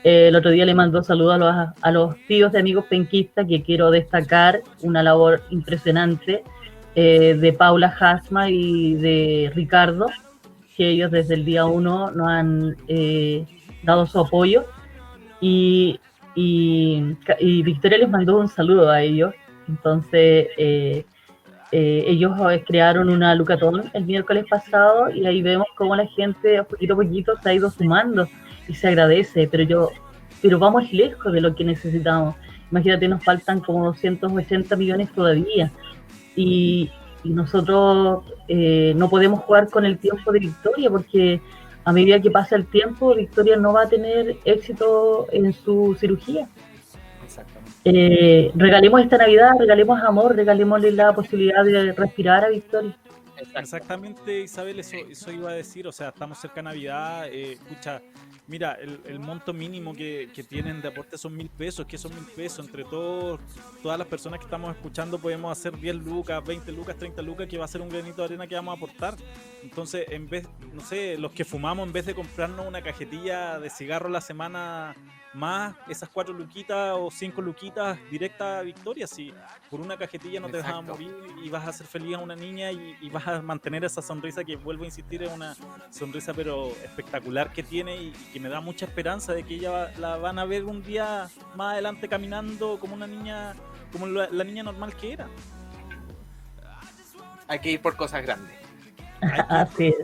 el 0.05 0.35
otro 0.37 0.51
día 0.51 0.65
le 0.65 0.75
mandó 0.75 1.03
saludos 1.03 1.35
a 1.35 1.39
los, 1.39 1.69
a 1.83 1.91
los 1.91 2.17
tíos 2.27 2.53
de 2.53 2.61
amigos 2.61 2.87
penquistas 2.87 3.47
que 3.47 3.63
quiero 3.63 3.91
destacar 3.91 4.63
una 4.83 5.03
labor 5.03 5.43
impresionante 5.51 6.45
de 6.95 7.55
Paula 7.57 7.95
Hasma 8.01 8.51
y 8.51 8.95
de 8.95 9.53
Ricardo, 9.55 10.07
que 10.77 10.91
ellos 10.91 11.11
desde 11.11 11.35
el 11.35 11.45
día 11.45 11.67
uno 11.67 12.11
nos 12.11 12.29
han 12.29 12.77
dado 13.83 14.07
su 14.07 14.19
apoyo. 14.19 14.65
Y, 15.41 16.01
y, 16.35 17.17
Victoria 17.63 17.99
les 17.99 18.09
mandó 18.09 18.39
un 18.39 18.49
saludo 18.49 18.91
a 18.91 19.03
ellos. 19.03 19.33
Entonces, 19.69 20.49
eh, 21.71 21.79
eh, 21.99 22.05
ellos 22.09 22.33
eh, 22.51 22.65
crearon 22.67 23.11
una 23.11 23.35
Lucatón 23.35 23.91
el 23.93 24.05
miércoles 24.05 24.45
pasado 24.49 25.11
y 25.11 25.27
ahí 25.27 25.43
vemos 25.43 25.67
cómo 25.77 25.95
la 25.95 26.07
gente 26.07 26.63
poquito 26.65 26.95
a 26.95 26.97
poquito 26.97 27.33
se 27.43 27.51
ha 27.51 27.55
ido 27.55 27.71
sumando 27.71 28.27
y 28.67 28.75
se 28.75 28.89
agradece, 28.89 29.49
pero 29.51 29.65
yo, 29.65 29.91
pero 30.43 30.59
vamos 30.59 30.93
lejos 30.93 31.33
de 31.33 31.41
lo 31.41 31.55
que 31.55 31.65
necesitamos. 31.65 32.37
Imagínate, 32.71 33.09
nos 33.09 33.25
faltan 33.25 33.61
como 33.61 33.87
280 33.87 34.77
millones 34.77 35.13
todavía 35.13 35.73
y, 36.37 36.91
y 37.25 37.31
nosotros 37.31 38.25
no 38.49 39.09
podemos 39.11 39.41
jugar 39.41 39.69
con 39.71 39.85
el 39.85 39.99
tiempo 39.99 40.33
de 40.33 40.41
victoria 40.41 40.91
porque 40.91 41.41
a 41.89 41.93
medida 41.93 42.21
que 42.21 42.31
pasa 42.31 42.55
el 42.55 42.67
tiempo, 42.67 43.15
Victoria 43.15 43.57
no 43.57 43.73
va 43.73 43.85
a 43.85 43.89
tener 43.89 44.37
éxito 44.45 45.27
en 45.33 45.55
su 45.55 45.97
cirugía. 45.99 46.47
Eh, 47.91 48.51
regalemos 48.55 49.01
esta 49.01 49.17
Navidad, 49.17 49.53
regalemos 49.59 49.99
amor, 50.03 50.37
regalémosle 50.37 50.93
la 50.93 51.15
posibilidad 51.15 51.65
de 51.65 51.93
respirar 51.93 52.45
a 52.45 52.49
Victoria. 52.51 52.95
Exactamente, 53.55 54.41
Isabel, 54.41 54.81
eso, 54.81 54.97
eso 55.09 55.33
iba 55.33 55.51
a 55.51 55.55
decir, 55.55 55.87
o 55.87 55.93
sea, 55.93 56.09
estamos 56.09 56.39
cerca 56.39 56.57
de 56.57 56.65
Navidad, 56.65 57.29
eh, 57.29 57.53
escucha, 57.53 58.03
mira, 58.47 58.77
el, 59.07 59.21
monto 59.21 59.55
mínimo 59.55 59.95
que, 59.95 60.29
tienen 60.49 60.83
de 60.83 60.89
aporte 60.89 61.17
son 61.17 61.37
mil 61.37 61.49
pesos, 61.49 61.87
que 61.87 61.97
son 61.97 62.15
mil 62.15 62.25
pesos, 62.25 62.67
entre 62.67 62.85
todos, 62.85 63.41
todas 63.83 63.97
las 63.97 64.09
personas 64.09 64.41
que 64.41 64.45
estamos 64.45 64.75
escuchando 64.75 65.19
podemos 65.19 65.57
hacer 65.57 65.79
10 65.79 65.97
lucas, 65.97 66.45
20 66.45 66.73
lucas, 66.73 66.97
30 66.97 67.23
lucas, 67.23 67.47
que 67.47 67.57
va 67.57 67.65
a 67.65 67.69
ser 67.69 67.81
un 67.81 67.89
granito 67.89 68.17
de 68.17 68.25
arena 68.25 68.47
que 68.47 68.57
vamos 68.57 68.75
a 68.75 68.77
aportar. 68.77 69.15
Entonces, 69.63 70.05
en 70.11 70.29
vez, 70.29 70.47
no 70.75 70.81
sé, 70.81 71.17
los 71.17 71.33
que 71.33 71.45
fumamos, 71.45 71.87
en 71.87 71.93
vez 71.93 72.07
de 72.07 72.15
comprarnos 72.15 72.67
una 72.67 72.83
cajetilla 72.83 73.59
de 73.61 73.71
cigarro 73.71 74.09
la 74.09 74.21
semana 74.21 74.97
más 75.35 75.75
esas 75.89 76.09
cuatro 76.09 76.35
luquitas 76.35 76.93
o 76.95 77.11
cinco 77.11 77.43
luquitas 77.43 77.99
directa 78.11 78.59
a 78.59 78.63
Victoria. 78.63 79.07
Si 79.07 79.33
por 79.71 79.81
una 79.81 79.97
cajetilla 79.97 80.41
no 80.41 80.49
te 80.49 80.59
vas 80.59 80.67
a 80.67 80.81
morir 80.81 81.15
y 81.43 81.49
vas 81.49 81.67
a 81.67 81.71
hacer 81.71 81.87
feliz 81.87 82.17
a 82.17 82.19
una 82.19 82.37
niña 82.37 82.73
y, 82.73 83.09
vas 83.11 83.27
a 83.27 83.41
mantener 83.41 83.85
esa 83.85 84.03
sonrisa 84.03 84.45
que 84.45 84.57
vuelvo 84.57 84.85
a 84.85 84.87
insistir 84.87 85.23
es 85.23 85.33
una 85.33 85.57
sonrisa 85.91 86.35
pero 86.35 86.69
espectacular 86.85 87.53
que 87.53 87.63
tiene 87.63 87.97
y, 87.97 88.11
que 88.33 88.41
me 88.41 88.49
da 88.49 88.61
mucha 88.61 88.85
esperanza 88.85 89.33
de 89.33 89.43
que 89.43 89.55
ella 89.55 89.93
la 89.99 90.17
van 90.17 90.39
a 90.39 90.45
ver 90.45 90.65
un 90.65 90.83
día 90.83 91.29
más 91.57 91.73
adelante 91.73 92.09
caminando 92.09 92.79
como 92.79 92.95
una 92.95 93.07
niña, 93.07 93.55
como 93.93 94.07
la 94.07 94.45
niña 94.45 94.63
normal 94.63 94.95
que 94.95 95.13
era. 95.15 95.29
Hay 97.47 97.61
que 97.61 97.71
ir 97.73 97.81
por 97.81 97.97
cosas 97.97 98.23
grandes. 98.23 98.59
Así, 99.49 99.95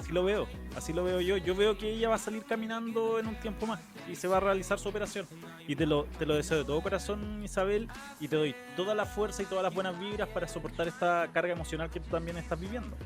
así 0.00 0.12
lo 0.12 0.24
veo, 0.24 0.48
así 0.76 0.92
lo 0.92 1.04
veo 1.04 1.20
yo. 1.20 1.36
Yo 1.36 1.54
veo 1.54 1.76
que 1.76 1.90
ella 1.90 2.08
va 2.08 2.16
a 2.16 2.18
salir 2.18 2.44
caminando 2.44 3.18
en 3.18 3.26
un 3.26 3.34
tiempo 3.36 3.66
más 3.66 3.80
y 4.10 4.16
se 4.16 4.28
va 4.28 4.38
a 4.38 4.40
realizar 4.40 4.78
su 4.78 4.88
operación. 4.88 5.26
Y 5.66 5.76
te 5.76 5.86
lo, 5.86 6.04
te 6.18 6.26
lo 6.26 6.34
deseo 6.34 6.58
de 6.58 6.64
todo 6.64 6.80
corazón, 6.80 7.42
Isabel, 7.42 7.88
y 8.20 8.28
te 8.28 8.36
doy 8.36 8.54
toda 8.76 8.94
la 8.94 9.06
fuerza 9.06 9.42
y 9.42 9.46
todas 9.46 9.64
las 9.64 9.74
buenas 9.74 9.98
vibras 9.98 10.28
para 10.28 10.46
soportar 10.46 10.88
esta 10.88 11.28
carga 11.32 11.52
emocional 11.52 11.90
que 11.90 12.00
tú 12.00 12.10
también 12.10 12.36
estás 12.36 12.60
viviendo. 12.60 12.96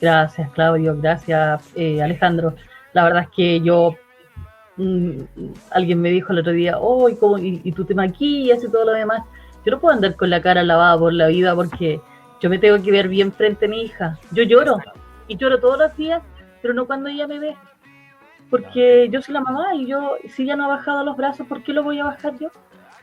Gracias, 0.00 0.50
Claudio, 0.52 0.96
gracias, 0.96 1.62
eh, 1.74 2.02
Alejandro. 2.02 2.54
La 2.92 3.04
verdad 3.04 3.22
es 3.24 3.28
que 3.34 3.60
yo, 3.60 3.96
mm, 4.76 5.20
alguien 5.70 6.00
me 6.00 6.10
dijo 6.10 6.32
el 6.32 6.38
otro 6.38 6.52
día, 6.52 6.78
oh, 6.78 7.08
¿y, 7.08 7.60
y, 7.64 7.72
tú 7.72 7.84
te 7.84 7.94
maquillas 7.94 8.62
y 8.62 8.70
todo 8.70 8.84
lo 8.84 8.92
demás. 8.92 9.22
Yo 9.64 9.72
no 9.72 9.80
puedo 9.80 9.94
andar 9.94 10.14
con 10.14 10.30
la 10.30 10.40
cara 10.40 10.62
lavada 10.62 10.98
por 10.98 11.12
la 11.12 11.26
vida 11.26 11.54
porque 11.54 12.00
yo 12.40 12.48
me 12.48 12.58
tengo 12.58 12.80
que 12.82 12.92
ver 12.92 13.08
bien 13.08 13.32
frente 13.32 13.66
a 13.66 13.68
mi 13.68 13.82
hija. 13.82 14.18
Yo 14.30 14.44
lloro 14.44 14.78
y 15.26 15.36
lloro 15.36 15.58
todos 15.58 15.78
los 15.78 15.96
días, 15.96 16.22
pero 16.60 16.74
no 16.74 16.86
cuando 16.86 17.08
ella 17.08 17.26
me 17.26 17.38
ve. 17.38 17.56
Porque 18.50 19.08
yo 19.10 19.20
soy 19.20 19.34
la 19.34 19.40
mamá 19.40 19.74
y 19.74 19.86
yo, 19.86 20.16
si 20.28 20.44
ella 20.44 20.56
no 20.56 20.64
ha 20.64 20.76
bajado 20.76 21.04
los 21.04 21.16
brazos, 21.16 21.46
¿por 21.46 21.62
qué 21.62 21.72
lo 21.72 21.82
voy 21.82 22.00
a 22.00 22.04
bajar 22.04 22.38
yo? 22.38 22.50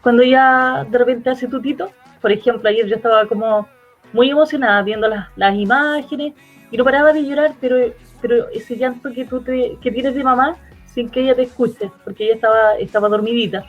Cuando 0.01 0.23
ella 0.23 0.85
de 0.89 0.97
repente 0.97 1.29
hace 1.29 1.47
tutito, 1.47 1.91
por 2.21 2.31
ejemplo, 2.31 2.67
ayer 2.69 2.87
yo 2.87 2.95
estaba 2.95 3.27
como 3.27 3.67
muy 4.13 4.29
emocionada 4.29 4.81
viendo 4.81 5.07
las, 5.07 5.27
las 5.35 5.55
imágenes 5.55 6.33
y 6.71 6.77
no 6.77 6.83
paraba 6.83 7.13
de 7.13 7.23
llorar, 7.23 7.53
pero, 7.61 7.77
pero 8.21 8.49
ese 8.49 8.75
llanto 8.75 9.11
que 9.11 9.25
tú 9.25 9.41
te, 9.41 9.77
que 9.81 9.91
tienes 9.91 10.15
de 10.15 10.23
mamá 10.23 10.55
sin 10.85 11.09
que 11.09 11.21
ella 11.21 11.35
te 11.35 11.43
escuche, 11.43 11.91
porque 12.03 12.25
ella 12.25 12.35
estaba, 12.35 12.75
estaba 12.77 13.09
dormidita. 13.09 13.65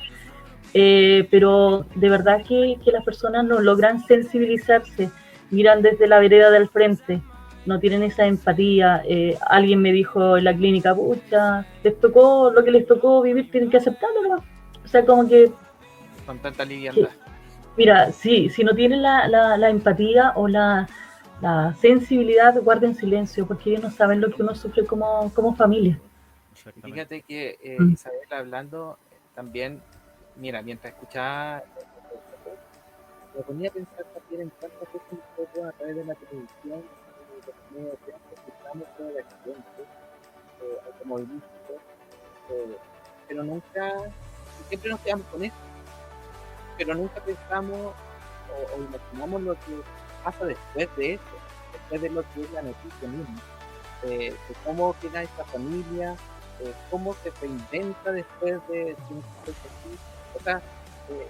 Eh, 0.72 1.26
pero 1.30 1.86
de 1.94 2.08
verdad 2.08 2.42
que, 2.46 2.78
que 2.84 2.92
las 2.92 3.04
personas 3.04 3.44
no 3.44 3.60
logran 3.60 4.04
sensibilizarse 4.04 5.10
miran 5.50 5.82
desde 5.82 6.06
la 6.06 6.18
vereda 6.18 6.50
del 6.50 6.68
frente, 6.68 7.20
no 7.66 7.78
tienen 7.80 8.02
esa 8.02 8.26
empatía. 8.26 9.02
Eh, 9.04 9.36
alguien 9.48 9.82
me 9.82 9.92
dijo 9.92 10.36
en 10.36 10.44
la 10.44 10.54
clínica, 10.54 10.94
pucha, 10.94 11.66
les 11.82 11.98
tocó 12.00 12.50
lo 12.50 12.64
que 12.64 12.70
les 12.70 12.86
tocó 12.86 13.22
vivir, 13.22 13.50
tienen 13.50 13.70
que 13.70 13.76
aceptarlo. 13.76 14.42
O 14.84 14.88
sea, 14.88 15.04
como 15.04 15.28
que... 15.28 15.50
Con 16.24 16.38
tanta 16.38 16.64
liviandad. 16.64 17.10
Mira, 17.76 18.10
sí, 18.12 18.48
si 18.48 18.64
no 18.64 18.74
tienen 18.74 19.02
la, 19.02 19.28
la, 19.28 19.68
empatía 19.68 20.32
o 20.34 20.48
la, 20.48 20.88
la, 21.42 21.74
sensibilidad, 21.74 22.54
guarden 22.62 22.94
silencio, 22.94 23.46
porque 23.46 23.70
ellos 23.70 23.82
no 23.82 23.90
saben 23.90 24.20
lo 24.20 24.30
que 24.30 24.42
uno 24.42 24.54
sufre 24.54 24.86
como, 24.86 25.30
como 25.34 25.54
familia. 25.54 26.00
Fíjate 26.82 27.20
que 27.22 27.58
eh, 27.62 27.76
mm. 27.78 27.92
Isabel 27.92 28.32
hablando 28.32 28.98
también, 29.34 29.82
mira, 30.36 30.62
mientras 30.62 30.94
escuchaba 30.94 31.62
me 33.36 33.42
ponía 33.42 33.68
a 33.68 33.72
pensar 33.72 34.04
también 34.14 34.42
en 34.42 34.52
cuántas 34.58 34.80
veces 34.80 35.02
nosotros 35.12 35.66
a 35.66 35.72
través 35.72 35.96
de 35.96 36.04
la 36.04 36.14
televisión, 36.14 36.84
escuchamos 37.80 38.88
todo 38.96 39.08
el 39.10 39.18
accidente 39.18 39.82
eh, 40.62 40.78
automovilístico, 40.86 41.74
eh, 42.50 42.76
pero 43.28 43.44
nunca, 43.44 43.92
siempre 44.68 44.90
nos 44.90 45.00
quedamos 45.00 45.26
con 45.26 45.44
eso, 45.44 45.56
pero 46.78 46.94
nunca 46.94 47.20
pensamos 47.20 47.94
o, 48.74 48.80
imaginamos 48.80 49.42
lo 49.42 49.54
que 49.54 49.82
pasa 50.24 50.44
después 50.44 50.88
de 50.96 51.14
eso, 51.14 51.22
después 51.72 52.02
de 52.02 52.10
lo 52.10 52.22
que 52.32 52.42
es 52.42 52.50
la 52.52 52.62
noticia 52.62 53.08
misma, 53.08 53.40
eh, 54.04 54.34
de 54.48 54.54
cómo 54.64 54.94
queda 55.00 55.22
esta 55.22 55.44
familia, 55.44 56.16
eh, 56.60 56.72
cómo 56.90 57.14
se 57.14 57.30
reinventa 57.40 58.12
después 58.12 58.66
de, 58.68 58.96
un 59.10 59.22
así, 59.42 59.98
o 60.34 60.42
sea, 60.42 60.58
eh, 61.10 61.28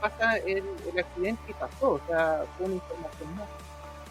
pasa 0.00 0.36
el, 0.38 0.64
el, 0.88 0.98
accidente 0.98 1.42
y 1.48 1.54
pasó, 1.54 1.92
o 1.92 2.00
sea, 2.06 2.44
fue 2.56 2.66
una 2.66 2.74
información 2.76 3.36
más. 3.36 3.48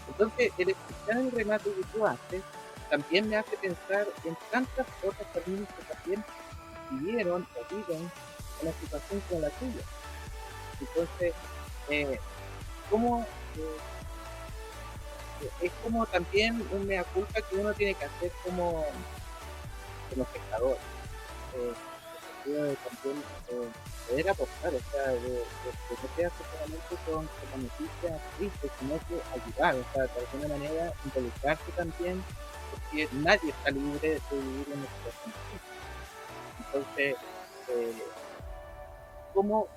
Entonces, 0.10 0.52
el 0.58 0.70
escuchar 0.70 1.18
el 1.18 1.32
relato 1.32 1.66
que 1.76 1.84
tú 1.94 2.06
haces 2.06 2.42
también 2.90 3.30
me 3.30 3.38
hace 3.38 3.56
pensar 3.58 4.08
en 4.24 4.36
tantas 4.52 4.88
otras 5.04 5.28
familias 5.34 5.70
que 5.78 5.94
también 5.94 6.24
vivieron 6.90 7.48
o 7.56 7.76
viven 7.76 8.12
una 8.62 8.72
situación 8.74 9.22
como 9.30 9.42
la 9.42 9.50
tuya. 9.52 9.84
Entonces, 10.82 11.34
eh, 11.90 12.20
¿cómo, 12.90 13.26
eh, 13.58 13.78
es 15.62 15.72
como 15.84 16.06
también 16.08 16.68
un 16.72 16.88
mea 16.88 17.04
culpa 17.04 17.42
que 17.42 17.56
uno 17.56 17.74
tiene 17.74 17.94
que 17.94 18.06
hacer 18.06 18.32
como, 18.44 18.86
como 20.10 20.24
espectador. 20.24 20.78
Eh, 21.56 21.74
de 22.54 22.76
también 22.76 23.24
eh, 23.50 23.70
poder 24.08 24.30
aportar, 24.30 24.74
o 24.74 24.92
sea, 24.92 25.08
de, 25.08 25.30
de, 25.30 25.44
no 25.90 26.16
quedarse 26.16 26.44
solamente 26.52 26.96
con, 27.06 27.28
con 27.28 27.52
la 27.52 27.58
noticia 27.58 28.20
triste, 28.38 28.70
sino 28.80 29.00
que 29.08 29.22
ayudar, 29.40 29.76
o 29.76 29.94
sea, 29.94 30.04
de 30.04 30.20
alguna 30.20 30.48
manera 30.56 30.94
involucrarse 31.06 31.72
también, 31.76 32.24
porque 32.72 33.08
nadie 33.14 33.50
está 33.50 33.72
libre 33.72 34.10
de 34.10 34.22
vivir 34.32 34.68
en 34.72 34.80
una 34.80 34.88
situación 34.88 35.34
Entonces, 36.60 37.16
eh, 37.70 38.04
¿cómo, 39.34 39.68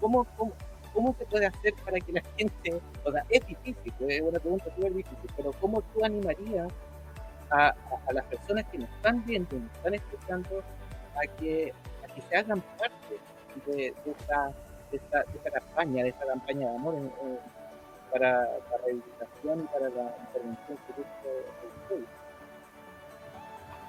cómo, 0.00 0.24
cómo, 0.36 0.52
cómo 0.92 1.16
se 1.18 1.24
puede 1.26 1.46
hacer 1.46 1.74
para 1.84 1.98
que 1.98 2.12
la 2.12 2.22
gente, 2.36 2.80
o 3.04 3.12
sea, 3.12 3.24
es 3.28 3.46
difícil, 3.46 3.92
es 4.08 4.20
una 4.20 4.38
pregunta 4.38 4.66
súper 4.74 4.94
difícil, 4.94 5.30
pero 5.36 5.52
¿cómo 5.60 5.82
tú 5.82 6.04
animarías 6.04 6.68
a, 7.50 7.68
a, 7.68 7.74
a, 8.08 8.12
las 8.12 8.24
personas 8.26 8.64
que 8.70 8.78
nos 8.78 8.90
están 8.90 9.24
viendo, 9.24 9.56
nos 9.56 9.72
están 9.72 9.94
escuchando, 9.94 10.62
a 11.16 11.26
que, 11.38 11.72
a 12.04 12.14
que 12.14 12.20
se 12.22 12.36
hagan 12.36 12.62
parte 12.78 13.18
de, 13.66 13.94
de, 14.04 14.10
esta, 14.10 14.52
de, 14.90 14.96
esta, 14.96 15.18
de 15.18 15.36
esta 15.36 15.50
campaña, 15.50 16.02
de 16.04 16.08
esta 16.10 16.26
campaña 16.26 16.68
de 16.68 16.76
amor 16.76 16.94
para 18.12 18.42
la 18.42 18.76
rehabilitación 18.84 19.60
y 19.60 19.66
para 19.72 19.88
la 19.88 20.14
intervención 20.26 20.78
del 21.88 22.06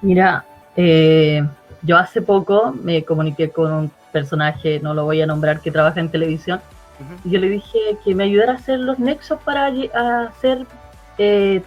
Mira, 0.01 0.45
eh, 0.76 1.41
yo 1.82 1.97
hace 1.97 2.21
poco 2.21 2.74
me 2.74 3.03
comuniqué 3.03 3.49
con 3.49 3.71
un 3.71 3.91
personaje, 4.11 4.80
no 4.82 4.93
lo 4.93 5.05
voy 5.05 5.21
a 5.21 5.26
nombrar, 5.26 5.59
que 5.59 5.71
trabaja 5.71 5.99
en 5.99 6.09
televisión, 6.09 6.61
y 7.24 7.32
yo 7.32 7.39
le 7.39 7.49
dije 7.49 7.80
que 8.03 8.15
me 8.15 8.26
ayudara 8.26 8.53
a 8.53 8.55
hacer 8.55 8.80
los 8.80 8.99
nexos 8.99 9.39
para 9.43 9.67
hacer 10.28 10.65
eh, 11.17 11.61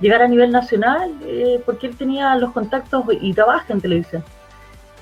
llegar 0.00 0.22
a 0.22 0.28
nivel 0.28 0.50
nacional, 0.50 1.14
eh, 1.22 1.62
porque 1.64 1.86
él 1.86 1.96
tenía 1.96 2.34
los 2.36 2.52
contactos 2.52 3.04
y 3.20 3.32
trabaja 3.32 3.72
en 3.72 3.80
televisión. 3.80 4.24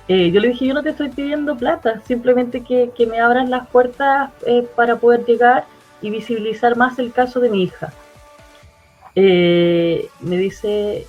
Eh, 0.08 0.30
yo 0.30 0.40
le 0.40 0.48
dije, 0.48 0.66
yo 0.66 0.74
no 0.74 0.82
te 0.82 0.90
estoy 0.90 1.10
pidiendo 1.10 1.56
plata, 1.56 2.00
simplemente 2.06 2.62
que, 2.62 2.92
me 3.06 3.20
abran 3.20 3.50
las 3.50 3.68
puertas 3.68 4.30
eh, 4.46 4.66
para 4.74 4.96
poder 4.96 5.24
llegar 5.24 5.64
y 6.00 6.10
visibilizar 6.10 6.76
más 6.76 6.98
el 6.98 7.12
caso 7.12 7.40
de 7.40 7.50
mi 7.50 7.62
hija. 7.62 7.92
me 9.14 10.36
dice, 10.36 11.06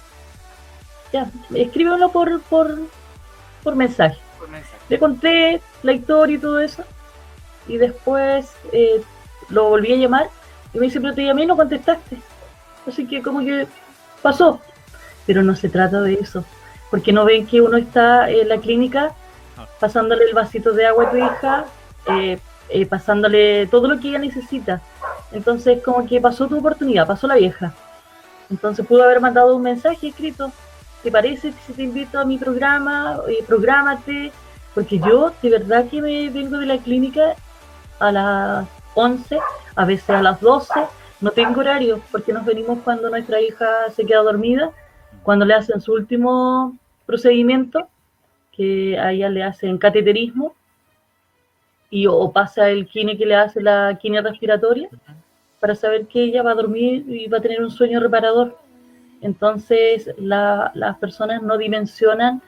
ya, 1.12 1.30
escríbelo 1.56 2.12
por, 2.12 2.42
por, 2.42 2.80
por 3.64 3.76
mensaje. 3.76 4.20
Le 4.90 5.00
conté 5.00 5.62
la 5.82 5.94
historia 5.94 6.36
y 6.36 6.40
todo 6.40 6.60
eso. 6.60 6.84
Y 7.68 7.78
después 7.78 8.52
lo 9.50 9.70
volví 9.70 9.94
a 9.94 9.98
llamar 9.98 10.30
y 10.74 10.80
me 10.80 10.86
dice, 10.86 11.00
pero 11.00 11.14
te 11.14 11.24
llamé 11.24 11.44
y 11.44 11.46
no 11.48 11.56
contestaste. 11.56 12.18
Así 12.88 13.08
que 13.08 13.22
como 13.22 13.40
que 13.40 13.68
pasó. 14.22 14.60
Pero 15.26 15.44
no 15.44 15.56
se 15.56 15.70
trata 15.70 16.02
de 16.02 16.16
eso. 16.16 16.44
Porque 16.94 17.12
no 17.12 17.26
ven 17.26 17.48
que 17.48 17.60
uno 17.60 17.76
está 17.78 18.30
en 18.30 18.48
la 18.48 18.60
clínica 18.60 19.16
ah. 19.58 19.66
pasándole 19.80 20.26
el 20.26 20.36
vasito 20.36 20.74
de 20.74 20.86
agua 20.86 21.06
a 21.06 21.10
tu 21.10 21.18
hija, 21.18 21.66
eh, 22.06 22.38
eh, 22.70 22.86
pasándole 22.86 23.66
todo 23.66 23.88
lo 23.88 24.00
que 24.00 24.10
ella 24.10 24.20
necesita. 24.20 24.80
Entonces 25.32 25.82
como 25.82 26.06
que 26.06 26.22
pasó 26.22 26.48
tu 26.48 26.60
oportunidad, 26.60 27.08
pasó 27.08 27.26
la 27.26 27.34
vieja. 27.34 27.74
Entonces 28.48 28.86
pudo 28.86 29.06
haber 29.06 29.20
mandado 29.22 29.56
un 29.56 29.64
mensaje 29.64 30.10
escrito. 30.10 30.52
¿Te 31.02 31.10
parece 31.10 31.50
que 31.50 31.58
si 31.66 31.74
te 31.74 31.82
invito 31.82 32.20
a 32.20 32.26
mi 32.26 32.38
programa? 32.38 33.18
Eh, 33.28 33.44
prográmate. 33.44 34.32
Porque 34.76 35.00
yo 35.00 35.32
de 35.42 35.50
verdad 35.50 35.88
que 35.90 36.00
me 36.00 36.30
vengo 36.30 36.60
de 36.60 36.68
la 36.68 36.78
clínica 36.78 37.34
a 37.98 38.12
las 38.12 38.68
11, 38.94 39.40
a 39.76 39.86
veces 39.86 40.12
a 40.12 40.22
las 40.22 40.40
12 40.40 40.74
no 41.22 41.32
tengo 41.32 41.60
horario 41.60 42.02
porque 42.12 42.34
nos 42.34 42.46
venimos 42.46 42.78
cuando 42.84 43.10
nuestra 43.10 43.42
hija 43.42 43.90
se 43.96 44.06
queda 44.06 44.22
dormida, 44.22 44.70
cuando 45.24 45.44
le 45.44 45.56
hacen 45.56 45.82
su 45.82 45.94
último 45.94 46.78
procedimiento, 47.06 47.88
que 48.52 48.98
a 48.98 49.12
ella 49.12 49.30
le 49.30 49.44
hacen 49.44 49.78
cateterismo, 49.78 50.56
y 51.90 52.08
o 52.08 52.32
pasa 52.32 52.70
el 52.70 52.88
kine 52.88 53.18
que 53.18 53.26
le 53.26 53.36
hace 53.36 53.62
la 53.62 53.98
quine 54.02 54.22
respiratoria, 54.22 54.90
para 55.60 55.76
saber 55.76 56.08
que 56.08 56.24
ella 56.24 56.44
va 56.44 56.52
a 56.52 56.56
dormir 56.56 57.06
y 57.08 57.28
va 57.28 57.38
a 57.38 57.42
tener 57.42 57.62
un 57.62 57.72
sueño 57.72 58.00
reparador. 58.00 58.58
Entonces 59.22 60.14
las 60.18 60.98
personas 60.98 61.42
no 61.42 61.58
dimensionan 61.58 62.42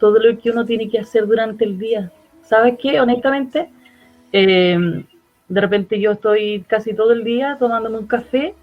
todo 0.00 0.18
lo 0.18 0.36
que 0.38 0.50
uno 0.50 0.64
tiene 0.64 0.88
que 0.88 0.98
hacer 0.98 1.26
durante 1.26 1.64
el 1.64 1.78
día. 1.78 2.10
¿Sabes 2.42 2.76
qué? 2.80 3.00
Honestamente, 3.00 3.70
eh, 4.32 5.04
de 5.48 5.60
repente 5.60 6.00
yo 6.00 6.12
estoy 6.12 6.64
casi 6.66 6.94
todo 6.94 7.12
el 7.12 7.22
día 7.22 7.56
tomándome 7.58 7.98
un 7.98 8.06
café, 8.06 8.54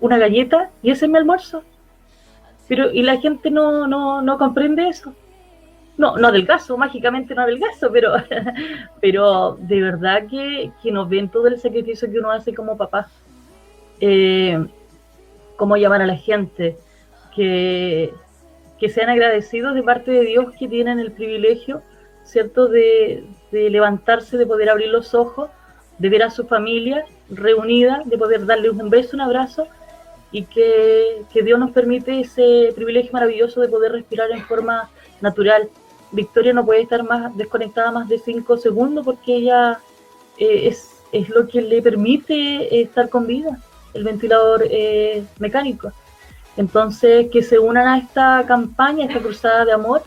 una 0.00 0.18
galleta 0.18 0.70
y 0.82 0.90
ese 0.90 1.06
es 1.06 1.10
mi 1.10 1.16
almuerzo. 1.16 1.62
Pero, 2.70 2.92
y 2.92 3.02
la 3.02 3.16
gente 3.16 3.50
no, 3.50 3.88
no, 3.88 4.22
no 4.22 4.38
comprende 4.38 4.86
eso. 4.86 5.12
No, 5.98 6.16
no 6.16 6.30
caso 6.46 6.78
mágicamente 6.78 7.34
no 7.34 7.44
caso 7.60 7.90
pero, 7.92 8.12
pero 9.02 9.58
de 9.60 9.82
verdad 9.82 10.28
que, 10.30 10.70
que 10.80 10.92
nos 10.92 11.08
ven 11.08 11.28
todo 11.28 11.48
el 11.48 11.58
sacrificio 11.58 12.08
que 12.08 12.20
uno 12.20 12.30
hace 12.30 12.54
como 12.54 12.76
papá. 12.76 13.08
Eh, 14.00 14.64
cómo 15.56 15.76
llamar 15.76 16.00
a 16.02 16.06
la 16.06 16.16
gente, 16.16 16.76
que, 17.34 18.14
que 18.78 18.88
sean 18.88 19.10
agradecidos 19.10 19.74
de 19.74 19.82
parte 19.82 20.12
de 20.12 20.20
Dios 20.20 20.54
que 20.56 20.68
tienen 20.68 21.00
el 21.00 21.10
privilegio, 21.10 21.82
¿cierto?, 22.22 22.68
de, 22.68 23.24
de 23.50 23.68
levantarse, 23.68 24.38
de 24.38 24.46
poder 24.46 24.70
abrir 24.70 24.90
los 24.90 25.12
ojos 25.12 25.50
de 25.98 26.08
ver 26.08 26.22
a 26.22 26.30
su 26.30 26.46
familia 26.46 27.04
reunida, 27.28 28.02
de 28.04 28.16
poder 28.16 28.46
darle 28.46 28.70
un 28.70 28.88
beso, 28.88 29.16
un 29.16 29.22
abrazo 29.22 29.66
y 30.32 30.44
que, 30.44 31.24
Dios 31.34 31.58
nos 31.58 31.70
permite 31.72 32.20
ese 32.20 32.72
privilegio 32.74 33.12
maravilloso 33.12 33.60
de 33.60 33.68
poder 33.68 33.92
respirar 33.92 34.30
en 34.30 34.44
forma 34.44 34.90
natural. 35.20 35.68
Victoria 36.12 36.52
no 36.52 36.64
puede 36.64 36.82
estar 36.82 37.02
más 37.02 37.36
desconectada 37.36 37.90
más 37.90 38.08
de 38.08 38.18
cinco 38.18 38.56
segundos 38.56 39.04
porque 39.04 39.36
ella 39.36 39.80
eh, 40.38 40.68
es, 40.68 41.02
es, 41.12 41.28
lo 41.28 41.46
que 41.46 41.62
le 41.62 41.82
permite 41.82 42.80
estar 42.80 43.08
con 43.08 43.26
vida, 43.26 43.58
el 43.94 44.04
ventilador 44.04 44.64
eh, 44.70 45.24
mecánico. 45.38 45.92
Entonces, 46.56 47.28
que 47.30 47.42
se 47.42 47.58
unan 47.58 47.86
a 47.86 47.98
esta 47.98 48.44
campaña, 48.46 49.06
esta 49.06 49.20
cruzada 49.20 49.64
de 49.64 49.72
amor, 49.72 50.02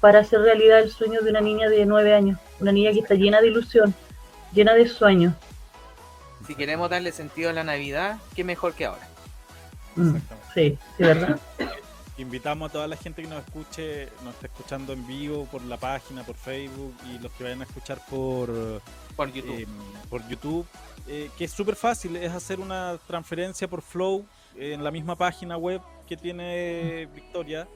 para 0.00 0.20
hacer 0.20 0.40
realidad 0.40 0.80
el 0.80 0.90
sueño 0.90 1.20
de 1.22 1.30
una 1.30 1.40
niña 1.40 1.68
de 1.68 1.86
nueve 1.86 2.14
años, 2.14 2.38
una 2.60 2.72
niña 2.72 2.92
que 2.92 3.00
está 3.00 3.14
llena 3.14 3.40
de 3.40 3.48
ilusión, 3.48 3.94
llena 4.52 4.74
de 4.74 4.86
sueños. 4.88 5.34
Si 6.46 6.54
queremos 6.54 6.90
darle 6.90 7.12
sentido 7.12 7.50
a 7.50 7.52
la 7.52 7.64
Navidad, 7.64 8.18
qué 8.34 8.44
mejor 8.44 8.74
que 8.74 8.84
ahora. 8.84 9.15
Mm, 9.96 10.16
sí, 10.54 10.78
sí, 10.96 11.02
¿verdad? 11.02 11.40
Invitamos 12.18 12.70
a 12.70 12.72
toda 12.72 12.88
la 12.88 12.96
gente 12.96 13.22
que 13.22 13.28
nos 13.28 13.44
escuche, 13.44 14.08
nos 14.24 14.34
está 14.34 14.46
escuchando 14.46 14.92
en 14.94 15.06
vivo 15.06 15.46
por 15.46 15.62
la 15.62 15.76
página, 15.76 16.22
por 16.22 16.36
Facebook 16.36 16.94
y 17.10 17.18
los 17.18 17.30
que 17.32 17.44
vayan 17.44 17.60
a 17.60 17.64
escuchar 17.64 17.98
por, 18.08 18.80
por 19.14 19.32
YouTube, 19.32 19.60
eh, 19.60 19.66
por 20.08 20.26
YouTube 20.26 20.66
eh, 21.08 21.30
que 21.36 21.44
es 21.44 21.52
súper 21.52 21.76
fácil, 21.76 22.16
es 22.16 22.32
hacer 22.32 22.58
una 22.58 22.98
transferencia 23.06 23.68
por 23.68 23.82
Flow 23.82 24.24
en 24.56 24.82
la 24.82 24.90
misma 24.90 25.14
página 25.14 25.58
web 25.58 25.82
que 26.08 26.16
tiene 26.16 27.06
Victoria 27.14 27.68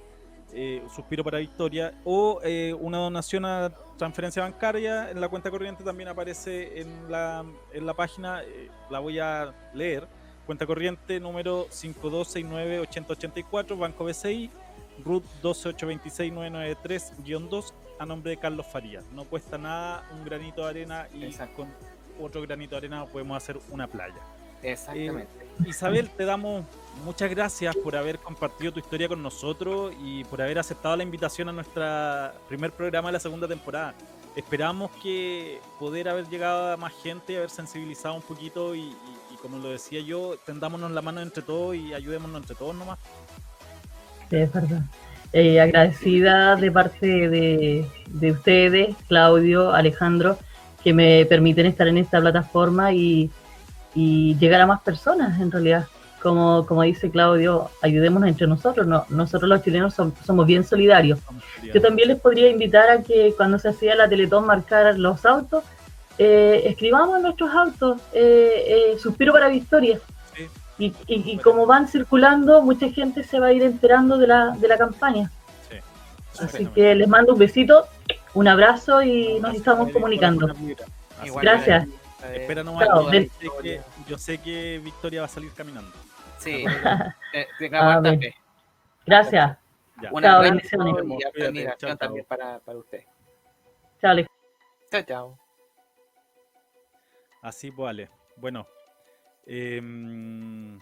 eh, 0.53 0.83
Suspiro 0.95 1.23
para 1.23 1.39
Victoria, 1.39 1.95
o 2.05 2.41
eh, 2.43 2.75
una 2.79 2.99
donación 2.99 3.45
a 3.45 3.71
transferencia 3.97 4.43
bancaria 4.43 5.11
en 5.11 5.21
la 5.21 5.29
cuenta 5.29 5.51
corriente 5.51 5.85
también 5.85 6.09
aparece 6.09 6.81
en 6.81 7.11
la, 7.11 7.45
en 7.73 7.87
la 7.87 7.95
página, 7.95 8.43
eh, 8.43 8.69
la 8.91 8.99
voy 8.99 9.19
a 9.19 9.55
leer. 9.75 10.09
Cuenta 10.51 10.67
corriente 10.67 11.21
número 11.21 11.69
5269-8084, 11.69 13.79
Banco 13.79 14.05
BCI, 14.05 14.51
RUT 15.05 15.23
12826-993-2, 15.45 17.73
a 18.01 18.05
nombre 18.05 18.31
de 18.31 18.37
Carlos 18.37 18.67
Farías. 18.67 19.05
No 19.13 19.27
cuesta 19.27 19.59
nada 19.59 20.05
un 20.13 20.25
granito 20.25 20.63
de 20.63 20.69
arena 20.69 21.07
y 21.15 21.33
con 21.55 21.69
otro 22.21 22.43
granito 22.43 22.73
de 22.73 22.79
arena 22.79 23.07
podemos 23.07 23.37
hacer 23.37 23.61
una 23.71 23.87
playa. 23.87 24.19
Exactamente. 24.61 25.29
Isabel, 25.65 26.11
te 26.11 26.25
damos 26.25 26.65
muchas 27.05 27.31
gracias 27.31 27.77
por 27.77 27.95
haber 27.95 28.19
compartido 28.19 28.73
tu 28.73 28.81
historia 28.81 29.07
con 29.07 29.23
nosotros 29.23 29.95
y 30.03 30.25
por 30.25 30.43
haber 30.43 30.59
aceptado 30.59 30.97
la 30.97 31.05
invitación 31.05 31.49
a 31.49 31.53
nuestro 31.53 31.85
primer 32.49 32.73
programa 32.73 33.11
de 33.11 33.13
la 33.13 33.21
segunda 33.21 33.47
temporada. 33.47 33.95
Esperamos 34.35 34.91
que 35.01 35.61
poder 35.79 36.09
haber 36.09 36.29
llegado 36.29 36.73
a 36.73 36.77
más 36.77 36.93
gente, 37.05 37.37
haber 37.37 37.51
sensibilizado 37.51 38.17
un 38.17 38.23
poquito 38.23 38.75
y, 38.75 38.93
como 39.41 39.59
lo 39.59 39.71
decía 39.71 40.01
yo, 40.01 40.37
tendámonos 40.45 40.91
la 40.91 41.03
mano 41.03 41.21
entre 41.21 41.43
todos 41.43 41.77
y 41.77 41.95
ayudémonos 41.95 42.43
entre 42.43 42.55
todos 42.57 42.75
nomás. 42.75 42.99
Sí, 44.29 44.37
es 44.37 44.53
verdad. 44.53 44.83
Eh, 45.33 45.61
agradecida 45.61 46.57
de 46.57 46.73
parte 46.73 47.29
de, 47.29 47.87
de 48.09 48.33
ustedes, 48.33 48.97
Claudio, 49.09 49.73
Alejandro, 49.73 50.39
que 50.83 50.93
me 50.93 51.25
permiten 51.27 51.67
estar 51.67 51.87
en 51.87 51.99
esta 51.99 52.21
plataforma 52.21 52.93
y 52.93 53.31
y 53.95 54.37
llegar 54.39 54.61
a 54.61 54.67
más 54.67 54.81
personas 54.81 55.41
en 55.41 55.51
realidad. 55.51 55.87
Como, 56.23 56.67
como 56.67 56.83
dice 56.83 57.11
Claudio, 57.11 57.71
ayudémonos 57.81 58.29
entre 58.29 58.47
nosotros. 58.47 58.87
No, 58.87 59.07
nosotros 59.09 59.49
los 59.49 59.63
chilenos 59.63 59.95
somos, 59.95 60.47
bien 60.47 60.65
solidarios. 60.65 61.19
Yo 61.73 61.81
también 61.81 62.09
les 62.09 62.21
podría 62.21 62.51
invitar 62.51 62.91
a 62.91 63.03
que 63.03 63.33
cuando 63.35 63.59
se 63.59 63.71
hacía 63.71 63.95
la 63.95 64.07
Teletón 64.07 64.45
marcar 64.45 64.99
los 64.99 65.25
autos, 65.25 65.65
eh, 66.23 66.69
escribamos 66.69 67.19
nuestros 67.23 67.51
autos, 67.51 67.99
eh, 68.13 68.93
eh, 68.93 68.99
suspiro 68.99 69.33
para 69.33 69.49
victoria. 69.49 69.99
Y, 70.79 70.95
y, 71.07 71.39
como 71.39 71.67
van 71.67 71.89
circulando, 71.89 72.63
mucha 72.63 72.91
gente 72.91 73.23
se 73.23 73.39
va 73.39 73.49
a 73.49 73.53
ir 73.53 73.63
enterando 73.63 74.17
de 74.17 74.27
la, 74.27 74.51
de 74.51 74.69
la 74.69 74.79
campaña. 74.79 75.31
Así 76.39 76.67
que 76.67 76.95
les 76.95 77.09
mando 77.09 77.35
un 77.35 77.39
besito, 77.39 77.87
un 78.33 78.49
abrazo 78.49 79.03
y 79.03 79.41
nos 79.41 79.55
estamos 79.55 79.93
comunicando. 79.93 80.55
Gracias. 81.41 81.87
Espera 82.35 82.65
nomás, 82.65 82.89
yo, 84.07 84.19
sé 84.19 84.39
que, 84.39 84.79
Victoria 84.83 85.21
va 85.21 85.27
a 85.27 85.31
salir 85.31 85.53
caminando. 85.53 85.91
Sí, 86.39 86.65
eh, 87.35 87.47
ah, 87.75 88.03
Gracias. 89.07 89.57
Una 90.13 90.39
bendición 90.39 90.89
y 90.89 91.97
también 91.99 92.25
para, 92.27 92.59
para 92.59 92.79
usted. 92.79 93.05
Chao, 94.01 94.17
Chao, 94.91 95.03
chao. 95.03 95.40
Así 97.43 97.71
pues, 97.71 97.85
vale. 97.85 98.11
Bueno, 98.37 98.67
em, 99.47 100.79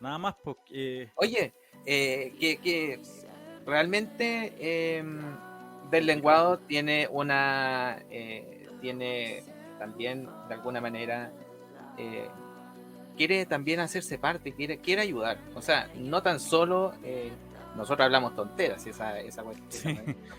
nada 0.00 0.18
más 0.18 0.34
porque... 0.42 1.10
Oye, 1.16 1.52
eh, 1.86 2.34
que, 2.38 2.58
que, 2.58 3.00
realmente 3.64 4.52
eh, 4.58 5.04
Del 5.90 6.06
Lenguado 6.06 6.58
tiene 6.60 7.08
una... 7.10 8.02
Eh, 8.10 8.68
tiene 8.80 9.44
también 9.78 10.28
de 10.48 10.54
alguna 10.54 10.80
manera 10.80 11.32
eh, 11.96 12.28
quiere 13.16 13.46
también 13.46 13.80
hacerse 13.80 14.18
parte, 14.18 14.52
quiere, 14.52 14.78
quiere 14.78 15.02
ayudar. 15.02 15.38
O 15.54 15.62
sea, 15.62 15.88
no 15.94 16.22
tan 16.22 16.40
solo 16.40 16.92
eh, 17.04 17.30
nosotros 17.76 18.04
hablamos 18.04 18.34
tonteras, 18.36 18.86
esa, 18.86 19.18
esa 19.20 19.42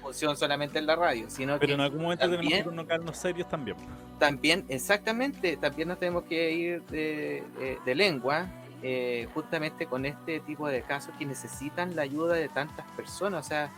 función 0.01 0.37
solamente 0.37 0.79
en 0.79 0.85
la 0.85 0.95
radio, 0.95 1.29
sino 1.29 1.57
Pero 1.59 1.73
en 1.73 1.81
algún 1.81 2.03
momento 2.03 2.29
tenemos 2.29 2.53
que 2.53 2.63
colocarnos 2.63 3.17
serios 3.17 3.49
también. 3.49 3.77
También, 4.19 4.65
exactamente, 4.69 5.57
también 5.57 5.87
nos 5.87 5.99
tenemos 5.99 6.23
que 6.23 6.51
ir 6.51 6.83
de, 6.83 7.43
de 7.85 7.95
lengua, 7.95 8.47
eh, 8.81 9.27
justamente 9.33 9.87
con 9.87 10.05
este 10.05 10.39
tipo 10.41 10.67
de 10.67 10.81
casos 10.81 11.13
que 11.17 11.25
necesitan 11.25 11.95
la 11.95 12.03
ayuda 12.03 12.35
de 12.35 12.49
tantas 12.49 12.89
personas. 12.91 13.45
O 13.45 13.47
sea, 13.47 13.71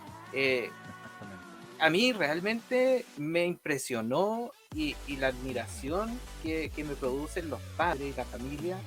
a 1.79 1.89
mí 1.89 2.13
realmente 2.13 3.05
me 3.17 3.45
impresionó 3.45 4.51
y, 4.73 4.95
la 5.17 5.27
admiración 5.27 6.19
que, 6.43 6.71
me 6.77 6.95
producen 6.95 7.49
los 7.49 7.61
padres 7.77 8.13
y 8.13 8.17
la 8.17 8.25
familia, 8.25 8.77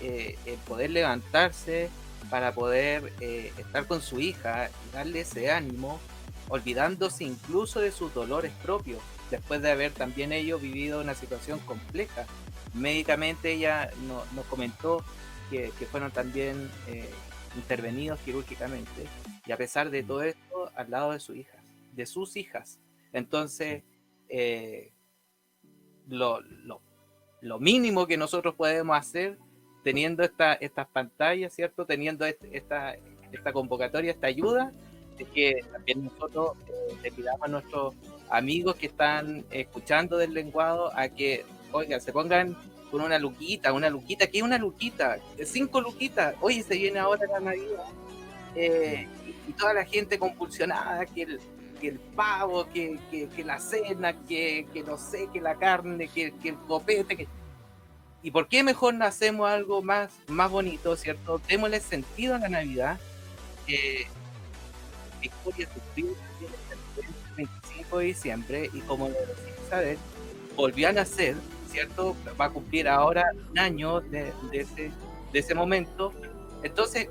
eh, 0.00 0.38
el 0.46 0.56
poder 0.58 0.90
levantarse 0.90 1.90
para 2.30 2.52
poder 2.52 3.12
eh, 3.20 3.52
estar 3.58 3.86
con 3.86 4.02
su 4.02 4.20
hija 4.20 4.68
y 4.68 4.94
darle 4.94 5.20
ese 5.20 5.50
ánimo, 5.50 6.00
olvidándose 6.48 7.24
incluso 7.24 7.80
de 7.80 7.92
sus 7.92 8.12
dolores 8.14 8.52
propios, 8.62 9.00
después 9.30 9.62
de 9.62 9.70
haber 9.70 9.92
también 9.92 10.32
ellos 10.32 10.60
vivido 10.60 11.00
una 11.00 11.14
situación 11.14 11.58
compleja. 11.60 12.26
Médicamente 12.74 13.52
ella 13.52 13.90
nos 14.34 14.46
comentó 14.46 15.04
que, 15.50 15.70
fueron 15.90 16.10
también 16.10 16.70
eh, 16.86 17.08
intervenidos 17.56 18.20
quirúrgicamente 18.20 19.06
y 19.46 19.52
a 19.52 19.56
pesar 19.56 19.90
de 19.90 20.02
todo 20.02 20.22
esto, 20.22 20.70
al 20.74 20.90
lado 20.90 21.12
de 21.12 21.20
su 21.20 21.34
hija 21.34 21.58
de 21.98 22.06
sus 22.06 22.36
hijas. 22.36 22.80
Entonces, 23.12 23.82
eh, 24.28 24.92
lo, 26.06 26.40
mínimo 27.60 28.06
que 28.06 28.16
nosotros 28.16 28.54
podemos 28.54 28.96
hacer 28.96 29.36
teniendo 29.88 30.22
esta, 30.22 30.52
estas 30.52 30.86
pantallas, 30.86 31.50
¿cierto? 31.54 31.86
Teniendo 31.86 32.26
esta, 32.26 32.94
esta 33.32 33.52
convocatoria, 33.54 34.10
esta 34.10 34.26
ayuda, 34.26 34.70
es 35.18 35.26
que 35.28 35.60
también 35.72 36.04
nosotros 36.04 36.58
eh, 36.66 36.94
le 37.04 37.10
pidamos 37.10 37.42
a 37.42 37.48
nuestros 37.48 37.94
amigos 38.28 38.76
que 38.76 38.84
están 38.84 39.46
escuchando 39.50 40.18
del 40.18 40.34
lenguado 40.34 40.92
a 40.94 41.08
que, 41.08 41.46
oiga, 41.72 42.00
se 42.00 42.12
pongan 42.12 42.54
con 42.90 43.00
una 43.00 43.18
luquita, 43.18 43.72
una 43.72 43.88
luquita, 43.88 44.26
¿qué 44.26 44.36
es 44.38 44.44
una 44.44 44.58
luquita? 44.58 45.20
Cinco 45.42 45.80
luquitas, 45.80 46.34
oye, 46.42 46.62
se 46.62 46.74
viene 46.76 46.98
ahora 46.98 47.26
la 47.26 47.40
Navidad. 47.40 47.86
Eh, 48.56 49.08
y, 49.48 49.52
toda 49.54 49.72
la 49.72 49.86
gente 49.86 50.18
compulsionada, 50.18 51.06
que 51.06 51.22
el, 51.22 51.40
que 51.80 51.88
el 51.88 51.98
pavo, 51.98 52.68
que, 52.74 52.98
la 53.42 53.58
cena, 53.58 54.12
que, 54.26 54.66
no 54.86 54.98
sé, 54.98 55.30
que 55.32 55.40
la 55.40 55.54
carne, 55.54 56.08
que, 56.08 56.34
el 56.44 56.58
copete. 56.66 57.16
Que... 57.16 57.37
¿Y 58.22 58.30
por 58.30 58.48
qué 58.48 58.62
mejor 58.62 58.94
no 58.94 59.04
hacemos 59.04 59.48
algo 59.48 59.82
más, 59.82 60.10
más 60.26 60.50
bonito, 60.50 60.96
cierto? 60.96 61.40
Démosle 61.48 61.80
sentido 61.80 62.34
a 62.34 62.38
la 62.38 62.48
Navidad. 62.48 62.98
Victoria 65.20 65.68
sufrió 65.72 66.06
el 66.06 67.36
25 67.36 67.98
de 67.98 68.04
diciembre 68.04 68.70
y 68.72 68.80
como 68.80 69.08
lo 69.08 69.14
decía 69.14 69.68
saber, 69.68 69.98
volvió 70.56 70.88
a 70.88 70.92
nacer, 70.92 71.36
¿cierto? 71.70 72.16
Va 72.40 72.46
a 72.46 72.50
cumplir 72.50 72.88
ahora 72.88 73.24
un 73.50 73.58
año 73.58 74.00
de, 74.00 74.32
ese, 74.52 74.90
de 75.32 75.38
ese 75.38 75.54
momento. 75.54 76.12
Entonces, 76.62 77.08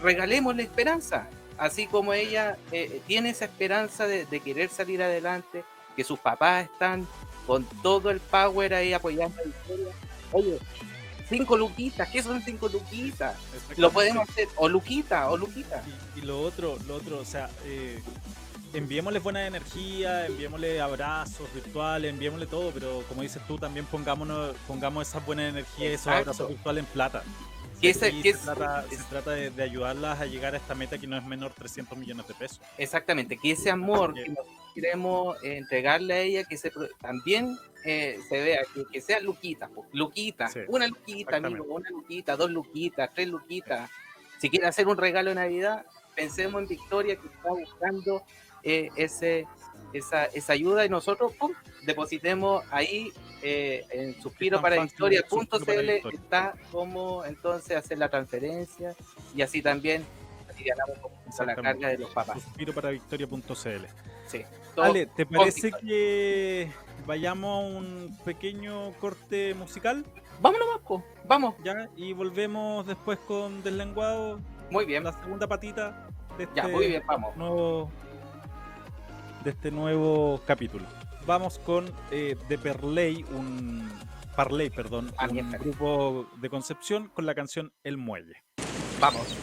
regalemos 0.00 0.54
la 0.54 0.62
esperanza, 0.62 1.28
así 1.58 1.86
como 1.86 2.12
ella 2.12 2.56
eh, 2.72 3.00
tiene 3.06 3.30
esa 3.30 3.46
esperanza 3.46 4.06
de, 4.06 4.26
querer 4.40 4.68
salir 4.68 5.02
adelante, 5.02 5.64
que 5.96 6.04
sus 6.04 6.18
papás 6.18 6.64
están 6.70 7.06
con 7.46 7.64
todo 7.82 8.10
el 8.10 8.20
power 8.20 8.74
ahí 8.74 8.92
apoyando 8.92 9.36
la 9.42 9.48
historia. 9.48 9.94
Oye, 10.32 10.58
cinco 11.28 11.56
luquitas, 11.56 12.08
¿qué 12.08 12.22
son 12.22 12.42
cinco 12.42 12.68
luquitas? 12.68 13.36
Lo 13.76 13.90
podemos 13.90 14.28
hacer, 14.28 14.48
o 14.56 14.68
luquita, 14.68 15.30
o 15.30 15.36
luquita. 15.36 15.82
Y, 16.16 16.22
lo 16.22 16.40
otro, 16.40 16.78
lo 16.86 16.96
otro, 16.96 17.18
o 17.18 17.24
sea, 17.24 17.48
eh, 17.64 18.02
enviémosle 18.72 19.20
buena 19.20 19.46
energía, 19.46 20.26
enviémosle 20.26 20.80
abrazos 20.80 21.52
virtuales, 21.54 22.10
enviémosle 22.10 22.46
todo, 22.46 22.70
pero 22.72 23.02
como 23.08 23.22
dices 23.22 23.42
tú, 23.46 23.58
también 23.58 23.86
pongámonos, 23.86 24.56
pongamos 24.66 25.08
esa 25.08 25.20
buena 25.20 25.48
energía, 25.48 25.90
esos 25.90 26.08
abrazos 26.08 26.48
virtuales 26.48 26.84
en 26.84 26.90
plata 26.90 27.22
se, 27.80 28.34
trata, 29.08 29.30
de, 29.32 29.62
ayudarlas 29.62 30.20
a 30.20 30.26
llegar 30.26 30.54
a 30.54 30.56
esta 30.56 30.74
meta 30.74 30.98
que 30.98 31.06
no 31.06 31.16
es 31.16 31.24
menor 31.24 31.52
300 31.52 31.96
millones 31.98 32.26
de 32.26 32.34
pesos. 32.34 32.60
Exactamente, 32.78 33.36
que 33.36 33.52
ese 33.52 33.70
amor 33.70 34.14
que 34.14 34.34
queremos 34.76 35.42
entregarle 35.42 36.14
a 36.14 36.20
ella, 36.20 36.44
que 36.44 36.58
se, 36.58 36.70
también 37.00 37.56
eh, 37.82 38.18
se 38.28 38.42
vea, 38.42 38.60
que, 38.92 39.00
sea 39.00 39.20
Luquita, 39.20 39.70
Luquita, 39.92 40.50
una 40.68 40.86
Luquita, 40.86 41.36
amigo, 41.38 41.64
una 41.64 41.88
Luquita, 41.88 42.36
dos 42.36 42.50
Luquitas, 42.50 43.10
tres 43.14 43.26
Luquitas. 43.26 43.90
Si 44.38 44.50
quiere 44.50 44.66
hacer 44.66 44.86
un 44.86 44.98
regalo 44.98 45.30
de 45.30 45.36
Navidad, 45.36 45.86
pensemos 46.14 46.60
en 46.60 46.68
Victoria 46.68 47.16
que 47.16 47.26
está 47.26 47.48
buscando 47.48 48.22
eh, 48.62 48.90
ese, 48.96 49.46
esa, 49.94 50.26
esa 50.26 50.52
ayuda 50.52 50.84
y 50.84 50.90
nosotros 50.90 51.32
depositemos 51.86 52.62
ahí 52.70 53.12
eh, 53.42 53.86
en 53.90 54.20
suspiro 54.20 54.60
para 54.60 54.84
historia.cl 54.84 55.90
está 56.12 56.54
como 56.70 57.24
entonces 57.24 57.78
hacer 57.78 57.96
la 57.96 58.10
transferencia 58.10 58.94
y 59.34 59.40
así 59.40 59.62
también 59.62 60.04
aliviamos 60.50 60.98
la 61.46 61.54
carga 61.54 61.88
de 61.88 61.98
los 61.98 62.10
papás. 62.10 62.42
Suspiro 62.42 62.74
para 62.74 62.90
victoria.cl. 62.90 63.86
Sí. 64.26 64.44
Ale, 64.76 65.06
¿te 65.06 65.26
parece 65.26 65.72
que 65.72 66.70
vayamos 67.06 67.50
a 67.50 67.66
un 67.66 68.18
pequeño 68.24 68.92
corte 69.00 69.54
musical? 69.54 70.04
Vámonos, 70.40 70.68
Vasco. 70.74 71.04
Vamos. 71.26 71.54
Ya, 71.64 71.88
y 71.96 72.12
volvemos 72.12 72.86
después 72.86 73.18
con 73.20 73.62
Deslenguado. 73.62 74.40
Muy 74.70 74.84
bien. 74.84 75.04
La 75.04 75.12
segunda 75.12 75.46
patita 75.46 76.08
de 76.36 76.48
ya, 76.54 76.68
muy 76.68 76.88
bien, 76.88 77.02
vamos. 77.06 77.36
Nuevo, 77.36 77.90
de 79.44 79.50
este 79.50 79.70
nuevo 79.70 80.40
capítulo 80.46 80.86
vamos 81.26 81.58
con 81.58 81.92
eh, 82.10 82.36
The 82.48 82.56
Perley, 82.56 83.24
un 83.30 83.90
Parley, 84.36 84.70
perdón, 84.70 85.12
ah, 85.18 85.28
un 85.28 85.50
grupo 85.52 86.26
de 86.40 86.48
Concepción 86.48 87.08
con 87.08 87.26
la 87.26 87.34
canción 87.34 87.72
El 87.82 87.98
Muelle. 87.98 88.34
Vamos. 89.00 89.36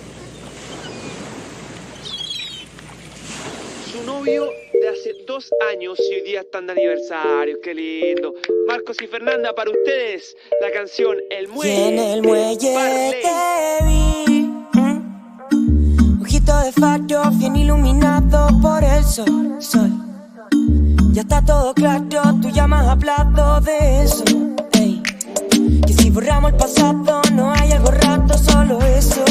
Su 3.94 4.04
novio 4.06 4.50
de 4.74 4.90
hace 4.90 5.14
dos 5.28 5.52
años 5.72 6.00
y 6.00 6.16
hoy 6.16 6.22
día 6.22 6.42
están 6.42 6.66
de 6.66 6.72
aniversario, 6.72 7.60
qué 7.62 7.76
lindo. 7.76 8.34
Marcos 8.68 8.98
y 9.04 9.06
Fernanda, 9.06 9.54
para 9.54 9.70
ustedes, 9.70 10.36
la 10.60 10.72
canción 10.72 11.18
El 11.30 11.48
Muelle. 11.48 11.90
en 11.90 12.00
el 12.00 12.24
muelle 12.24 13.22
te 13.22 13.86
vi. 13.86 14.50
Ojito 16.24 16.60
de 16.62 16.72
faro, 16.72 17.30
bien 17.38 17.56
iluminado 17.56 18.48
por 18.64 18.84
el 18.84 19.04
sol. 19.04 19.58
sol. 19.60 19.92
Ya 21.12 21.22
está 21.22 21.46
todo 21.46 21.76
claro, 21.76 22.34
tú 22.42 22.50
ya 22.50 22.66
me 22.66 22.78
has 22.78 22.88
hablado 22.88 23.62
de 23.62 24.02
eso. 24.02 24.24
Que 25.86 25.94
si 25.94 26.10
borramos 26.10 26.52
el 26.52 26.58
pasado, 26.58 27.22
no 27.32 27.54
hay 27.54 27.74
algo 27.74 27.92
rato, 27.92 28.36
solo 28.40 28.80
eso. 28.82 29.24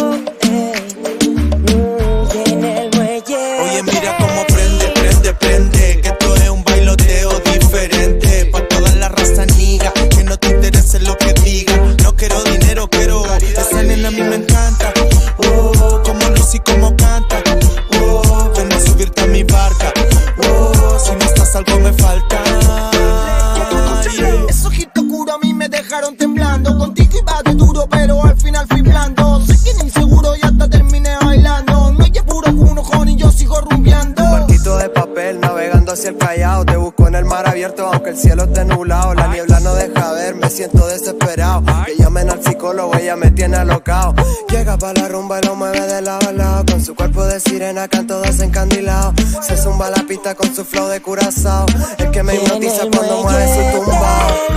Sirena, 47.53 47.87
canto 47.87 48.21
desencandilado. 48.23 49.13
Se 49.43 49.57
zumba 49.57 49.91
la 49.91 50.03
pista 50.05 50.35
con 50.35 50.55
su 50.55 50.65
flow 50.65 50.89
de 50.89 51.03
curazao. 51.03 51.67
El 51.99 52.11
que 52.11 52.23
me 52.23 52.35
hipnotiza 52.35 52.87
cuando 52.91 53.23
mueve 53.23 53.47
su 53.47 53.79
tumbao. 53.79 54.52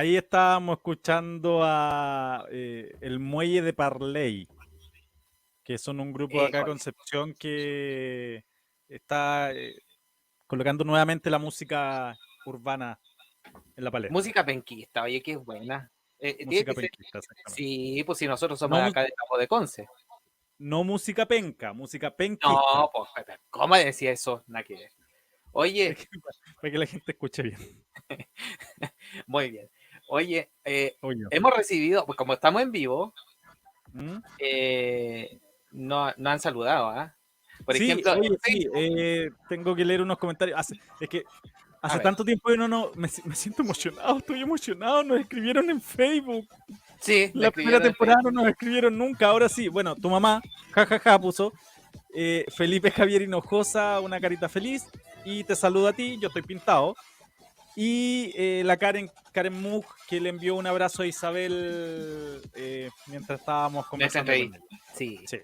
Ahí 0.00 0.16
estábamos 0.16 0.78
escuchando 0.78 1.60
a 1.62 2.46
eh, 2.50 2.96
El 3.02 3.18
Muelle 3.18 3.60
de 3.62 3.72
Parley, 3.74 4.48
que 5.62 5.76
son 5.78 6.00
un 6.00 6.12
grupo 6.12 6.40
de 6.40 6.46
acá 6.48 6.58
de. 6.60 6.64
Concepción 6.64 7.34
que 7.34 8.44
está 8.88 9.52
eh, 9.52 9.76
colocando 10.46 10.84
nuevamente 10.84 11.28
la 11.30 11.38
música 11.38 12.16
urbana 12.46 12.98
en 13.76 13.84
la 13.84 13.90
palestra. 13.90 14.12
Música 14.12 14.44
penquista, 14.44 15.02
oye, 15.02 15.22
que 15.22 15.32
es 15.32 15.38
buena. 15.44 15.90
Eh, 16.18 16.44
Música 16.46 16.72
ser- 16.72 16.90
penquista. 16.90 17.20
Sí, 17.46 18.02
pues 18.04 18.18
si 18.18 18.26
nosotros 18.26 18.58
somos 18.58 18.78
No 18.78 18.84
de 18.84 18.84
mu- 18.84 18.90
acá 18.90 19.02
de 19.02 19.12
Campo 19.12 19.38
de 19.38 19.48
Conce. 19.48 19.88
No 20.58 20.82
música 20.84 21.26
penca, 21.26 21.72
música 21.72 22.14
penquista. 22.14 22.48
No, 22.74 22.90
pues, 22.92 23.26
¿cómo 23.50 23.76
decía 23.76 24.12
eso? 24.12 24.44
Nada 24.46 24.64
que 24.64 24.74
ver. 24.74 24.90
Oye, 25.52 25.96
Para 26.60 26.70
que 26.72 26.78
la 26.78 26.86
gente 26.86 27.12
escuche 27.12 27.42
bien. 27.42 27.58
muy 29.26 29.50
bien. 29.50 29.68
Oye, 30.12 30.48
eh, 30.64 30.96
hemos 31.30 31.52
recibido, 31.56 32.04
pues 32.04 32.16
como 32.16 32.32
estamos 32.32 32.60
en 32.62 32.72
vivo, 32.72 33.14
¿mm? 33.92 34.16
eh, 34.38 35.38
no, 35.72 36.12
no 36.16 36.30
han 36.30 36.40
saludado, 36.40 36.88
¿ah? 36.88 37.14
Por 37.64 37.76
sí, 37.76 37.84
ejemplo, 37.84 38.12
oye, 38.18 38.30
sí, 38.42 38.68
eh, 38.74 39.30
tengo 39.48 39.74
que 39.76 39.84
leer 39.84 40.00
unos 40.02 40.18
comentarios. 40.18 40.58
Hace- 40.58 40.80
es 40.98 41.08
que 41.08 41.24
hace 41.80 41.98
tanto 42.02 42.24
tiempo 42.24 42.48
que 42.48 42.56
no, 42.56 42.66
no, 42.66 42.90
me, 42.96 43.08
me 43.24 43.36
siento 43.36 43.62
emocionado, 43.62 44.18
estoy 44.18 44.40
emocionado. 44.40 45.04
Nos 45.04 45.20
escribieron 45.20 45.70
en 45.70 45.80
Facebook. 45.80 46.48
sí, 47.00 47.30
La 47.34 47.50
primera 47.52 47.80
temporada 47.80 48.18
no 48.24 48.30
nos 48.32 48.48
escribieron 48.48 48.98
nunca. 48.98 49.28
Ahora 49.28 49.48
sí, 49.48 49.68
bueno, 49.68 49.94
tu 49.94 50.10
mamá, 50.10 50.42
jajaja, 50.72 51.20
puso. 51.20 51.52
eh, 52.14 52.44
Felipe 52.56 52.90
Javier 52.90 53.22
Hinojosa, 53.22 54.00
una 54.00 54.18
carita 54.20 54.48
feliz. 54.48 54.84
Y 55.24 55.44
te 55.44 55.54
saludo 55.54 55.86
a 55.88 55.92
ti, 55.92 56.18
yo 56.18 56.26
estoy 56.28 56.42
pintado. 56.42 56.96
Y 57.82 58.32
eh, 58.36 58.62
la 58.62 58.76
Karen, 58.76 59.10
Karen 59.32 59.54
Mug, 59.58 59.86
que 60.06 60.20
le 60.20 60.28
envió 60.28 60.54
un 60.54 60.66
abrazo 60.66 61.02
a 61.02 61.06
Isabel 61.06 62.42
eh, 62.54 62.90
mientras 63.06 63.40
estábamos 63.40 63.86
conversando. 63.86 64.32
con 64.32 64.38
él. 64.40 64.52
Sí, 64.94 65.18
Sí. 65.26 65.38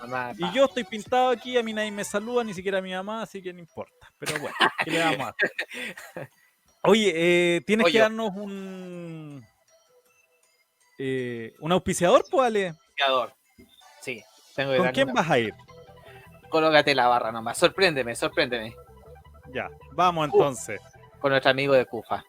la 0.00 0.06
mamá, 0.06 0.32
Y 0.38 0.50
yo 0.54 0.64
estoy 0.64 0.84
pintado 0.84 1.28
aquí, 1.28 1.58
a 1.58 1.62
mí 1.62 1.74
nadie 1.74 1.90
me 1.90 2.02
saluda, 2.04 2.44
ni 2.44 2.54
siquiera 2.54 2.80
mi 2.80 2.92
mamá, 2.92 3.20
así 3.22 3.42
que 3.42 3.52
no 3.52 3.58
importa. 3.58 4.10
Pero 4.18 4.38
bueno, 4.40 4.56
¿qué 4.84 4.90
le 4.90 5.00
vamos 5.00 5.20
a 5.20 5.28
hacer? 5.30 5.50
Oye, 6.84 7.12
eh, 7.14 7.60
tienes 7.66 7.84
Oye. 7.84 7.92
que 7.92 7.98
darnos 7.98 8.30
un. 8.36 9.44
eh, 10.98 11.52
un 11.60 11.72
auspiciador, 11.72 12.24
pues, 12.30 12.46
Ale. 12.46 12.74
Creador. 12.96 13.34
Sí, 14.00 14.22
tengo 14.56 14.72
que 14.72 14.78
¿Con 14.78 14.88
quién 14.92 15.10
una- 15.10 15.20
vas 15.20 15.30
a 15.30 15.38
ir? 15.38 15.54
Colócate 16.48 16.94
la 16.94 17.06
barra 17.08 17.30
nomás. 17.32 17.58
Sorpréndeme, 17.58 18.14
sorpréndeme. 18.16 18.74
Ya, 19.52 19.68
vamos 19.92 20.24
entonces. 20.32 20.80
Con 21.22 21.30
nuestro 21.30 21.50
amigo 21.52 21.72
de 21.72 21.86
Cufa. 21.86 22.22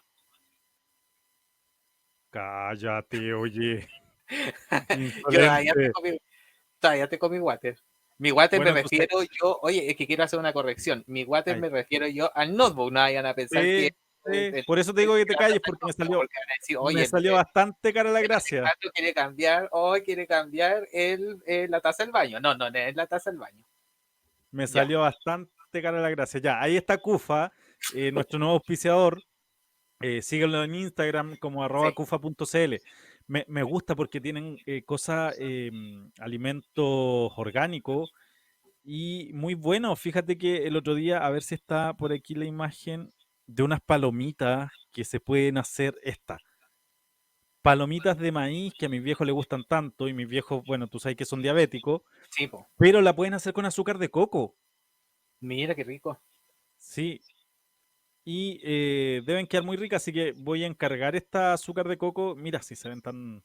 Cállate, 2.31 3.33
oye. 3.33 3.87
Yo 5.31 5.39
todavía 5.39 5.73
tengo 5.73 6.01
mi, 6.03 6.17
todavía 6.79 7.07
water. 7.41 7.77
Mi 8.17 8.31
water 8.31 8.59
Bueno, 8.59 8.73
me 8.73 8.81
refiero 8.81 9.21
yo, 9.21 9.59
oye, 9.61 9.91
es 9.91 9.95
que 9.95 10.07
quiero 10.07 10.23
hacer 10.23 10.39
una 10.39 10.51
corrección. 10.51 11.03
Mi 11.05 11.23
water 11.23 11.59
me 11.59 11.69
refiero 11.69 12.07
yo 12.07 12.35
al 12.35 12.55
notebook, 12.57 12.91
no 12.91 12.99
vayan 12.99 13.27
a 13.27 13.35
pensar 13.35 13.61
Sí, 13.61 13.69
que. 13.69 13.95
Por 14.65 14.79
eso 14.79 14.93
te 14.93 15.01
digo 15.01 15.15
que 15.15 15.25
te 15.25 15.35
calles, 15.35 15.59
porque 15.65 15.85
me 15.85 15.93
salió, 15.93 16.17
porque 16.17 16.35
van 16.37 16.49
a 16.49 16.53
decir, 16.59 16.77
oye, 16.79 16.97
me 16.97 17.05
salió 17.05 17.33
bastante 17.33 17.93
cara 17.93 18.11
la 18.11 18.21
gracia. 18.21 18.63
Quiere 18.93 19.13
cambiar, 19.13 19.69
hoy 19.71 20.01
quiere 20.01 20.27
cambiar 20.27 20.87
el, 20.91 21.41
la 21.69 21.79
taza 21.81 22.03
del 22.03 22.11
baño. 22.11 22.39
No, 22.39 22.55
no, 22.55 22.69
no 22.69 22.77
es 22.77 22.95
la 22.95 23.07
taza 23.07 23.29
del 23.31 23.39
baño. 23.39 23.63
Me 24.51 24.67
salió 24.67 25.01
bastante 25.01 25.81
cara 25.81 25.99
la 26.01 26.09
gracia. 26.09 26.39
Ya, 26.39 26.61
ahí 26.61 26.77
está 26.77 26.97
Cufa, 26.97 27.51
eh, 27.93 28.11
nuestro 28.13 28.39
nuevo 28.39 28.53
auspiciador. 28.55 29.21
Eh, 29.99 30.21
síguelo 30.21 30.63
en 30.63 30.75
Instagram 30.75 31.37
como 31.37 31.63
arroba 31.63 31.89
Sí. 31.89 31.95
cufa.cl. 31.95 32.75
Me, 33.25 33.45
me 33.47 33.63
gusta 33.63 33.95
porque 33.95 34.21
tienen 34.21 34.57
eh, 34.65 34.83
cosas, 34.83 35.35
eh, 35.39 35.71
alimentos 36.19 37.33
orgánicos 37.35 38.13
y 38.83 39.31
muy 39.33 39.53
buenos. 39.55 39.99
Fíjate 39.99 40.37
que 40.37 40.67
el 40.67 40.77
otro 40.77 40.95
día, 40.95 41.17
a 41.17 41.29
ver 41.29 41.43
si 41.43 41.55
está 41.55 41.93
por 41.95 42.13
aquí 42.13 42.35
la 42.35 42.45
imagen 42.45 43.11
de 43.47 43.63
unas 43.63 43.81
palomitas 43.81 44.69
que 44.91 45.03
se 45.03 45.19
pueden 45.19 45.57
hacer 45.57 45.99
esta. 46.03 46.37
Palomitas 47.61 48.17
de 48.17 48.31
maíz 48.31 48.73
que 48.73 48.85
a 48.85 48.89
mis 48.89 49.03
viejos 49.03 49.25
les 49.25 49.33
gustan 49.33 49.63
tanto 49.63 50.07
y 50.07 50.13
mis 50.13 50.27
viejos, 50.27 50.63
bueno, 50.65 50.87
tú 50.87 50.99
sabes 50.99 51.17
que 51.17 51.25
son 51.25 51.41
diabéticos, 51.41 52.01
Sí, 52.29 52.47
po. 52.47 52.67
pero 52.77 53.01
la 53.01 53.15
pueden 53.15 53.33
hacer 53.33 53.53
con 53.53 53.65
azúcar 53.65 53.97
de 53.97 54.09
coco. 54.09 54.55
Mira 55.41 55.75
qué 55.75 55.83
rico. 55.83 56.21
Sí. 56.77 57.19
Y 58.23 58.59
eh, 58.63 59.21
deben 59.25 59.47
quedar 59.47 59.63
muy 59.63 59.77
ricas, 59.77 60.03
así 60.03 60.11
que 60.13 60.33
voy 60.33 60.63
a 60.63 60.67
encargar 60.67 61.15
esta 61.15 61.53
azúcar 61.53 61.87
de 61.87 61.97
coco. 61.97 62.35
Mira, 62.35 62.61
si 62.61 62.75
se 62.75 62.89
ven 62.89 63.01
tan, 63.01 63.43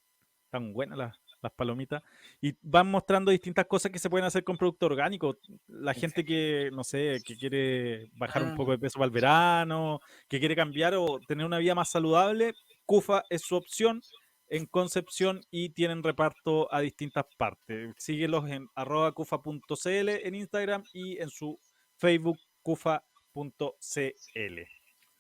tan 0.51 0.73
buenas 0.73 0.99
las, 0.99 1.19
las 1.43 1.53
palomitas, 1.53 2.03
y 2.41 2.55
van 2.63 2.89
mostrando 2.89 3.31
distintas 3.33 3.67
cosas 3.67 3.91
que 3.91 3.99
se 3.99 4.09
pueden 4.09 4.25
hacer 4.27 4.45
con 4.45 4.57
producto 4.57 4.87
orgánico. 4.87 5.39
La 5.67 5.93
gente 5.93 6.25
que, 6.25 6.71
no 6.73 6.85
sé, 6.85 7.21
que 7.25 7.37
quiere 7.37 8.09
bajar 8.15 8.43
un 8.45 8.53
Ah. 8.53 8.57
poco 8.57 8.71
de 8.71 8.79
peso 8.79 8.99
para 8.99 9.07
el 9.07 9.11
verano, 9.11 10.01
que 10.29 10.39
quiere 10.39 10.55
cambiar 10.57 10.95
o 10.95 11.19
tener 11.27 11.45
una 11.45 11.59
vida 11.59 11.75
más 11.75 11.91
saludable, 11.91 12.55
Cufa 12.87 13.25
es 13.29 13.43
su 13.43 13.57
opción 13.57 14.01
en 14.49 14.67
Concepción 14.67 15.41
y 15.51 15.71
tienen 15.71 16.03
reparto 16.03 16.73
a 16.73 16.81
distintas 16.81 17.25
partes. 17.39 17.93
Síguelos 17.99 18.49
en 18.51 18.69
arroba 18.75 19.11
cufa.cl 19.13 20.09
en 20.09 20.35
Instagram 20.35 20.85
y 20.93 21.19
en 21.19 21.31
su 21.31 21.59
Facebook 21.97 22.39
cufa.cl. 22.63 24.61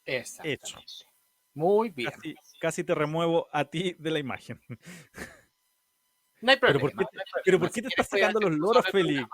Hecho. 0.04 0.78
Muy 1.54 1.90
bien. 1.90 2.10
Casi, 2.10 2.34
casi 2.60 2.84
te 2.84 2.94
remuevo 2.94 3.48
a 3.52 3.64
ti 3.64 3.94
de 3.98 4.10
la 4.10 4.18
imagen. 4.18 4.60
No 6.42 6.50
hay 6.50 6.58
Pero 6.58 6.78
problema. 6.78 7.02
¿por 7.02 7.08
qué, 7.10 7.16
no 7.16 7.22
pero. 7.44 7.58
¿por 7.60 7.70
qué 7.72 7.82
te 7.82 7.88
estás 7.88 8.08
sacando 8.08 8.40
los 8.40 8.50
loros, 8.52 8.84
programa. 8.90 9.28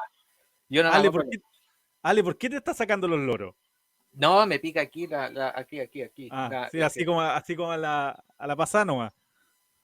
Yo 0.68 0.82
no 0.82 0.92
Ale, 0.92 1.10
¿por 1.10 1.28
qué, 1.28 1.38
Ale, 2.02 2.22
¿por 2.22 2.38
qué 2.38 2.50
te 2.50 2.56
estás 2.56 2.76
sacando 2.76 3.08
los 3.08 3.18
loros? 3.18 3.54
No, 4.12 4.46
me 4.46 4.58
pica 4.58 4.80
aquí, 4.82 5.06
la, 5.06 5.30
la- 5.30 5.52
aquí, 5.56 5.80
aquí, 5.80 6.02
aquí. 6.02 6.28
Ah, 6.30 6.48
la- 6.50 6.70
sí, 6.70 6.80
así 6.80 7.00
que- 7.00 7.06
como, 7.06 7.20
así 7.22 7.56
como 7.56 7.72
a 7.72 7.76
la, 7.76 8.24
a 8.36 8.46
la 8.46 8.54
pasada 8.56 8.84
nomás. 8.84 9.12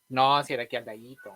No, 0.09 0.43
si 0.45 0.53
era 0.53 0.63
aquí 0.65 0.77
al 0.77 0.85
ladito. 0.87 1.35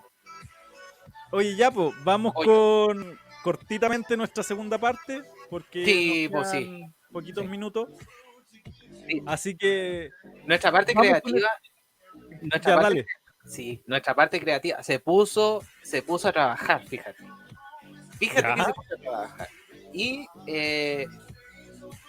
Oye, 1.32 1.56
ya, 1.56 1.70
pues, 1.70 1.92
vamos 2.04 2.32
Oye. 2.36 2.46
con 2.46 3.18
cortitamente 3.42 4.16
nuestra 4.16 4.42
segunda 4.42 4.78
parte, 4.78 5.22
porque 5.50 5.84
Sí, 5.84 6.28
nos 6.30 6.42
pues 6.48 6.50
sí. 6.50 6.84
poquitos 7.12 7.44
Sí. 7.44 7.50
minutos. 7.50 7.88
Sí. 9.06 9.22
Así 9.26 9.56
que, 9.56 10.10
Nuestra 10.46 10.70
parte 10.72 10.94
creativa. 10.94 11.48
Nuestra 12.42 12.60
ya, 12.72 12.76
parte, 12.80 12.82
dale. 12.82 13.06
Sí, 13.48 13.82
nuestra 13.86 14.14
parte 14.14 14.38
creativa 14.40 14.82
se 14.82 14.98
puso, 15.00 15.62
se 15.82 16.02
puso 16.02 16.28
a 16.28 16.32
trabajar, 16.32 16.86
fíjate. 16.86 17.24
Fíjate 18.18 18.54
que 18.54 18.64
se 18.64 18.72
puso 18.74 18.94
a 18.94 19.00
trabajar. 19.00 19.48
Y 19.92 20.26
eh, 20.46 21.06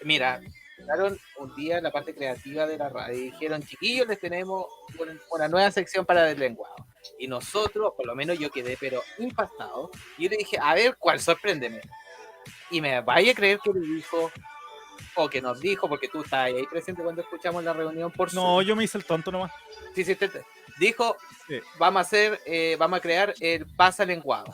mira, 0.03 0.41
llegaron 0.77 1.17
un 1.37 1.55
día 1.55 1.79
la 1.81 1.91
parte 1.91 2.13
creativa 2.13 2.65
de 2.65 2.77
la 2.77 2.89
radio 2.89 3.17
y 3.17 3.21
dijeron, 3.31 3.61
chiquillos, 3.63 4.07
les 4.07 4.19
tenemos 4.19 4.65
un- 4.99 5.19
una 5.31 5.47
nueva 5.47 5.71
sección 5.71 6.05
para 6.05 6.29
el 6.29 6.39
lenguado. 6.39 6.75
Y 7.17 7.27
nosotros, 7.27 7.93
por 7.95 8.05
lo 8.05 8.15
menos 8.15 8.37
yo 8.37 8.49
quedé, 8.51 8.77
pero 8.79 9.01
impactado. 9.17 9.91
Y 10.17 10.23
yo 10.25 10.29
le 10.31 10.37
dije, 10.37 10.57
a 10.61 10.73
ver, 10.73 10.95
¿cuál? 10.97 11.19
Sorpréndeme. 11.19 11.81
Y 12.71 12.81
me 12.81 13.01
vaya 13.01 13.31
a 13.31 13.35
creer 13.35 13.59
que 13.63 13.71
le 13.71 13.79
dijo, 13.81 14.31
o 15.15 15.29
que 15.29 15.41
nos 15.41 15.59
dijo, 15.59 15.87
porque 15.89 16.07
tú 16.07 16.21
estabas 16.21 16.47
ahí 16.47 16.65
presente 16.67 17.01
cuando 17.01 17.21
escuchamos 17.21 17.63
la 17.63 17.73
reunión 17.73 18.11
por 18.11 18.33
No, 18.33 18.61
yo 18.61 18.75
me 18.75 18.83
hice 18.83 18.97
el 18.97 19.05
tonto 19.05 19.31
nomás. 19.31 19.51
Sí, 19.95 20.03
sí, 20.03 20.15
te- 20.15 20.27
te- 20.29 20.45
dijo, 20.79 21.17
Sí. 21.47 21.59
vamos 21.77 21.99
a 21.99 22.01
hacer, 22.01 22.39
eh, 22.45 22.75
vamos 22.79 22.97
a 22.99 23.01
crear 23.01 23.33
el 23.39 23.65
pasa 23.65 24.05
lenguado. 24.05 24.53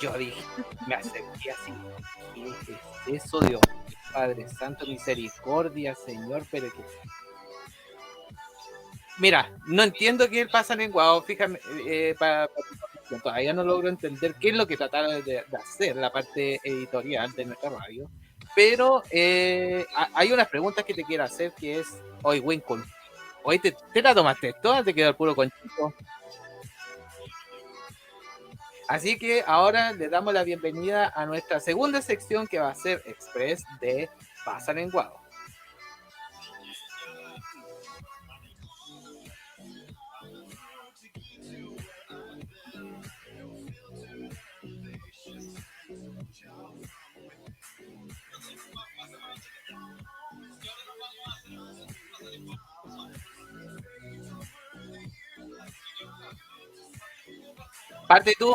Yo 0.00 0.12
dije, 0.18 0.42
me 0.86 0.94
acerqué 0.96 1.50
así. 1.52 1.72
¿Qué 2.34 3.14
es 3.14 3.24
eso, 3.24 3.40
Dios? 3.40 3.60
Padre 4.12 4.46
Santo, 4.48 4.86
misericordia, 4.86 5.94
Señor, 5.94 6.44
pero 6.50 6.70
que. 6.72 6.80
Mira, 9.18 9.50
no 9.66 9.82
entiendo 9.82 10.28
qué 10.28 10.40
es 10.40 10.46
el 10.46 10.50
pasa 10.50 10.74
lenguado, 10.74 11.22
fíjame, 11.22 11.60
eh, 11.86 12.14
pa- 12.18 12.48
pa- 12.48 13.18
todavía 13.22 13.52
no 13.52 13.62
logro 13.62 13.88
entender 13.88 14.34
qué 14.40 14.48
es 14.48 14.54
lo 14.54 14.66
que 14.66 14.76
trataron 14.76 15.22
de, 15.24 15.44
de 15.46 15.56
hacer 15.56 15.96
la 15.96 16.10
parte 16.10 16.58
editorial 16.64 17.30
de 17.32 17.44
nuestra 17.44 17.70
radio. 17.70 18.08
Pero 18.56 19.02
eh, 19.10 19.86
ha- 19.94 20.10
hay 20.14 20.32
unas 20.32 20.48
preguntas 20.48 20.84
que 20.84 20.94
te 20.94 21.04
quiero 21.04 21.24
hacer 21.24 21.52
que 21.52 21.80
es, 21.80 21.88
hoy 22.22 22.40
Winkle, 22.40 22.82
hoy 23.44 23.58
te, 23.58 23.74
te 23.92 24.02
la 24.02 24.14
tomaste 24.14 24.54
toda, 24.62 24.82
te 24.82 24.94
quedó 24.94 25.10
el 25.10 25.16
puro 25.16 25.34
conchito. 25.34 25.94
Así 28.88 29.18
que 29.18 29.42
ahora 29.46 29.92
le 29.92 30.08
damos 30.08 30.34
la 30.34 30.44
bienvenida 30.44 31.12
a 31.14 31.24
nuestra 31.24 31.60
segunda 31.60 32.02
sección 32.02 32.46
que 32.46 32.58
va 32.58 32.70
a 32.70 32.74
ser 32.74 33.02
Express 33.06 33.64
de 33.80 34.10
Pasa 34.44 34.72
Lenguado. 34.74 35.21
Parte 58.12 58.34
tú. 58.38 58.54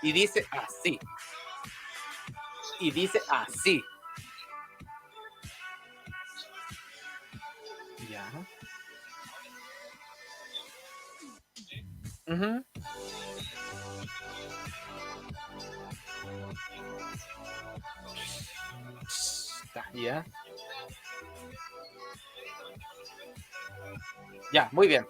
Y 0.00 0.12
dice 0.12 0.46
así. 0.50 0.98
Y 2.80 2.90
dice 2.92 3.20
así. 3.28 3.84
Ya. 8.08 8.24
Ujú. 12.26 12.64
Está, 19.66 19.90
Ya. 19.92 20.24
Ya, 24.52 24.68
muy 24.72 24.86
bien. 24.86 25.06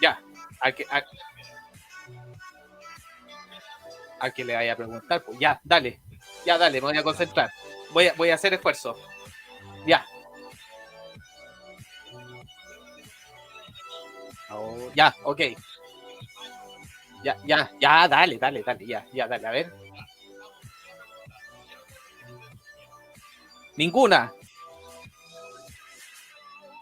Ya, 0.00 0.20
al 0.60 0.74
que, 0.74 0.86
al 4.20 4.32
que 4.32 4.44
le 4.44 4.54
vaya 4.54 4.72
a 4.72 4.76
preguntar, 4.76 5.22
pues 5.22 5.38
ya, 5.38 5.60
dale, 5.64 6.00
ya, 6.44 6.56
dale, 6.58 6.80
me 6.80 6.88
voy 6.88 6.98
a 6.98 7.02
concentrar. 7.02 7.50
Voy 7.90 8.08
a, 8.08 8.14
voy 8.14 8.30
a 8.30 8.34
hacer 8.34 8.54
esfuerzo. 8.54 8.96
Ya. 9.86 10.04
Ya, 14.94 15.14
ok. 15.24 15.40
Ya, 17.22 17.36
ya, 17.44 17.70
ya, 17.78 18.08
dale, 18.08 18.38
dale, 18.38 18.62
dale, 18.62 18.86
ya, 18.86 19.04
ya, 19.12 19.28
dale, 19.28 19.46
a 19.46 19.50
ver. 19.50 19.72
Ninguna. 23.76 24.32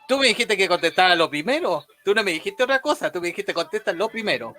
Tú 0.09 0.19
me 0.19 0.27
dijiste 0.29 0.57
que 0.57 0.67
contestara 0.67 1.15
lo 1.15 1.29
primero. 1.31 1.85
Tú 2.05 2.15
no 2.15 2.25
me 2.25 2.33
dijiste 2.33 2.63
otra 2.65 2.81
cosa. 2.81 3.13
Tú 3.13 3.21
me 3.21 3.29
dijiste 3.29 3.53
contesta 3.55 3.93
lo 3.93 4.09
primero. 4.09 4.55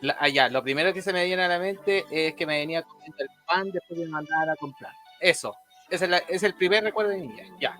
La- 0.00 0.16
ah, 0.18 0.28
ya, 0.28 0.48
lo 0.48 0.62
primero 0.62 0.92
que 0.94 1.02
se 1.02 1.12
me 1.12 1.24
viene 1.24 1.42
a 1.42 1.48
la 1.48 1.58
mente 1.58 2.04
es 2.10 2.34
que 2.34 2.46
me 2.46 2.58
venía 2.58 2.82
comiendo 2.82 3.16
el 3.18 3.28
pan 3.46 3.70
después 3.72 3.98
de 4.00 4.06
mandar 4.06 4.48
a 4.48 4.56
comprar. 4.56 4.92
Eso. 5.20 5.54
Es, 5.90 6.00
la- 6.08 6.18
es 6.28 6.42
el 6.44 6.54
primer 6.54 6.84
recuerdo 6.84 7.10
de 7.10 7.18
niña. 7.18 7.44
Ya. 7.60 7.76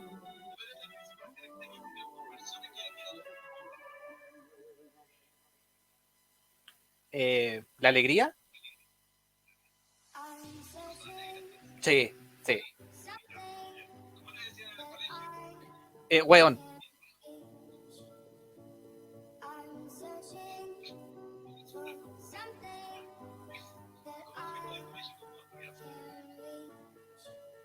Eh, 7.12 7.62
¿La 7.78 7.90
alegría? 7.90 8.34
Sí, 11.80 12.12
Eh, 16.13 16.21
weón. 16.21 16.59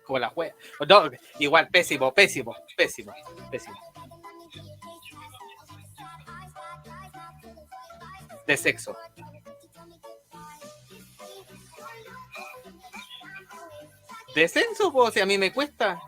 Como 0.02 0.18
la 0.18 0.32
wea. 0.34 0.54
No, 0.88 1.10
igual, 1.38 1.68
pésimo, 1.68 2.14
pésimo, 2.14 2.56
pésimo, 2.74 3.12
pésimo. 3.50 3.78
De 8.46 8.56
sexo. 8.56 8.96
De 14.34 14.48
pues, 14.90 15.12
si 15.12 15.20
a 15.20 15.26
mí 15.26 15.36
me 15.36 15.52
cuesta. 15.52 16.00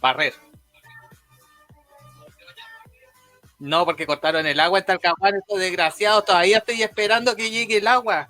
Barrer. 0.00 0.34
No, 3.58 3.84
porque 3.86 4.06
cortaron 4.06 4.46
el 4.46 4.60
agua 4.60 4.80
en 4.80 4.84
Talcahuano, 4.84 5.38
estos 5.38 5.58
desgraciados. 5.58 6.24
Todavía 6.24 6.58
estoy 6.58 6.82
esperando 6.82 7.34
que 7.34 7.50
llegue 7.50 7.78
el 7.78 7.86
agua. 7.86 8.28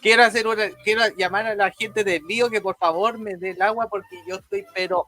Quiero 0.00 0.24
hacer 0.24 0.46
quiero 0.84 1.02
llamar 1.16 1.46
a 1.46 1.54
la 1.54 1.70
gente 1.70 2.04
de 2.04 2.20
Bio 2.20 2.48
que 2.48 2.60
por 2.60 2.76
favor 2.76 3.18
me 3.18 3.36
dé 3.36 3.50
el 3.50 3.60
agua 3.60 3.88
porque 3.88 4.16
yo 4.26 4.36
estoy 4.36 4.64
pero 4.72 5.06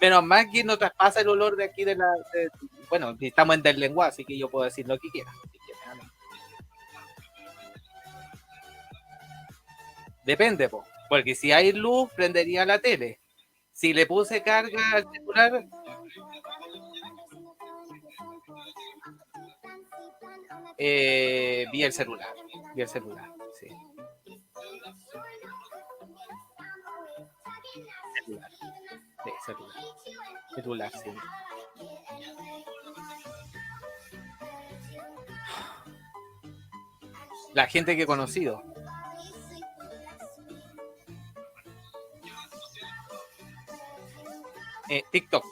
Menos 0.00 0.24
mal 0.24 0.50
que 0.50 0.64
no 0.64 0.78
traspasa 0.78 1.20
el 1.20 1.28
olor 1.28 1.56
de 1.56 1.64
aquí 1.64 1.84
de 1.84 1.94
la. 1.94 2.06
bueno, 2.88 3.14
estamos 3.20 3.54
en 3.54 3.62
del 3.62 3.78
lenguaje, 3.78 4.08
así 4.08 4.24
que 4.24 4.38
yo 4.38 4.48
puedo 4.48 4.64
decir 4.64 4.88
lo 4.88 4.98
que 4.98 5.10
quiera. 5.10 5.30
Depende, 10.24 10.70
porque 11.08 11.34
si 11.34 11.52
hay 11.52 11.72
luz, 11.72 12.10
prendería 12.14 12.64
la 12.64 12.78
tele. 12.78 13.20
Si 13.80 13.94
le 13.94 14.04
puse 14.04 14.42
carga 14.42 14.78
al 14.92 15.10
celular. 15.10 15.66
Eh, 20.76 21.64
vi 21.72 21.82
el 21.82 21.90
celular. 21.90 22.34
Vi 22.74 22.82
el 22.82 22.88
celular, 22.88 23.32
sí. 23.58 23.68
Celular. 28.26 28.50
Sí, 29.24 29.30
celular. 29.46 29.84
Celular, 30.54 30.92
sí. 31.02 31.10
La 37.54 37.66
gente 37.66 37.96
que 37.96 38.02
he 38.02 38.06
conocido. 38.06 38.62
Eh, 44.90 45.04
TikTok. 45.12 45.46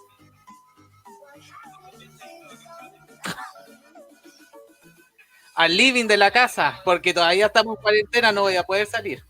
Al 5.54 5.76
living 5.76 6.06
de 6.06 6.16
la 6.16 6.32
casa, 6.32 6.80
porque 6.84 7.14
todavía 7.14 7.46
estamos 7.46 7.76
en 7.76 7.82
cuarentena, 7.82 8.32
no 8.32 8.42
voy 8.42 8.56
a 8.56 8.64
poder 8.64 8.86
salir. 8.88 9.24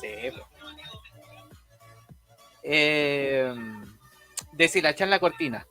Sí. 0.00 0.32
Eh, 2.62 3.54
deshilachar 4.52 5.08
la 5.08 5.18
cortina. 5.18 5.66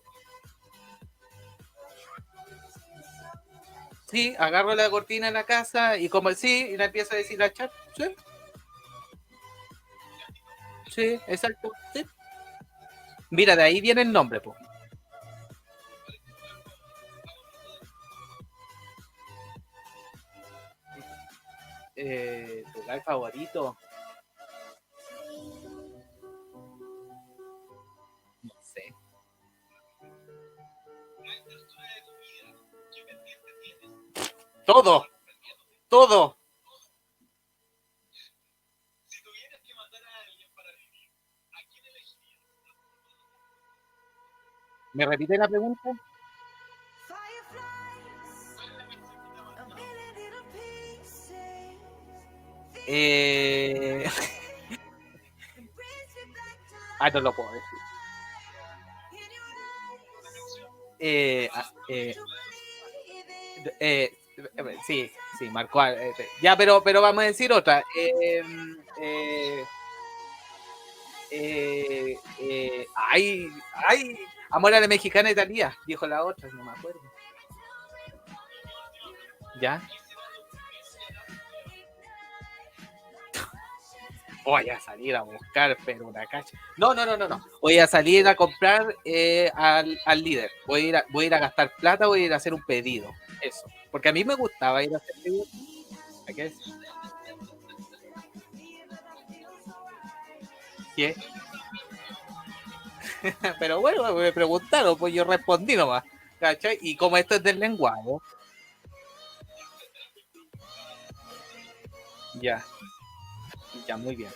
Sí, 4.10 4.36
agarro 4.40 4.74
la 4.74 4.90
cortina 4.90 5.28
en 5.28 5.36
la 5.36 5.44
casa 5.44 5.98
y 5.98 6.10
como 6.10 6.32
sí, 6.32 6.70
y 6.72 6.78
la 6.78 6.86
empiezo 6.86 7.14
a 7.14 7.18
deshilachar. 7.18 7.72
Sí. 7.96 8.16
Sí, 10.98 11.20
exacto. 11.28 11.72
Sí. 11.94 12.04
Mira, 13.30 13.56
de 13.56 13.62
ahí 13.62 13.82
viene 13.82 14.02
el 14.02 14.12
nombre, 14.12 14.42
pues. 14.42 14.58
Eh, 21.96 22.64
lugar 22.76 23.04
favorito. 23.04 23.78
No 28.44 28.54
sé. 28.62 28.92
Todo. 34.66 35.06
Todo. 35.90 36.37
¿Me 44.98 45.06
repite 45.06 45.38
la 45.38 45.48
pregunta? 45.48 45.92
Eh... 52.88 54.10
ah, 57.00 57.10
no 57.12 57.20
lo 57.20 57.32
puedo 57.32 57.48
decir. 57.52 57.80
Eh, 60.98 61.48
ah, 61.54 61.72
eh, 61.90 62.16
eh, 63.80 64.12
sí, 64.88 65.12
sí, 65.38 65.48
marcó. 65.52 65.86
Eh, 65.86 66.12
ya, 66.42 66.58
pero, 66.58 66.82
pero 66.82 67.04
vamos 67.04 67.24
a 67.24 67.28
decir 67.28 67.54
otra. 67.54 67.84
Eh, 67.96 68.42
eh, 71.30 72.88
ay, 72.96 73.48
ay, 73.88 74.18
Amor 74.50 74.74
a 74.74 74.80
la 74.80 74.88
mexicana 74.88 75.30
Italia, 75.30 75.78
dijo 75.86 76.08
la 76.08 76.24
otra, 76.24 76.50
no 76.50 76.64
me 76.64 76.72
acuerdo. 76.72 77.02
¿Ya? 79.62 79.82
Voy 84.46 84.70
a 84.70 84.80
salir 84.80 85.16
a 85.16 85.24
buscar, 85.24 85.76
pero 85.86 86.08
una 86.08 86.26
cacha. 86.26 86.58
No, 86.78 86.94
no, 86.94 87.06
no, 87.06 87.18
no, 87.18 87.28
no. 87.28 87.46
Voy 87.62 87.80
a 87.80 87.88
salir 87.88 88.28
a 88.28 88.36
comprar 88.36 88.96
eh, 89.04 89.52
al, 89.56 90.00
al, 90.06 90.24
líder. 90.24 90.50
Voy 90.66 90.82
a, 90.82 90.88
ir 90.88 90.96
a, 90.96 91.06
voy 91.10 91.26
a 91.26 91.28
ir 91.28 91.34
a 91.34 91.40
gastar 91.40 91.76
plata, 91.76 92.08
voy 92.08 92.24
a 92.24 92.26
ir 92.28 92.34
a 92.34 92.38
hacer 92.38 92.54
un 92.54 92.64
pedido. 92.64 93.12
Eso. 93.42 93.68
Porque 93.92 94.10
a 94.10 94.14
mí 94.14 94.24
me 94.24 94.36
gustaba 94.36 94.84
ir 94.84 94.94
a 94.94 94.98
hacer 94.98 95.16
pedidos. 95.24 95.48
¿Qué 96.36 96.46
es? 96.46 96.54
¿Qué? 100.96 101.16
Pero 103.60 103.82
bueno, 103.82 104.14
me 104.14 104.32
preguntaron, 104.32 104.98
pues 104.98 105.14
yo 105.14 105.24
respondí 105.24 105.76
nomás. 105.76 106.04
¿Cachai? 106.40 106.78
Y 106.82 106.96
como 106.96 107.18
esto 107.18 107.36
es 107.36 107.44
del 107.44 107.60
lenguaje. 107.60 108.02
Ya. 112.36 112.64
Ya, 113.88 113.98
muy 113.98 114.16
bien. 114.16 114.32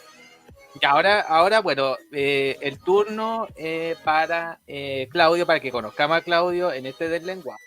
Y 0.80 0.86
ahora, 0.86 1.22
ahora 1.22 1.60
bueno, 1.60 1.98
eh, 2.12 2.58
el 2.62 2.80
turno 2.80 3.48
eh, 3.56 3.96
para 4.04 4.60
eh, 4.68 5.08
Claudio, 5.12 5.46
para 5.46 5.60
que 5.60 5.72
conozcamos 5.72 6.18
a 6.18 6.22
Claudio 6.22 6.72
en 6.72 6.86
este 6.86 7.10
del 7.10 7.26
lenguaje. 7.26 7.62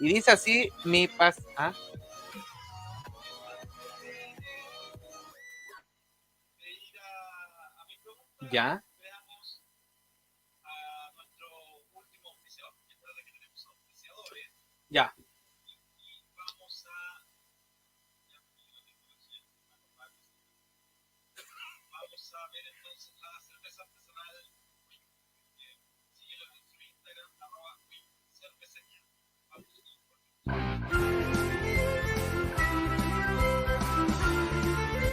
Y 0.00 0.12
dice 0.12 0.30
así, 0.30 0.70
mi 0.84 1.08
paz. 1.08 1.36
¿ah? 1.56 1.72
Ya. 8.50 8.82
Ya. 14.90 15.14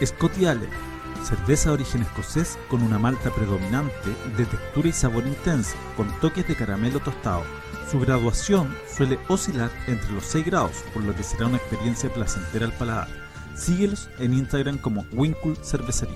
Scotty 0.04 0.46
Allen, 0.46 0.70
cerveza 1.22 1.68
de 1.68 1.74
origen 1.74 2.02
escocés 2.02 2.58
con 2.68 2.82
una 2.82 2.98
malta 2.98 3.30
predominante 3.32 4.10
de 4.36 4.44
textura 4.44 4.88
y 4.88 4.92
sabor 4.92 5.24
intensa, 5.26 5.76
con 5.96 6.08
toques 6.20 6.48
de 6.48 6.56
caramelo 6.56 6.98
tostado 6.98 7.44
su 7.90 7.98
graduación 8.00 8.76
suele 8.86 9.18
oscilar 9.28 9.70
entre 9.86 10.12
los 10.12 10.24
6 10.24 10.44
grados, 10.44 10.84
por 10.92 11.02
lo 11.04 11.14
que 11.14 11.22
será 11.22 11.46
una 11.46 11.56
experiencia 11.56 12.12
placentera 12.12 12.66
al 12.66 12.72
paladar. 12.72 13.08
Síguelos 13.56 14.10
en 14.18 14.34
Instagram 14.34 14.78
como 14.78 15.06
Winkle 15.12 15.56
Cervecería. 15.62 16.14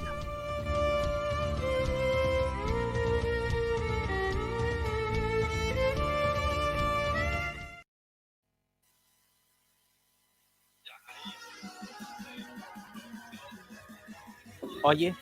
Oye, 14.85 15.15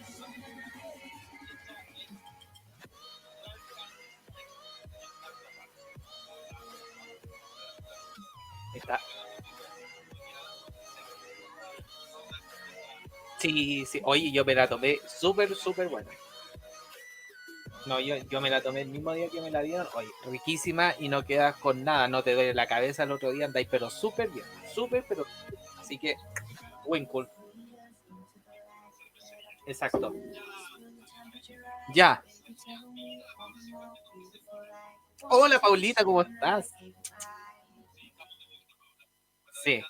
Sí, 13.40 13.86
sí. 13.86 14.00
Oye, 14.04 14.30
yo 14.32 14.44
me 14.44 14.54
la 14.54 14.68
tomé 14.68 14.98
súper, 15.06 15.54
súper 15.54 15.88
buena. 15.88 16.10
No, 17.86 17.98
yo, 17.98 18.16
yo 18.16 18.40
me 18.40 18.50
la 18.50 18.60
tomé 18.60 18.82
el 18.82 18.88
mismo 18.88 19.12
día 19.14 19.28
que 19.30 19.40
me 19.40 19.50
la 19.50 19.62
dieron. 19.62 19.86
Oye, 19.94 20.08
riquísima 20.26 20.94
y 20.98 21.08
no 21.08 21.24
quedas 21.24 21.56
con 21.56 21.82
nada. 21.82 22.08
No 22.08 22.22
te 22.22 22.34
duele 22.34 22.52
la 22.54 22.66
cabeza 22.66 23.04
el 23.04 23.12
otro 23.12 23.32
día, 23.32 23.46
andáis, 23.46 23.68
pero 23.70 23.88
súper 23.88 24.28
bien. 24.28 24.44
Súper, 24.74 25.04
pero. 25.08 25.24
Así 25.80 25.98
que, 25.98 26.16
buen 26.86 27.06
cool. 27.06 27.28
Exacto. 29.66 30.12
Ya. 31.94 32.22
Hola, 35.30 35.58
Paulita, 35.58 36.04
¿cómo 36.04 36.22
estás? 36.22 36.72
Sí. 39.62 39.82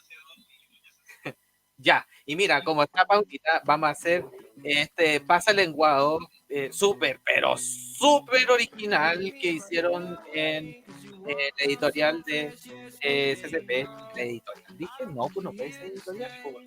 ya. 1.78 2.06
Y 2.30 2.36
mira, 2.36 2.62
como 2.62 2.84
está 2.84 3.04
Paulita, 3.04 3.60
vamos 3.64 3.88
a 3.88 3.90
hacer 3.90 4.24
este 4.62 5.18
pasa 5.18 5.52
lenguado 5.52 6.20
eh, 6.48 6.68
súper, 6.70 7.18
pero 7.24 7.56
súper 7.56 8.48
original 8.48 9.18
que 9.42 9.48
hicieron 9.54 10.16
en, 10.32 10.84
el 11.26 11.36
editorial 11.58 12.22
de 12.22 12.54
eh, 13.00 13.34
CCP. 13.34 13.88
editorial. 14.14 14.78
Dije, 14.78 15.06
no, 15.08 15.26
pues 15.26 15.42
no 15.42 15.52
puede 15.52 15.72
ser 15.72 15.86
editorial. 15.86 16.30
Pues. 16.44 16.66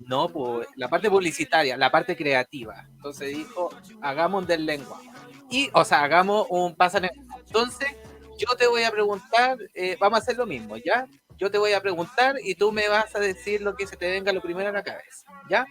No, 0.00 0.28
pues 0.28 0.68
la 0.76 0.88
parte 0.88 1.08
publicitaria, 1.08 1.78
la 1.78 1.90
parte 1.90 2.14
creativa. 2.14 2.86
Entonces 2.96 3.34
dijo, 3.34 3.70
hagamos 4.02 4.46
del 4.46 4.66
lenguado. 4.66 5.02
Y, 5.48 5.70
o 5.72 5.82
sea, 5.82 6.02
hagamos 6.02 6.46
un 6.50 6.76
pasa 6.76 7.00
Entonces, 7.46 7.88
yo 8.36 8.54
te 8.54 8.66
voy 8.66 8.82
a 8.82 8.90
preguntar, 8.90 9.56
eh, 9.72 9.96
vamos 9.98 10.18
a 10.18 10.22
hacer 10.22 10.36
lo 10.36 10.44
mismo, 10.44 10.76
¿ya? 10.76 11.06
Yo 11.40 11.50
te 11.50 11.56
voy 11.56 11.72
a 11.72 11.80
preguntar 11.80 12.36
y 12.44 12.54
tú 12.54 12.70
me 12.70 12.86
vas 12.88 13.16
a 13.16 13.18
decir 13.18 13.62
lo 13.62 13.74
que 13.74 13.86
se 13.86 13.96
te 13.96 14.10
venga 14.10 14.30
lo 14.30 14.42
primero 14.42 14.68
a 14.68 14.72
la 14.72 14.84
cabeza, 14.84 15.26
¿ya? 15.48 15.66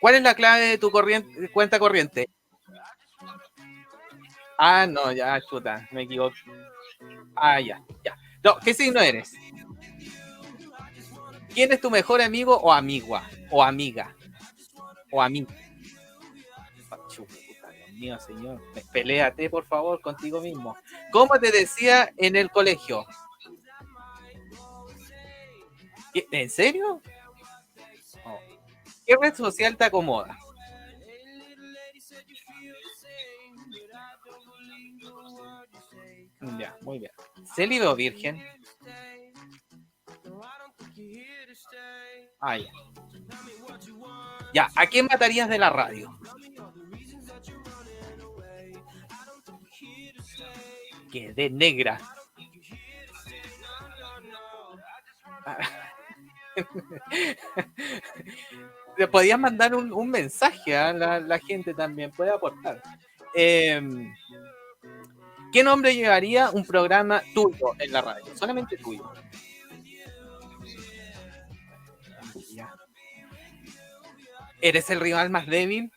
¿Cuál 0.00 0.16
es 0.16 0.22
la 0.22 0.34
clave 0.34 0.66
de 0.66 0.78
tu 0.78 0.90
cuenta 1.52 1.78
corriente? 1.78 2.28
Ah, 4.58 4.86
no, 4.88 5.12
ya, 5.12 5.40
chuta, 5.48 5.88
me 5.92 6.02
equivoco. 6.02 6.34
Ah, 7.36 7.60
ya, 7.60 7.80
ya. 8.04 8.16
No, 8.42 8.58
¿qué 8.58 8.74
signo 8.74 9.00
eres? 9.00 9.32
¿Quién 11.54 11.72
es 11.72 11.80
tu 11.80 11.90
mejor 11.90 12.20
amigo 12.20 12.56
o 12.56 12.72
amigua? 12.72 13.28
O 13.50 13.62
amiga. 13.62 14.16
O 15.12 15.22
amigo. 15.22 15.50
Dios 17.08 17.92
mío, 17.92 18.18
señor. 18.18 18.60
Peléate, 18.92 19.48
por 19.48 19.64
favor, 19.64 20.00
contigo 20.00 20.40
mismo. 20.40 20.76
¿Cómo 21.12 21.38
te 21.38 21.52
decía 21.52 22.12
en 22.16 22.34
el 22.34 22.50
colegio? 22.50 23.06
¿En 26.14 26.48
serio? 26.48 27.02
¿Qué 29.06 29.14
red 29.20 29.34
social 29.34 29.76
te 29.76 29.84
acomoda? 29.84 30.38
Ya, 36.58 36.76
muy 36.82 36.98
bien. 36.98 37.10
¿Célibe 37.54 37.94
virgen? 37.94 38.42
Ah, 42.40 42.58
ya. 42.58 42.70
Ya, 44.52 44.68
¿a 44.76 44.86
quién 44.86 45.06
matarías 45.06 45.48
de 45.48 45.58
la 45.58 45.70
radio? 45.70 46.16
Que 51.10 51.32
de 51.32 51.50
negra. 51.50 52.00
Le 58.96 59.08
podías 59.08 59.38
mandar 59.38 59.74
un, 59.74 60.08
mensaje 60.08 60.76
a 60.76 60.92
la, 60.92 61.38
gente 61.38 61.74
también, 61.74 62.12
puede 62.12 62.30
aportar. 62.30 62.80
Em, 63.34 64.14
¿Qué 65.52 65.64
nombre 65.64 65.94
llevaría 65.94 66.50
un 66.50 66.64
programa 66.64 67.22
tuyo 67.34 67.74
en 67.78 67.92
la 67.92 68.02
radio? 68.02 68.36
Solamente 68.36 68.76
tuyo. 68.76 69.10
¿Eres 74.60 74.90
el 74.90 75.00
rival 75.00 75.30
más 75.30 75.46
débil? 75.46 75.92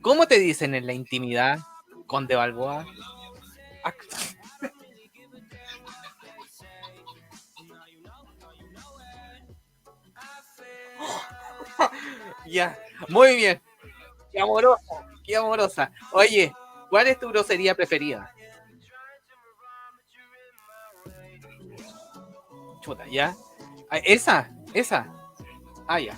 ¿Cómo 0.00 0.26
te 0.26 0.38
dicen 0.38 0.74
en 0.74 0.86
la 0.86 0.92
intimidad, 0.92 1.58
Conde 2.06 2.34
Balboa? 2.34 2.86
Ya, 12.48 12.78
muy 13.08 13.36
bien. 13.36 13.62
Qué 14.32 14.40
amorosa, 14.40 15.06
qué 15.24 15.36
amorosa. 15.36 15.90
Oye, 16.12 16.52
¿cuál 16.90 17.06
es 17.06 17.18
tu 17.18 17.28
grosería 17.28 17.74
preferida? 17.74 18.34
Chuta, 22.80 23.06
¿ya? 23.06 23.34
¿Esa? 23.90 24.50
¿Esa? 24.72 25.06
Ah, 25.86 26.00
ya. 26.00 26.16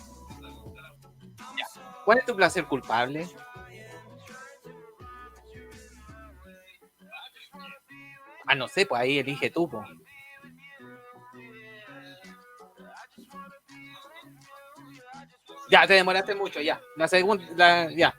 ¿Cuál 2.05 2.18
es 2.18 2.24
tu 2.24 2.35
placer 2.35 2.64
culpable? 2.64 3.28
Ah, 8.47 8.55
no 8.57 8.66
sé, 8.66 8.85
pues 8.85 9.01
ahí 9.01 9.18
elige 9.18 9.51
tú, 9.51 9.68
pues. 9.68 9.87
Ya, 15.71 15.87
te 15.87 15.95
demoraste 15.95 16.35
mucho, 16.35 16.61
ya. 16.61 16.81
La 16.97 17.07
segunda, 17.07 17.91
ya. 17.93 18.14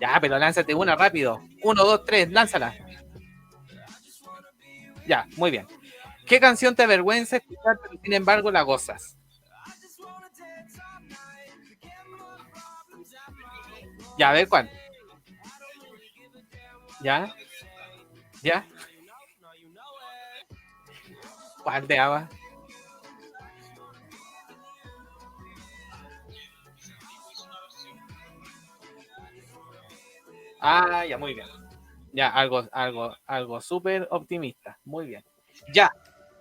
Ya, 0.00 0.18
pero 0.20 0.38
lánzate 0.38 0.74
una 0.74 0.96
rápido. 0.96 1.40
Uno, 1.62 1.84
dos, 1.84 2.04
tres, 2.04 2.30
lánzala. 2.30 2.74
Ya, 5.06 5.26
muy 5.36 5.50
bien. 5.50 5.66
¿Qué 6.26 6.40
canción 6.40 6.74
te 6.74 6.82
avergüenza 6.82 7.36
escuchar, 7.36 7.78
pero 7.80 8.00
sin 8.02 8.12
embargo 8.12 8.50
la 8.50 8.62
gozas? 8.62 9.16
Ya, 14.18 14.30
a 14.30 14.32
ver 14.32 14.48
cuál. 14.48 14.70
¿Ya? 17.00 17.34
¿Ya? 18.42 18.66
¿Cuál 21.62 21.86
de 21.86 21.98
Ava? 21.98 22.28
Ah, 30.68 31.06
ya, 31.06 31.16
muy 31.16 31.32
bien. 31.32 31.46
Ya, 32.12 32.28
algo, 32.28 32.66
algo, 32.72 33.14
algo 33.24 33.60
súper 33.60 34.08
optimista. 34.10 34.76
Muy 34.84 35.06
bien. 35.06 35.24
Ya. 35.72 35.92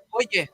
Oye, 0.10 0.50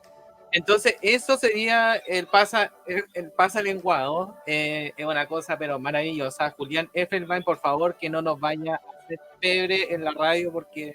entonces 0.52 0.98
eso 1.02 1.38
sería 1.38 1.96
el 1.96 2.28
pasa, 2.28 2.74
el, 2.86 3.32
pasa 3.32 3.62
lenguado. 3.62 4.36
Eh, 4.46 4.92
es 4.98 5.06
una 5.06 5.26
cosa, 5.26 5.58
pero 5.58 5.80
maravillosa. 5.80 6.52
Julián 6.52 6.90
Effelbein, 6.94 7.44
por 7.44 7.60
favor, 7.60 7.96
que 7.98 8.10
no 8.10 8.22
nos 8.22 8.38
vaya 8.42 8.76
a 8.76 9.04
hacer 9.06 9.20
pebre 9.40 9.94
en 9.94 10.04
la 10.04 10.12
radio 10.12 10.52
porque 10.52 10.94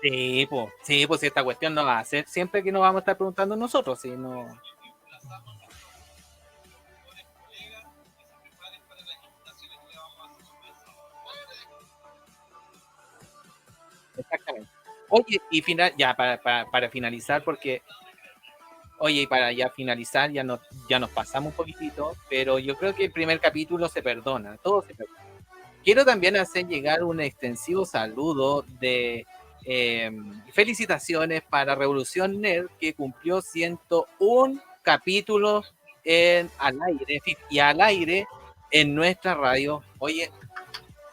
Sí, 0.00 0.46
pues, 0.48 0.72
sí, 0.82 1.06
pues 1.06 1.22
esta 1.22 1.42
cuestión 1.42 1.74
no 1.74 1.84
va 1.84 1.98
a 1.98 2.04
ser 2.04 2.26
siempre 2.28 2.62
que 2.62 2.70
nos 2.70 2.82
vamos 2.82 2.96
a 2.96 3.00
estar 3.00 3.16
preguntando 3.16 3.56
nosotros, 3.56 4.00
si 4.00 4.10
no. 4.10 4.46
Exactamente. 14.16 14.70
Oye, 15.08 15.40
y 15.50 15.62
final, 15.62 15.92
ya 15.96 16.14
para, 16.14 16.40
para, 16.40 16.90
finalizar, 16.90 17.42
porque, 17.42 17.82
oye, 18.98 19.22
y 19.22 19.26
para 19.26 19.52
ya 19.52 19.70
finalizar, 19.70 20.30
ya 20.30 20.44
nos, 20.44 20.60
ya 20.88 20.98
nos 20.98 21.10
pasamos 21.10 21.52
un 21.52 21.56
poquitito, 21.56 22.14
pero 22.28 22.58
yo 22.58 22.76
creo 22.76 22.94
que 22.94 23.06
el 23.06 23.12
primer 23.12 23.40
capítulo 23.40 23.88
se 23.88 24.02
perdona, 24.02 24.58
todo 24.58 24.82
se 24.82 24.94
perdona. 24.94 25.18
Quiero 25.82 26.04
también 26.04 26.36
hacer 26.36 26.66
llegar 26.66 27.02
un 27.02 27.20
extensivo 27.20 27.86
saludo 27.86 28.62
de 28.80 29.26
Em, 29.70 30.42
felicitaciones 30.54 31.42
para 31.42 31.74
Revolución 31.74 32.40
Nerd 32.40 32.70
que 32.80 32.94
cumplió 32.94 33.42
101 33.42 34.62
capítulos 34.80 35.74
en, 36.04 36.50
al 36.56 36.78
aire 36.80 37.20
y 37.50 37.58
al 37.58 37.78
aire 37.82 38.26
en 38.70 38.94
nuestra 38.94 39.34
radio. 39.34 39.84
Oye, 39.98 40.30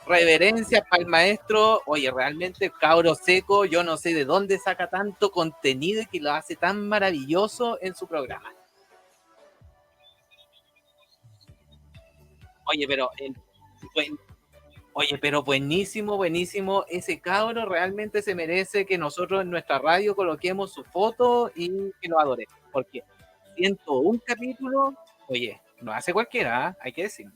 reverencia 0.08 0.86
para 0.90 1.04
el 1.04 1.10
maestro. 1.10 1.82
Oye, 1.86 2.10
realmente 2.10 2.72
cabro 2.80 3.14
seco, 3.14 3.66
yo 3.66 3.84
no 3.84 3.98
sé 3.98 4.14
de 4.14 4.24
dónde 4.24 4.58
saca 4.58 4.90
tanto 4.90 5.32
contenido 5.32 6.04
y 6.04 6.06
que 6.06 6.22
lo 6.22 6.32
hace 6.32 6.56
tan 6.56 6.88
maravilloso 6.88 7.78
en 7.82 7.94
su 7.94 8.08
programa. 8.08 8.54
Oye, 12.68 12.88
pero 12.88 13.10
en, 13.18 13.36
Oye, 14.98 15.18
pero 15.18 15.44
buenísimo, 15.44 16.16
buenísimo. 16.16 16.86
Ese 16.88 17.20
cabro 17.20 17.66
realmente 17.66 18.22
se 18.22 18.34
merece 18.34 18.86
que 18.86 18.98
nosotros 18.98 19.42
en 19.42 19.50
nuestra 19.50 19.78
radio 19.78 20.16
coloquemos 20.16 20.72
su 20.72 20.86
foto 20.86 21.52
y 21.54 21.92
que 22.00 22.08
lo 22.08 22.18
adore. 22.18 22.46
Porque 22.72 23.04
siento 23.58 24.00
un 24.00 24.20
capítulo, 24.20 24.96
oye, 25.28 25.62
no 25.82 25.92
hace 25.92 26.14
cualquiera, 26.14 26.68
¿ah? 26.68 26.78
hay 26.80 26.94
que 26.94 27.04
decirlo. 27.04 27.34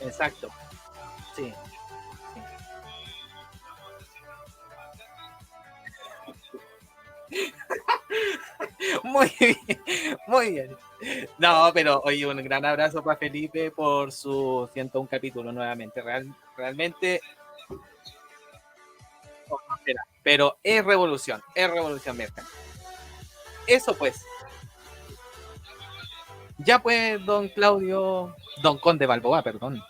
Exacto. 0.00 0.48
Sí. 1.36 1.52
Muy 9.04 9.32
bien, 9.38 9.56
muy 10.26 10.50
bien. 10.52 10.76
No, 11.38 11.70
pero 11.72 12.00
oye, 12.04 12.26
un 12.26 12.42
gran 12.42 12.64
abrazo 12.64 13.02
para 13.02 13.18
Felipe 13.18 13.70
por 13.70 14.12
su 14.12 14.68
101 14.72 15.08
capítulo 15.08 15.52
nuevamente. 15.52 16.00
Real, 16.02 16.34
realmente. 16.56 17.20
Pero 20.22 20.58
es 20.62 20.84
revolución, 20.84 21.42
es 21.54 21.70
revolución, 21.70 22.16
Merca. 22.16 22.44
Eso 23.66 23.94
pues. 23.96 24.24
Ya 26.58 26.80
pues, 26.80 27.24
don 27.24 27.48
Claudio, 27.48 28.34
don 28.62 28.78
Conde 28.78 29.06
Balboa, 29.06 29.42
perdón. 29.42 29.82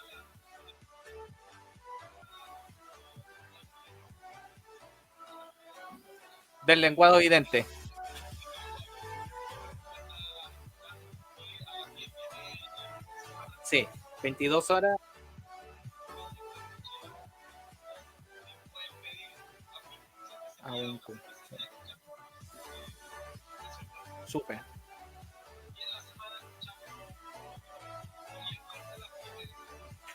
Del 6.67 6.83
lenguado 6.83 7.17
evidente. 7.17 7.65
22 14.23 14.71
horas. 14.71 14.97
A 20.63 20.75
un 20.75 21.01
Súper. 24.27 24.61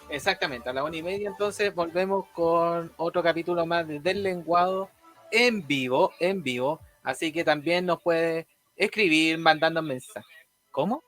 Exactamente, 0.09 0.69
a 0.69 0.73
la 0.73 0.84
una 0.84 0.95
y 0.95 1.01
media 1.01 1.27
entonces 1.27 1.73
volvemos 1.73 2.27
con 2.35 2.93
otro 2.97 3.23
capítulo 3.23 3.65
más 3.65 3.88
de 3.88 3.99
Del 3.99 4.21
Lenguado 4.21 4.91
en 5.31 5.65
vivo, 5.65 6.13
en 6.19 6.43
vivo. 6.43 6.80
Así 7.01 7.31
que 7.31 7.43
también 7.43 7.88
nos 7.88 8.01
puede 8.01 8.45
escribir 8.75 9.39
mandando 9.39 9.81
mensajes. 9.81 10.47
¿Cómo? 10.69 11.03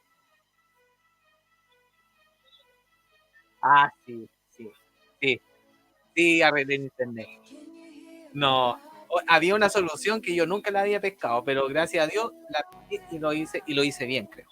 Ah, 3.67 3.89
sí, 4.05 4.27
sí, 4.51 4.71
sí. 5.19 5.41
Sí, 6.15 6.41
arreglé 6.43 6.75
internet. 6.75 7.27
No, 8.33 8.77
había 9.27 9.55
una 9.55 9.69
solución 9.69 10.21
que 10.21 10.35
yo 10.35 10.45
nunca 10.45 10.69
la 10.69 10.81
había 10.81 11.01
pescado, 11.01 11.43
pero 11.43 11.67
gracias 11.67 12.05
a 12.05 12.07
Dios 12.11 12.31
la 12.49 12.63
y 13.11 13.17
lo 13.17 13.33
hice 13.33 13.63
y 13.65 13.73
lo 13.73 13.83
hice 13.83 14.05
bien, 14.05 14.27
creo. 14.27 14.45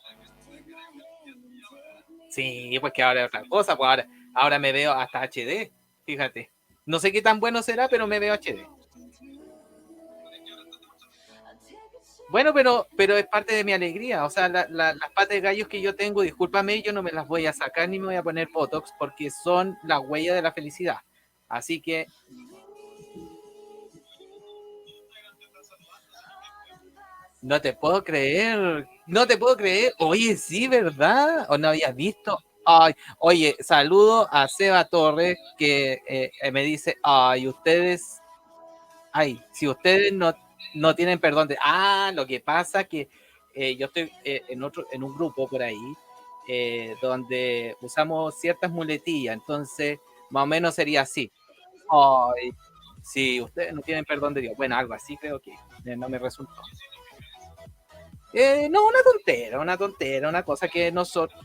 Sí, 2.29 2.75
pues 2.81 2.91
que 2.91 3.03
ahora 3.03 3.21
es 3.21 3.27
otra 3.27 3.43
cosa, 3.47 3.77
pues 3.77 3.87
ahora, 3.87 4.07
ahora 4.33 4.57
me 4.57 4.71
veo 4.71 4.91
hasta 4.91 5.21
HD, 5.21 5.71
fíjate. 6.05 6.51
No 6.87 6.97
sé 6.99 7.11
qué 7.11 7.21
tan 7.21 7.39
bueno 7.39 7.61
será, 7.61 7.87
pero 7.87 8.07
me 8.07 8.19
veo 8.19 8.33
HD. 8.33 8.67
Bueno, 12.33 12.51
pero, 12.51 12.87
pero 12.97 13.15
es 13.15 13.27
parte 13.27 13.53
de 13.53 13.63
mi 13.63 13.73
alegría. 13.73 14.25
O 14.25 14.29
sea, 14.31 14.49
las 14.49 14.97
patas 15.13 15.29
de 15.29 15.39
gallos 15.39 15.67
que 15.67 15.79
yo 15.79 15.95
tengo, 15.95 16.23
discúlpame, 16.23 16.81
yo 16.81 16.91
no 16.91 17.03
me 17.03 17.11
las 17.11 17.27
voy 17.27 17.45
a 17.45 17.53
sacar 17.53 17.87
ni 17.87 17.99
me 17.99 18.07
voy 18.07 18.15
a 18.15 18.23
poner 18.23 18.47
Botox 18.51 18.91
porque 18.97 19.29
son 19.29 19.77
la 19.83 19.99
huella 19.99 20.33
de 20.33 20.41
la 20.41 20.51
felicidad. 20.51 20.97
Así 21.47 21.79
que. 21.79 22.07
No 27.43 27.61
te 27.61 27.73
puedo 27.73 28.03
creer. 28.03 28.89
No 29.05 29.27
te 29.27 29.37
puedo 29.37 29.55
creer. 29.55 29.93
Oye, 29.99 30.35
sí, 30.35 30.67
¿verdad? 30.67 31.45
¿O 31.49 31.57
no 31.59 31.67
habías 31.67 31.95
visto? 31.95 32.39
Ay, 32.65 32.95
oye, 33.19 33.55
saludo 33.59 34.27
a 34.31 34.47
Seba 34.47 34.85
Torres 34.85 35.37
que 35.55 36.01
eh, 36.07 36.51
me 36.51 36.63
dice, 36.63 36.95
ay, 37.03 37.47
ustedes, 37.47 38.23
ay, 39.11 39.39
si 39.51 39.67
ustedes 39.67 40.11
no 40.13 40.33
no 40.73 40.95
tienen 40.95 41.19
perdón 41.19 41.47
de, 41.47 41.57
ah, 41.63 42.11
lo 42.13 42.25
que 42.25 42.39
pasa 42.39 42.83
que 42.83 43.09
eh, 43.53 43.75
yo 43.75 43.87
estoy 43.87 44.11
eh, 44.23 44.41
en 44.47 44.63
otro, 44.63 44.85
en 44.91 45.03
un 45.03 45.15
grupo 45.15 45.47
por 45.47 45.61
ahí, 45.61 45.93
eh, 46.47 46.95
donde 47.01 47.77
usamos 47.81 48.39
ciertas 48.39 48.71
muletillas, 48.71 49.33
entonces 49.33 49.99
más 50.29 50.43
o 50.43 50.47
menos 50.47 50.75
sería 50.75 51.01
así. 51.01 51.31
Ay, 51.89 52.51
si 53.03 53.41
ustedes 53.41 53.73
no 53.73 53.81
tienen 53.81 54.05
perdón 54.05 54.33
de 54.33 54.41
Dios, 54.41 54.57
bueno, 54.57 54.75
algo 54.75 54.93
así 54.93 55.17
creo 55.17 55.39
que 55.39 55.53
no 55.83 56.09
me 56.09 56.17
resultó. 56.17 56.61
no, 58.33 58.87
una 58.87 59.03
tontera, 59.03 59.59
una 59.59 59.77
tontera, 59.77 60.29
una 60.29 60.43
cosa 60.43 60.67
que 60.67 60.91
nosotros, 60.91 61.39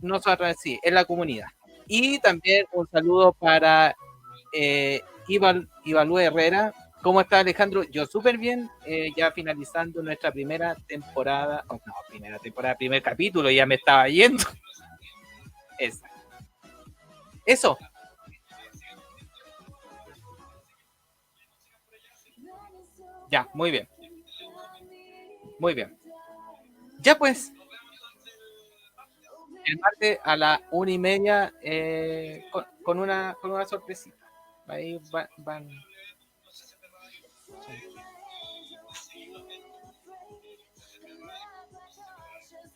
nosotros 0.00 0.54
sí, 0.60 0.78
en 0.82 0.94
la 0.94 1.04
comunidad. 1.04 1.48
Y 1.86 2.18
también 2.18 2.66
un 2.72 2.88
saludo 2.90 3.32
para 3.32 3.94
eh, 4.52 5.00
Ivalú 5.28 6.18
Herrera, 6.18 6.72
¿Cómo 7.04 7.20
está 7.20 7.40
Alejandro? 7.40 7.82
Yo 7.82 8.06
súper 8.06 8.38
bien, 8.38 8.70
eh, 8.86 9.10
ya 9.14 9.30
finalizando 9.30 10.02
nuestra 10.02 10.32
primera 10.32 10.74
temporada, 10.74 11.62
no, 11.68 11.78
primera 12.08 12.38
temporada, 12.38 12.76
primer 12.76 13.02
capítulo, 13.02 13.50
ya 13.50 13.66
me 13.66 13.74
estaba 13.74 14.08
yendo. 14.08 14.42
Eso. 17.44 17.76
Ya, 23.30 23.46
muy 23.52 23.70
bien. 23.70 23.86
Muy 25.58 25.74
bien. 25.74 25.98
Ya 27.00 27.18
pues. 27.18 27.52
El 29.66 29.78
martes 29.78 30.18
a 30.24 30.36
la 30.38 30.62
una 30.70 30.90
y 30.90 30.98
media 30.98 31.52
eh, 31.60 32.46
con, 32.82 32.98
una, 32.98 33.36
con 33.42 33.50
una 33.50 33.66
sorpresita. 33.66 34.16
Ahí 34.66 34.98
van 35.36 35.68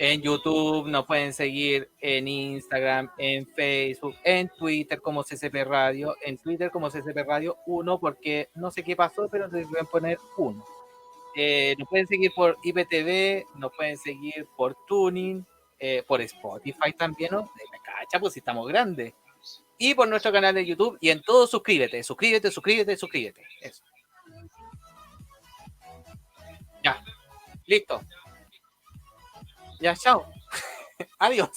En 0.01 0.23
YouTube 0.23 0.87
nos 0.87 1.07
pueden 1.07 1.33
seguir 1.33 1.91
en 2.01 2.29
Instagram, 2.29 3.11
en 3.19 3.45
Facebook, 3.49 4.15
en 4.23 4.49
Twitter 4.49 5.01
como 5.01 5.25
CCP 5.25 5.65
Radio, 5.65 6.15
en 6.25 6.39
Twitter 6.39 6.71
como 6.71 6.89
CCP 6.89 7.27
Radio 7.27 7.57
1, 7.67 7.99
porque 7.99 8.49
no 8.55 8.71
sé 8.71 8.85
qué 8.85 8.95
pasó, 8.95 9.29
pero 9.29 9.49
voy 9.51 9.65
a 9.81 9.85
poner 9.85 10.19
1. 10.37 10.65
Eh, 11.35 11.75
nos 11.79 11.89
pueden 11.89 12.07
seguir 12.07 12.31
por 12.33 12.57
IPTV, 12.63 13.45
nos 13.59 13.75
pueden 13.75 13.99
seguir 13.99 14.47
por 14.57 14.77
Tuning, 14.87 15.45
eh, 15.81 16.05
por 16.07 16.21
Spotify 16.21 16.93
también, 16.97 17.31
¿no? 17.33 17.43
Me 17.43 17.79
cacha, 17.85 18.21
pues 18.21 18.35
si 18.35 18.39
estamos 18.39 18.69
grandes. 18.69 19.15
Y 19.79 19.95
por 19.95 20.07
nuestro 20.07 20.31
canal 20.31 20.55
de 20.55 20.65
YouTube 20.65 20.97
y 21.01 21.11
en 21.11 21.23
todo 21.23 21.49
suscríbete, 21.49 22.05
suscríbete, 22.05 22.53
suscríbete, 22.53 22.97
suscríbete. 22.97 23.43
Eso. 23.61 23.83
Ya, 26.85 27.03
listo. 27.67 28.01
Ya, 29.81 29.95
chao. 29.95 30.27
Adiós. 31.19 31.51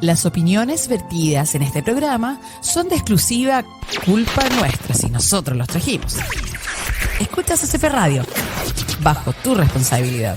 Las 0.00 0.26
opiniones 0.26 0.88
vertidas 0.88 1.54
en 1.54 1.62
este 1.62 1.82
programa 1.82 2.40
son 2.60 2.88
de 2.88 2.96
exclusiva 2.96 3.64
culpa 4.04 4.46
nuestra 4.50 4.94
si 4.94 5.08
nosotros 5.08 5.56
los 5.56 5.68
trajimos. 5.68 6.16
Escuchas 7.18 7.60
CP 7.60 7.88
Radio, 7.88 8.22
bajo 9.00 9.32
tu 9.32 9.54
responsabilidad. 9.54 10.36